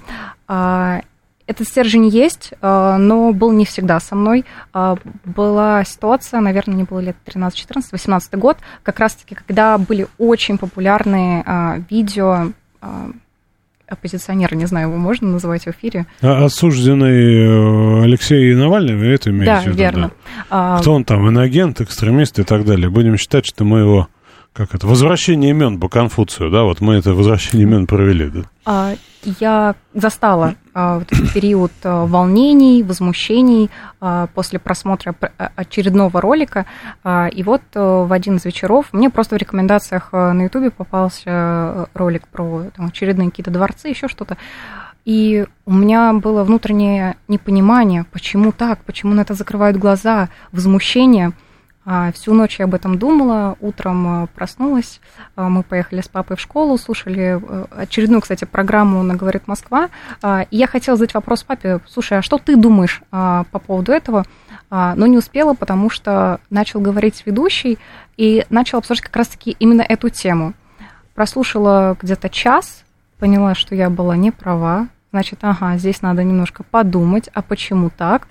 [1.46, 4.44] А, этот стержень есть, а, но был не всегда со мной.
[4.72, 10.06] А, была ситуация, наверное, мне было лет 13, 14, 18 год, как раз-таки, когда были
[10.18, 12.52] очень популярные а, видео
[13.88, 16.06] оппозиционера, не знаю, его можно называть в эфире.
[16.20, 19.76] А, осужденный э, Алексей Навальный, вы это имеете да, в виду?
[19.76, 20.10] Верно.
[20.50, 22.90] Да, Кто он там, инагент, экстремист и так далее.
[22.90, 24.08] Будем считать, что мы его
[24.56, 28.40] как это, возвращение имен по Конфуцию, да, вот мы это возвращение имен провели, да?
[28.64, 28.94] А,
[29.38, 33.70] я застала а, вот этот период а, волнений, возмущений
[34.00, 36.64] а, после просмотра а, очередного ролика,
[37.04, 40.70] а, и вот а, в один из вечеров мне просто в рекомендациях а, на Ютубе
[40.70, 44.38] попался ролик про там, очередные какие-то дворцы, еще что-то,
[45.04, 51.32] и у меня было внутреннее непонимание, почему так, почему на это закрывают глаза, возмущение–
[52.14, 55.00] всю ночь я об этом думала, утром а, проснулась,
[55.36, 59.88] а, мы поехали с папой в школу, слушали э, очередную, кстати, программу «На говорит Москва»,
[60.24, 64.24] и я хотела задать вопрос папе, слушай, а что ты думаешь по поводу этого?
[64.70, 67.78] Но не успела, потому что начал говорить ведущий
[68.16, 70.54] и начал обсуждать как раз-таки именно эту тему.
[71.14, 72.84] Прослушала где-то час,
[73.18, 78.28] поняла, что я была не права, значит, ага, здесь надо немножко подумать, а почему так?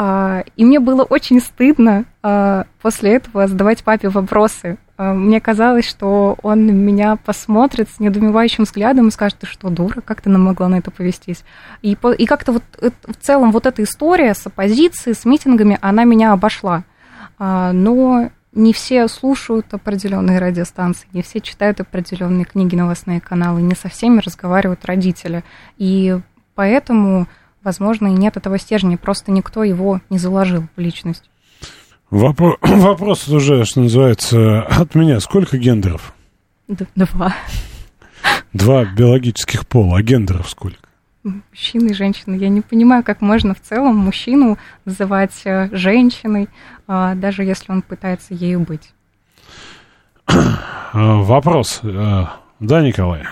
[0.00, 4.78] А, и мне было очень стыдно а, после этого задавать папе вопросы.
[4.96, 10.00] А, мне казалось, что он меня посмотрит с недоумевающим взглядом и скажет, ты что, дура,
[10.00, 11.42] как ты нам могла на это повестись?
[11.82, 16.32] И, и как-то вот в целом вот эта история с оппозицией, с митингами, она меня
[16.32, 16.84] обошла.
[17.40, 23.88] Но не все слушают определенные радиостанции, не все читают определенные книги, новостные каналы, не со
[23.88, 25.42] всеми разговаривают родители.
[25.76, 26.16] И
[26.54, 27.26] поэтому
[27.68, 31.28] возможно, и нет этого стержня, просто никто его не заложил в личность.
[32.10, 35.20] Вопро- вопрос уже, что называется, от меня.
[35.20, 36.14] Сколько гендеров?
[36.66, 37.34] Д- два.
[38.54, 40.88] Два биологических пола, а гендеров сколько?
[41.22, 42.36] Мужчины и женщины.
[42.36, 46.48] Я не понимаю, как можно в целом мужчину называть э, женщиной,
[46.86, 48.94] а, даже если он пытается ею быть.
[50.94, 51.80] Вопрос.
[51.82, 52.24] Э,
[52.60, 53.24] да, Николай?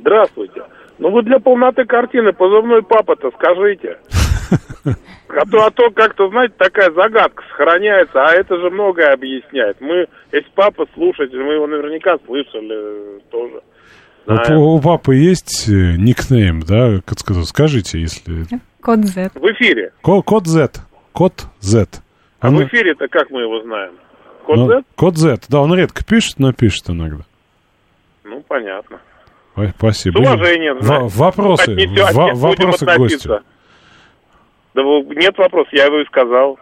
[0.00, 0.60] Здравствуйте.
[1.00, 3.98] Ну вы для полноты картины позывной папа-то скажите.
[5.32, 9.80] А то, а то как-то, знаете, такая загадка сохраняется, а это же многое объясняет.
[9.80, 13.60] Мы, если папа слушатель, мы его наверняка слышали э, тоже.
[14.26, 18.44] У, у папы есть э, никнейм, да, как сказать, скажите, если...
[18.82, 19.30] Код Z.
[19.36, 19.92] В эфире.
[20.02, 20.80] Ко код Z.
[21.12, 21.86] Код Z.
[22.40, 22.56] А он...
[22.56, 23.92] в эфире-то как мы его знаем?
[24.44, 24.82] Код ну, Z?
[24.96, 27.22] Код Z, да, он редко пишет, но пишет иногда.
[28.24, 28.98] Ну, понятно.
[29.76, 30.18] Спасибо.
[30.18, 30.78] С уважением.
[30.80, 31.74] В- вопросы.
[31.74, 33.40] В- вопросы к гостю.
[34.74, 36.58] Да нет вопросов, я его и сказал.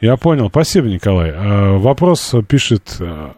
[0.00, 0.48] Я понял.
[0.48, 1.32] Спасибо, Николай.
[1.34, 3.34] А, вопрос пишет а,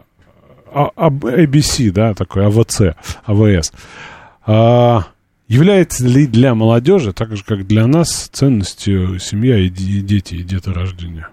[0.95, 2.95] а, ABC, да, такой АВЦ,
[3.25, 3.71] АВС.
[4.45, 5.03] А,
[5.47, 11.27] является ли для молодежи, так же, как для нас, ценностью семья и дети, и деторождение?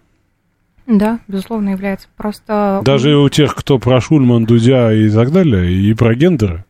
[0.86, 2.08] Да, безусловно, является.
[2.16, 2.82] Просто...
[2.84, 6.64] Даже у тех, кто про Шульман, Дудя и так далее, и про гендеры?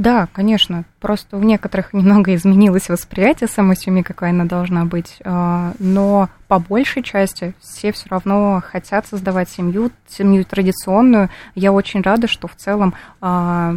[0.00, 0.86] Да, конечно.
[0.98, 5.18] Просто у некоторых немного изменилось восприятие самой семьи, какая она должна быть.
[5.24, 11.28] А, но по большей части все все равно хотят создавать семью, семью традиционную.
[11.54, 13.76] Я очень рада, что в целом а,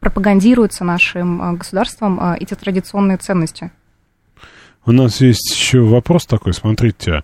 [0.00, 3.70] пропагандируются нашим а, государством эти традиционные ценности.
[4.84, 7.22] У нас есть еще вопрос такой, смотрите.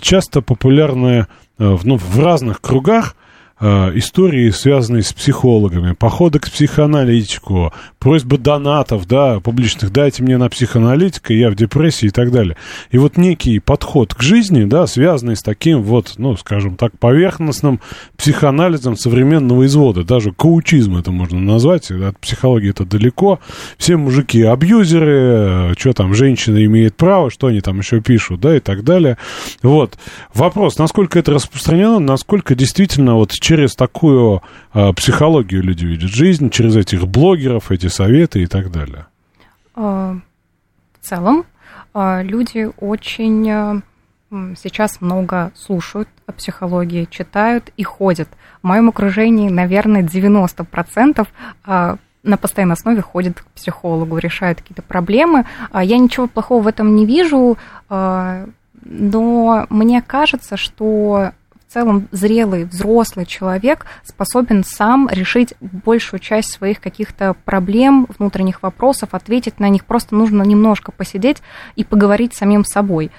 [0.00, 1.26] Часто популярные
[1.58, 3.21] ну, в разных кругах Э,
[3.62, 11.32] истории, связанные с психологами, походы к психоаналитику, просьба донатов, да, публичных, дайте мне на психоаналитика,
[11.32, 12.56] я в депрессии и так далее.
[12.90, 17.80] И вот некий подход к жизни, да, связанный с таким вот, ну, скажем так, поверхностным
[18.16, 23.38] психоанализом современного извода, даже коучизм это можно назвать, от психологии это далеко.
[23.78, 28.56] Все мужики абьюзеры, э, что там, женщина имеет право, что они там еще пишут, да,
[28.56, 29.18] и так далее.
[29.62, 29.96] Вот.
[30.34, 34.40] Вопрос, насколько это распространено, насколько действительно вот через такую
[34.72, 39.04] э, психологию люди видят жизнь, через этих блогеров, эти советы и так далее?
[39.74, 40.16] А,
[40.98, 41.44] в целом,
[41.92, 43.82] а, люди очень
[44.56, 48.30] сейчас много слушают о психологии, читают и ходят.
[48.62, 51.28] В моем окружении, наверное, 90%
[51.66, 55.44] а, на постоянной основе ходят к психологу, решают какие-то проблемы.
[55.74, 57.58] Я ничего плохого в этом не вижу,
[57.90, 61.32] но мне кажется, что
[61.72, 69.60] целом зрелый, взрослый человек способен сам решить большую часть своих каких-то проблем, внутренних вопросов, ответить
[69.60, 69.84] на них.
[69.84, 71.42] Просто нужно немножко посидеть
[71.76, 73.10] и поговорить с самим собой.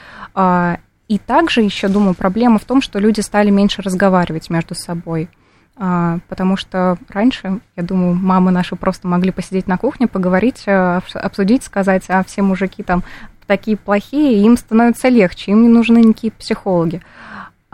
[1.08, 5.30] И также еще, думаю, проблема в том, что люди стали меньше разговаривать между собой.
[5.76, 11.02] А, потому что раньше, я думаю, мамы наши просто могли посидеть на кухне, поговорить, э,
[11.16, 13.04] обсудить, сказать, а все мужики там
[13.48, 17.02] такие плохие, им становится легче, им не нужны никакие психологи.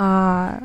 [0.01, 0.61] А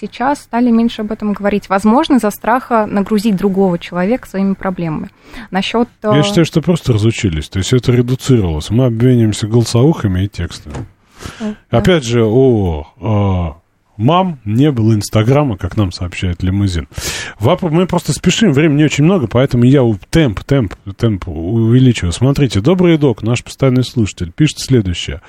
[0.00, 1.68] сейчас стали меньше об этом говорить.
[1.68, 5.10] Возможно, за страха нагрузить другого человека своими проблемами.
[5.50, 5.90] Насчет...
[6.02, 7.50] Я э, считаю, что просто разучились.
[7.50, 8.70] То есть это редуцировалось.
[8.70, 10.86] Мы обмениваемся голосовухами и текстами.
[11.68, 13.61] Опять же, о, о
[14.02, 16.88] мам не было Инстаграма, как нам сообщает лимузин.
[17.40, 22.12] Мы просто спешим, времени очень много, поэтому я темп, темп, темп увеличиваю.
[22.12, 25.20] Смотрите, добрый док, наш постоянный слушатель, пишет следующее.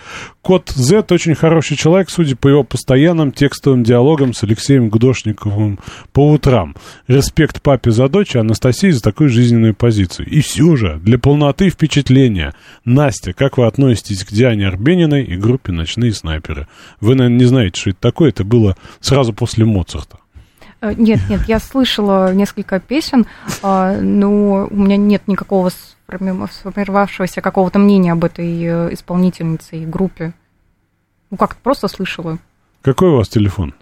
[0.42, 5.80] Кот Z очень хороший человек, судя по его постоянным текстовым диалогам с Алексеем Гудошниковым
[6.12, 6.76] по утрам.
[7.08, 10.28] Респект папе за дочь, а Анастасии за такую жизненную позицию.
[10.28, 12.54] И все же, для полноты впечатления,
[12.86, 16.68] Настя, как вы относитесь к Диане Арбениной и группе «Ночные снайперы»?
[17.00, 18.63] Вы, наверное, не знаете, что это такое, это было
[19.00, 20.18] сразу после Моцарта.
[20.82, 23.26] Э, нет, нет, я слышала несколько песен,
[23.62, 30.34] а, но у меня нет никакого сформировавшегося какого-то мнения об этой э, исполнительнице и группе.
[31.32, 32.38] Ну как, просто слышала.
[32.82, 33.74] Какой у вас телефон?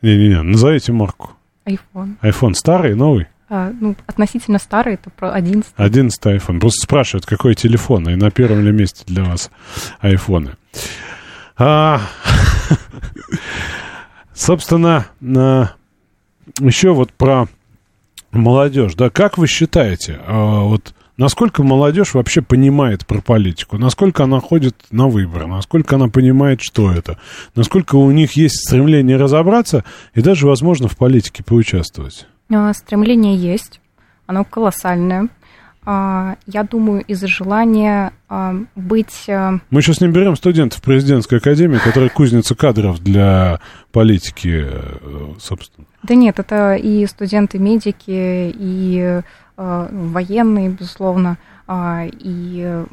[0.00, 1.32] Не-не-не, назовите марку.
[1.66, 2.16] iPhone.
[2.22, 3.26] iPhone старый, новый?
[3.48, 5.72] А, ну, относительно старый, это про 11.
[5.76, 6.60] 11 iPhone.
[6.60, 9.50] Просто спрашивают, какой телефон, и на первом ли месте для вас
[10.00, 10.52] айфоны.
[11.56, 12.00] А,
[14.34, 15.06] собственно,
[16.60, 17.46] еще вот про
[18.32, 24.40] молодежь, да, как вы считаете, а, вот насколько молодежь вообще понимает про политику, насколько она
[24.40, 27.18] ходит на выборы, насколько она понимает, что это,
[27.54, 32.26] насколько у них есть стремление разобраться и даже, возможно, в политике поучаствовать?
[32.52, 33.80] А, стремление есть,
[34.26, 35.28] оно колоссальное.
[35.86, 39.28] А, я думаю, из-за желания а, быть...
[39.28, 43.60] А, Мы сейчас не берем студентов президентской академии, которые кузница кадров для
[43.92, 45.86] политики, э, собственно.
[46.02, 49.20] Да нет, это и студенты-медики, и
[49.56, 51.38] военные, безусловно,
[51.70, 52.84] и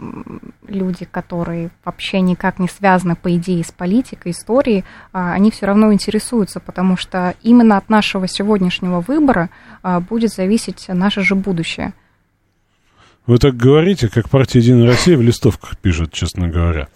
[0.68, 6.60] люди, которые вообще никак не связаны, по идее, с политикой, историей, они все равно интересуются,
[6.60, 9.50] потому что именно от нашего сегодняшнего выбора
[10.08, 11.94] будет зависеть наше же будущее.
[13.28, 16.88] Вы так говорите, как партия «Единая Россия» в листовках пишет, честно говоря.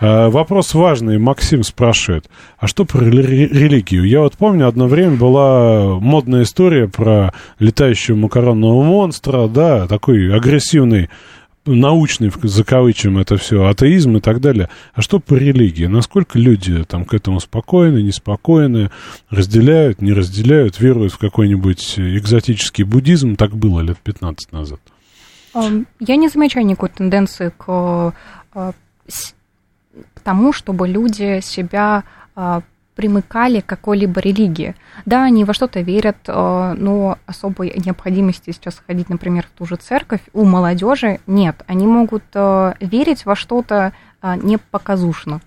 [0.00, 1.18] А, вопрос важный.
[1.18, 2.28] Максим спрашивает,
[2.58, 4.04] а что про религию?
[4.04, 11.08] Я вот помню, одно время была модная история про летающего макаронного монстра, да, такой агрессивный
[11.66, 14.70] научный, закавычим это все, атеизм и так далее.
[14.94, 15.86] А что по религии?
[15.86, 18.90] Насколько люди там к этому спокойны, неспокойны,
[19.28, 23.36] разделяют, не разделяют, веруют в какой-нибудь экзотический буддизм?
[23.36, 24.80] Так было лет 15 назад.
[25.54, 28.14] Я не замечаю никакой тенденции к,
[28.54, 28.72] э,
[30.14, 32.04] к тому, чтобы люди себя
[32.36, 32.62] а,
[32.94, 34.74] примыкали к какой-либо религии.
[35.06, 39.76] Да, они во что-то верят, э, но особой необходимости сейчас ходить, например, в ту же
[39.76, 41.62] церковь у молодежи нет.
[41.66, 43.92] Они могут э, верить во что-то
[44.42, 45.40] не показушно.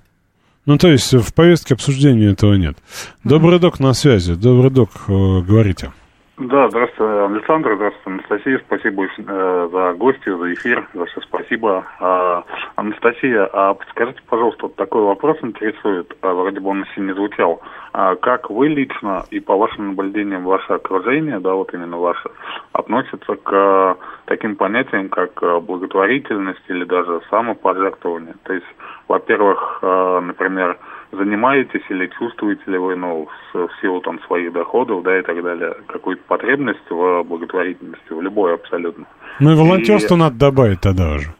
[0.66, 2.76] Ну, то есть в повестке обсуждения этого нет.
[3.24, 4.34] Добрый док на связи.
[4.34, 5.92] Добрый док, говорите.
[6.36, 8.62] Да, здравствуйте, Александр, здравствуйте, Анастасия.
[8.66, 11.86] Спасибо э, за гости, за эфир, за все спасибо.
[12.00, 12.44] А,
[12.76, 17.62] Анастасия, а подскажите, пожалуйста, вот такой вопрос интересует, а, вроде бы он еще не звучал.
[17.94, 22.32] А как вы лично и по вашим наблюдениям ваше окружение, да, вот именно ваше,
[22.72, 28.34] относится к а, таким понятиям, как а, благотворительность или даже самопожертвование?
[28.42, 28.66] То есть,
[29.08, 30.80] во-первых, например,
[31.16, 35.42] занимаетесь или чувствуете ли вы, ну, в, в силу там своих доходов, да, и так
[35.42, 39.06] далее, какую-то потребность в благотворительности, в любой абсолютно.
[39.40, 41.34] Ну и волонтерство и, надо добавить тогда уже.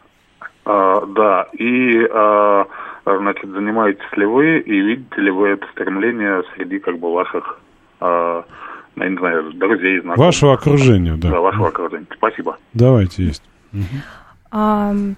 [0.64, 2.66] А, да, и, а,
[3.04, 7.60] значит, занимаетесь ли вы и видите ли вы это стремление среди как бы ваших,
[8.00, 8.44] а,
[8.96, 10.26] я не знаю, друзей, знакомых.
[10.26, 11.30] Вашего окружения, да.
[11.30, 12.06] Да, вашего окружения.
[12.16, 12.56] Спасибо.
[12.72, 13.42] Давайте, есть.
[13.72, 15.16] Угу.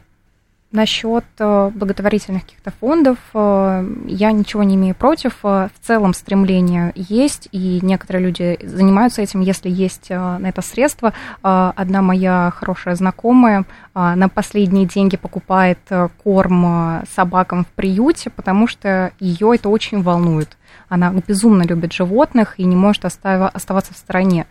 [0.72, 5.38] Насчет э, благотворительных каких-то фондов э, я ничего не имею против.
[5.44, 11.12] Э, в целом стремление есть, и некоторые люди занимаются этим, если есть на это средства.
[11.42, 13.64] Одна моя хорошая знакомая
[13.94, 15.78] на последние деньги покупает
[16.24, 20.56] корм собакам в приюте, потому что ее это очень волнует.
[20.88, 24.46] Она безумно любит животных и не может оставаться в стороне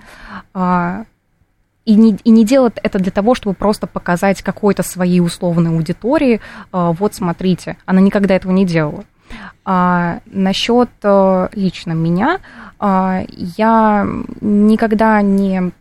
[1.86, 6.42] и не, и не делает это для того, чтобы просто показать какой-то своей условной аудитории,
[6.72, 9.04] а, вот смотрите, она никогда этого не делала.
[9.64, 12.40] А, насчет а, лично меня,
[12.80, 14.08] а, я
[14.42, 15.72] никогда не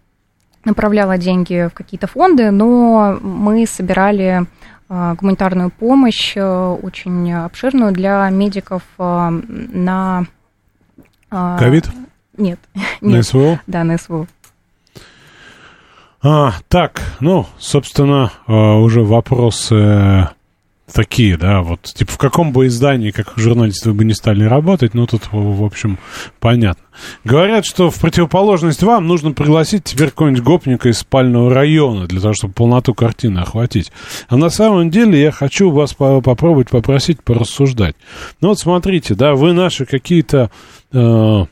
[0.65, 4.47] направляла деньги в какие-то фонды, но мы собирали
[4.89, 10.27] а, гуманитарную помощь а, очень обширную для медиков а, на...
[11.31, 11.89] Ковид?
[12.37, 12.61] Нет.
[13.01, 13.61] На СВО?
[13.67, 14.27] Да, на СВО.
[16.27, 20.31] А, так, ну, собственно, а, уже вопросы
[20.91, 24.95] такие, да, вот, типа, в каком бы издании, как журналист, вы бы не стали работать,
[24.95, 25.99] ну, тут, в общем,
[26.41, 26.83] понятно.
[27.25, 32.33] Говорят, что в противоположность вам нужно пригласить теперь какого-нибудь гопника из спального района, для того,
[32.33, 33.93] чтобы полноту картины охватить.
[34.29, 37.97] А на самом деле я хочу вас попробовать попросить порассуждать.
[38.41, 40.51] Ну, вот смотрите, да, вы наши какие-то...
[40.91, 41.45] Э,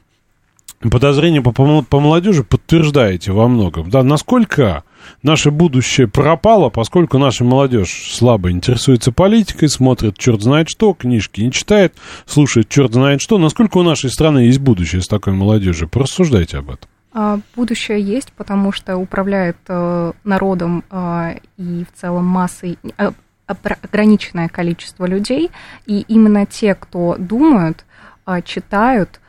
[0.91, 3.91] подозрения по, по молодежи подтверждаете во многом.
[3.91, 4.85] Да, насколько
[5.23, 11.53] наше будущее пропало, поскольку наша молодежь слабо интересуется политикой, смотрит черт знает что, книжки не
[11.53, 11.95] читает,
[12.27, 13.39] слушает черт знает что.
[13.39, 15.89] Насколько у нашей страны есть будущее с такой молодежью?
[15.89, 16.89] Порассуждайте об этом.
[17.15, 23.11] А, будущее есть, потому что управляет э, народом э, и в целом массой э,
[23.47, 25.51] ограниченное количество людей,
[25.85, 27.85] и именно те, кто думают,
[28.27, 29.21] э, читают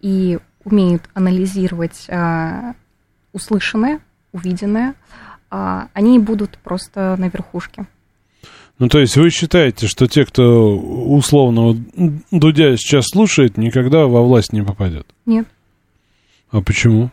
[0.00, 2.74] и умеют анализировать а,
[3.32, 4.00] услышанное,
[4.32, 4.94] увиденное,
[5.48, 7.86] а, они будут просто на верхушке.
[8.78, 11.76] Ну, то есть вы считаете, что те, кто условного
[12.30, 15.06] Дудя сейчас слушает, никогда во власть не попадет?
[15.24, 15.46] Нет.
[16.50, 17.10] А почему?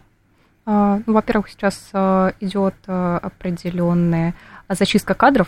[0.65, 4.33] А, ну, во-первых, сейчас а, идет а, определенная
[4.67, 5.47] зачистка кадров,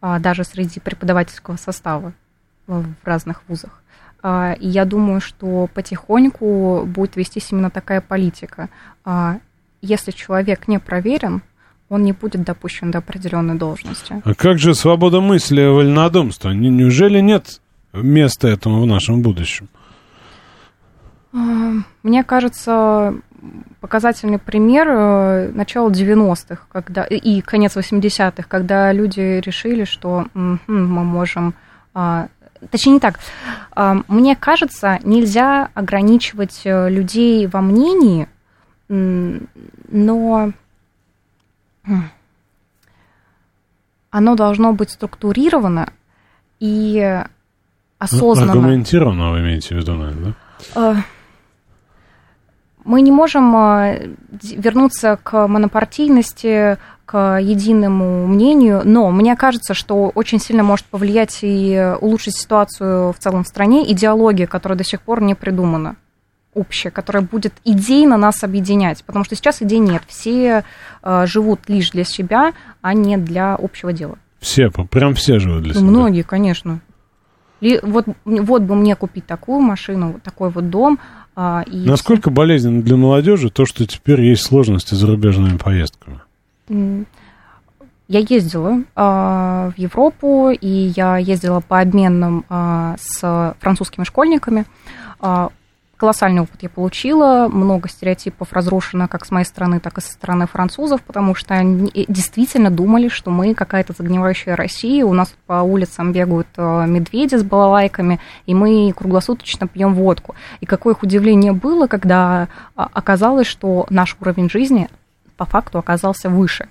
[0.00, 2.14] а, даже среди преподавательского состава
[2.66, 3.82] в разных вузах.
[4.22, 8.68] А, и я думаю, что потихоньку будет вестись именно такая политика.
[9.04, 9.38] А,
[9.80, 11.42] если человек не проверен,
[11.88, 14.20] он не будет допущен до определенной должности.
[14.24, 16.50] А как же свобода мысли и вольнодумство?
[16.50, 17.60] Неужели нет
[17.92, 19.68] места этому в нашем будущем?
[21.32, 21.38] А,
[22.02, 23.14] мне кажется,
[23.80, 30.58] показательный пример э, начала 90-х когда, и конец 80-х, когда люди решили, что мы
[31.04, 31.54] можем
[32.70, 33.18] точнее не так.
[34.08, 38.28] Мне кажется, нельзя ограничивать э, людей во мнении,
[38.88, 40.52] но
[44.10, 45.92] оно должно быть структурировано
[46.60, 47.22] и
[47.98, 48.52] осознанно.
[48.52, 50.34] Аргументированно вы имеете в виду, наверное,
[50.74, 50.92] да?
[50.92, 50.96] Э,
[52.84, 54.10] мы не можем э,
[54.42, 56.78] вернуться к монопартийности,
[57.08, 63.18] к единому мнению, но мне кажется, что очень сильно может повлиять и улучшить ситуацию в
[63.18, 65.96] целом в стране идеология, которая до сих пор не придумана
[66.52, 70.64] общая, которая будет идейно нас объединять, потому что сейчас идей нет, все
[71.02, 72.52] э, живут лишь для себя,
[72.82, 74.18] а не для общего дела.
[74.40, 75.88] Все, прям все живут для ну, себя.
[75.88, 76.80] Многие, конечно.
[77.62, 80.98] И вот, вот бы мне купить такую машину, такой вот дом.
[81.34, 82.36] А, и Насколько все.
[82.36, 86.20] болезненно для молодежи то, что теперь есть сложности с зарубежными поездками?
[88.08, 90.66] Я ездила э, в Европу, и
[90.96, 94.64] я ездила по обменам э, с французскими школьниками.
[95.20, 95.48] Э,
[95.98, 100.46] колоссальный опыт я получила, много стереотипов разрушено как с моей стороны, так и со стороны
[100.46, 106.12] французов, потому что они действительно думали, что мы какая-то загнивающая Россия, у нас по улицам
[106.12, 110.34] бегают медведи с балалайками, и мы круглосуточно пьем водку.
[110.60, 114.88] И какое их удивление было, когда оказалось, что наш уровень жизни
[115.38, 116.68] по факту оказался выше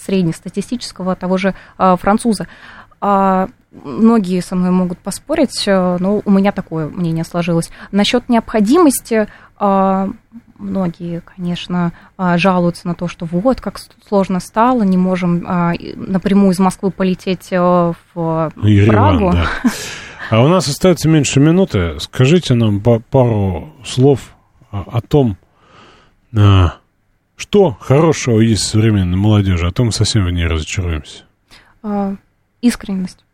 [0.00, 2.48] среднестатистического того же а, француза.
[3.00, 7.70] А, многие со мной могут поспорить, э, но у меня такое мнение сложилось.
[7.92, 10.08] Насчет необходимости а,
[10.58, 15.42] многие, конечно, жалуются на то, что вот как сложно стало, не можем
[15.96, 17.58] напрямую из Москвы полететь э,
[18.14, 19.32] в Ереван, Прагу.
[19.32, 19.46] Да.
[20.30, 22.00] А у нас остается меньше минуты.
[22.00, 24.34] Скажите нам пару слов
[24.70, 25.36] о том,
[27.36, 31.24] что хорошего есть в современной молодежи, а то мы совсем в ней разочаруемся?
[32.62, 33.24] Искренность.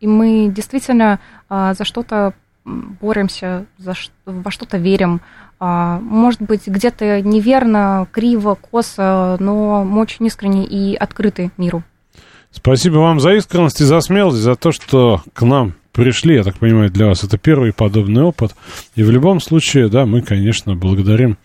[0.00, 2.34] И мы действительно а, за что-то
[2.64, 3.94] боремся, за,
[4.24, 5.20] во что-то верим.
[5.60, 11.82] А, может быть, где-то неверно, криво, косо, но мы очень искренне и открыты миру.
[12.50, 16.36] Спасибо вам за искренность и за смелость, за то, что к нам пришли.
[16.36, 18.54] Я так понимаю, для вас это первый подобный опыт.
[18.94, 21.36] И в любом случае, да, мы, конечно, благодарим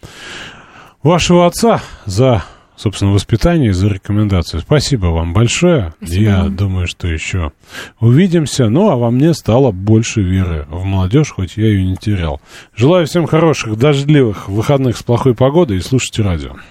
[1.03, 2.43] вашего отца за
[2.80, 4.61] собственно, воспитание и за рекомендацию.
[4.61, 5.93] Спасибо вам большое.
[5.97, 7.51] Спасибо Я думаю, что еще
[7.99, 8.69] увидимся.
[8.69, 12.39] Ну, а во мне стало больше веры в молодежь, хоть я ее не терял.
[12.73, 16.55] Желаю всем хороших, дождливых выходных с плохой погодой и слушайте радио.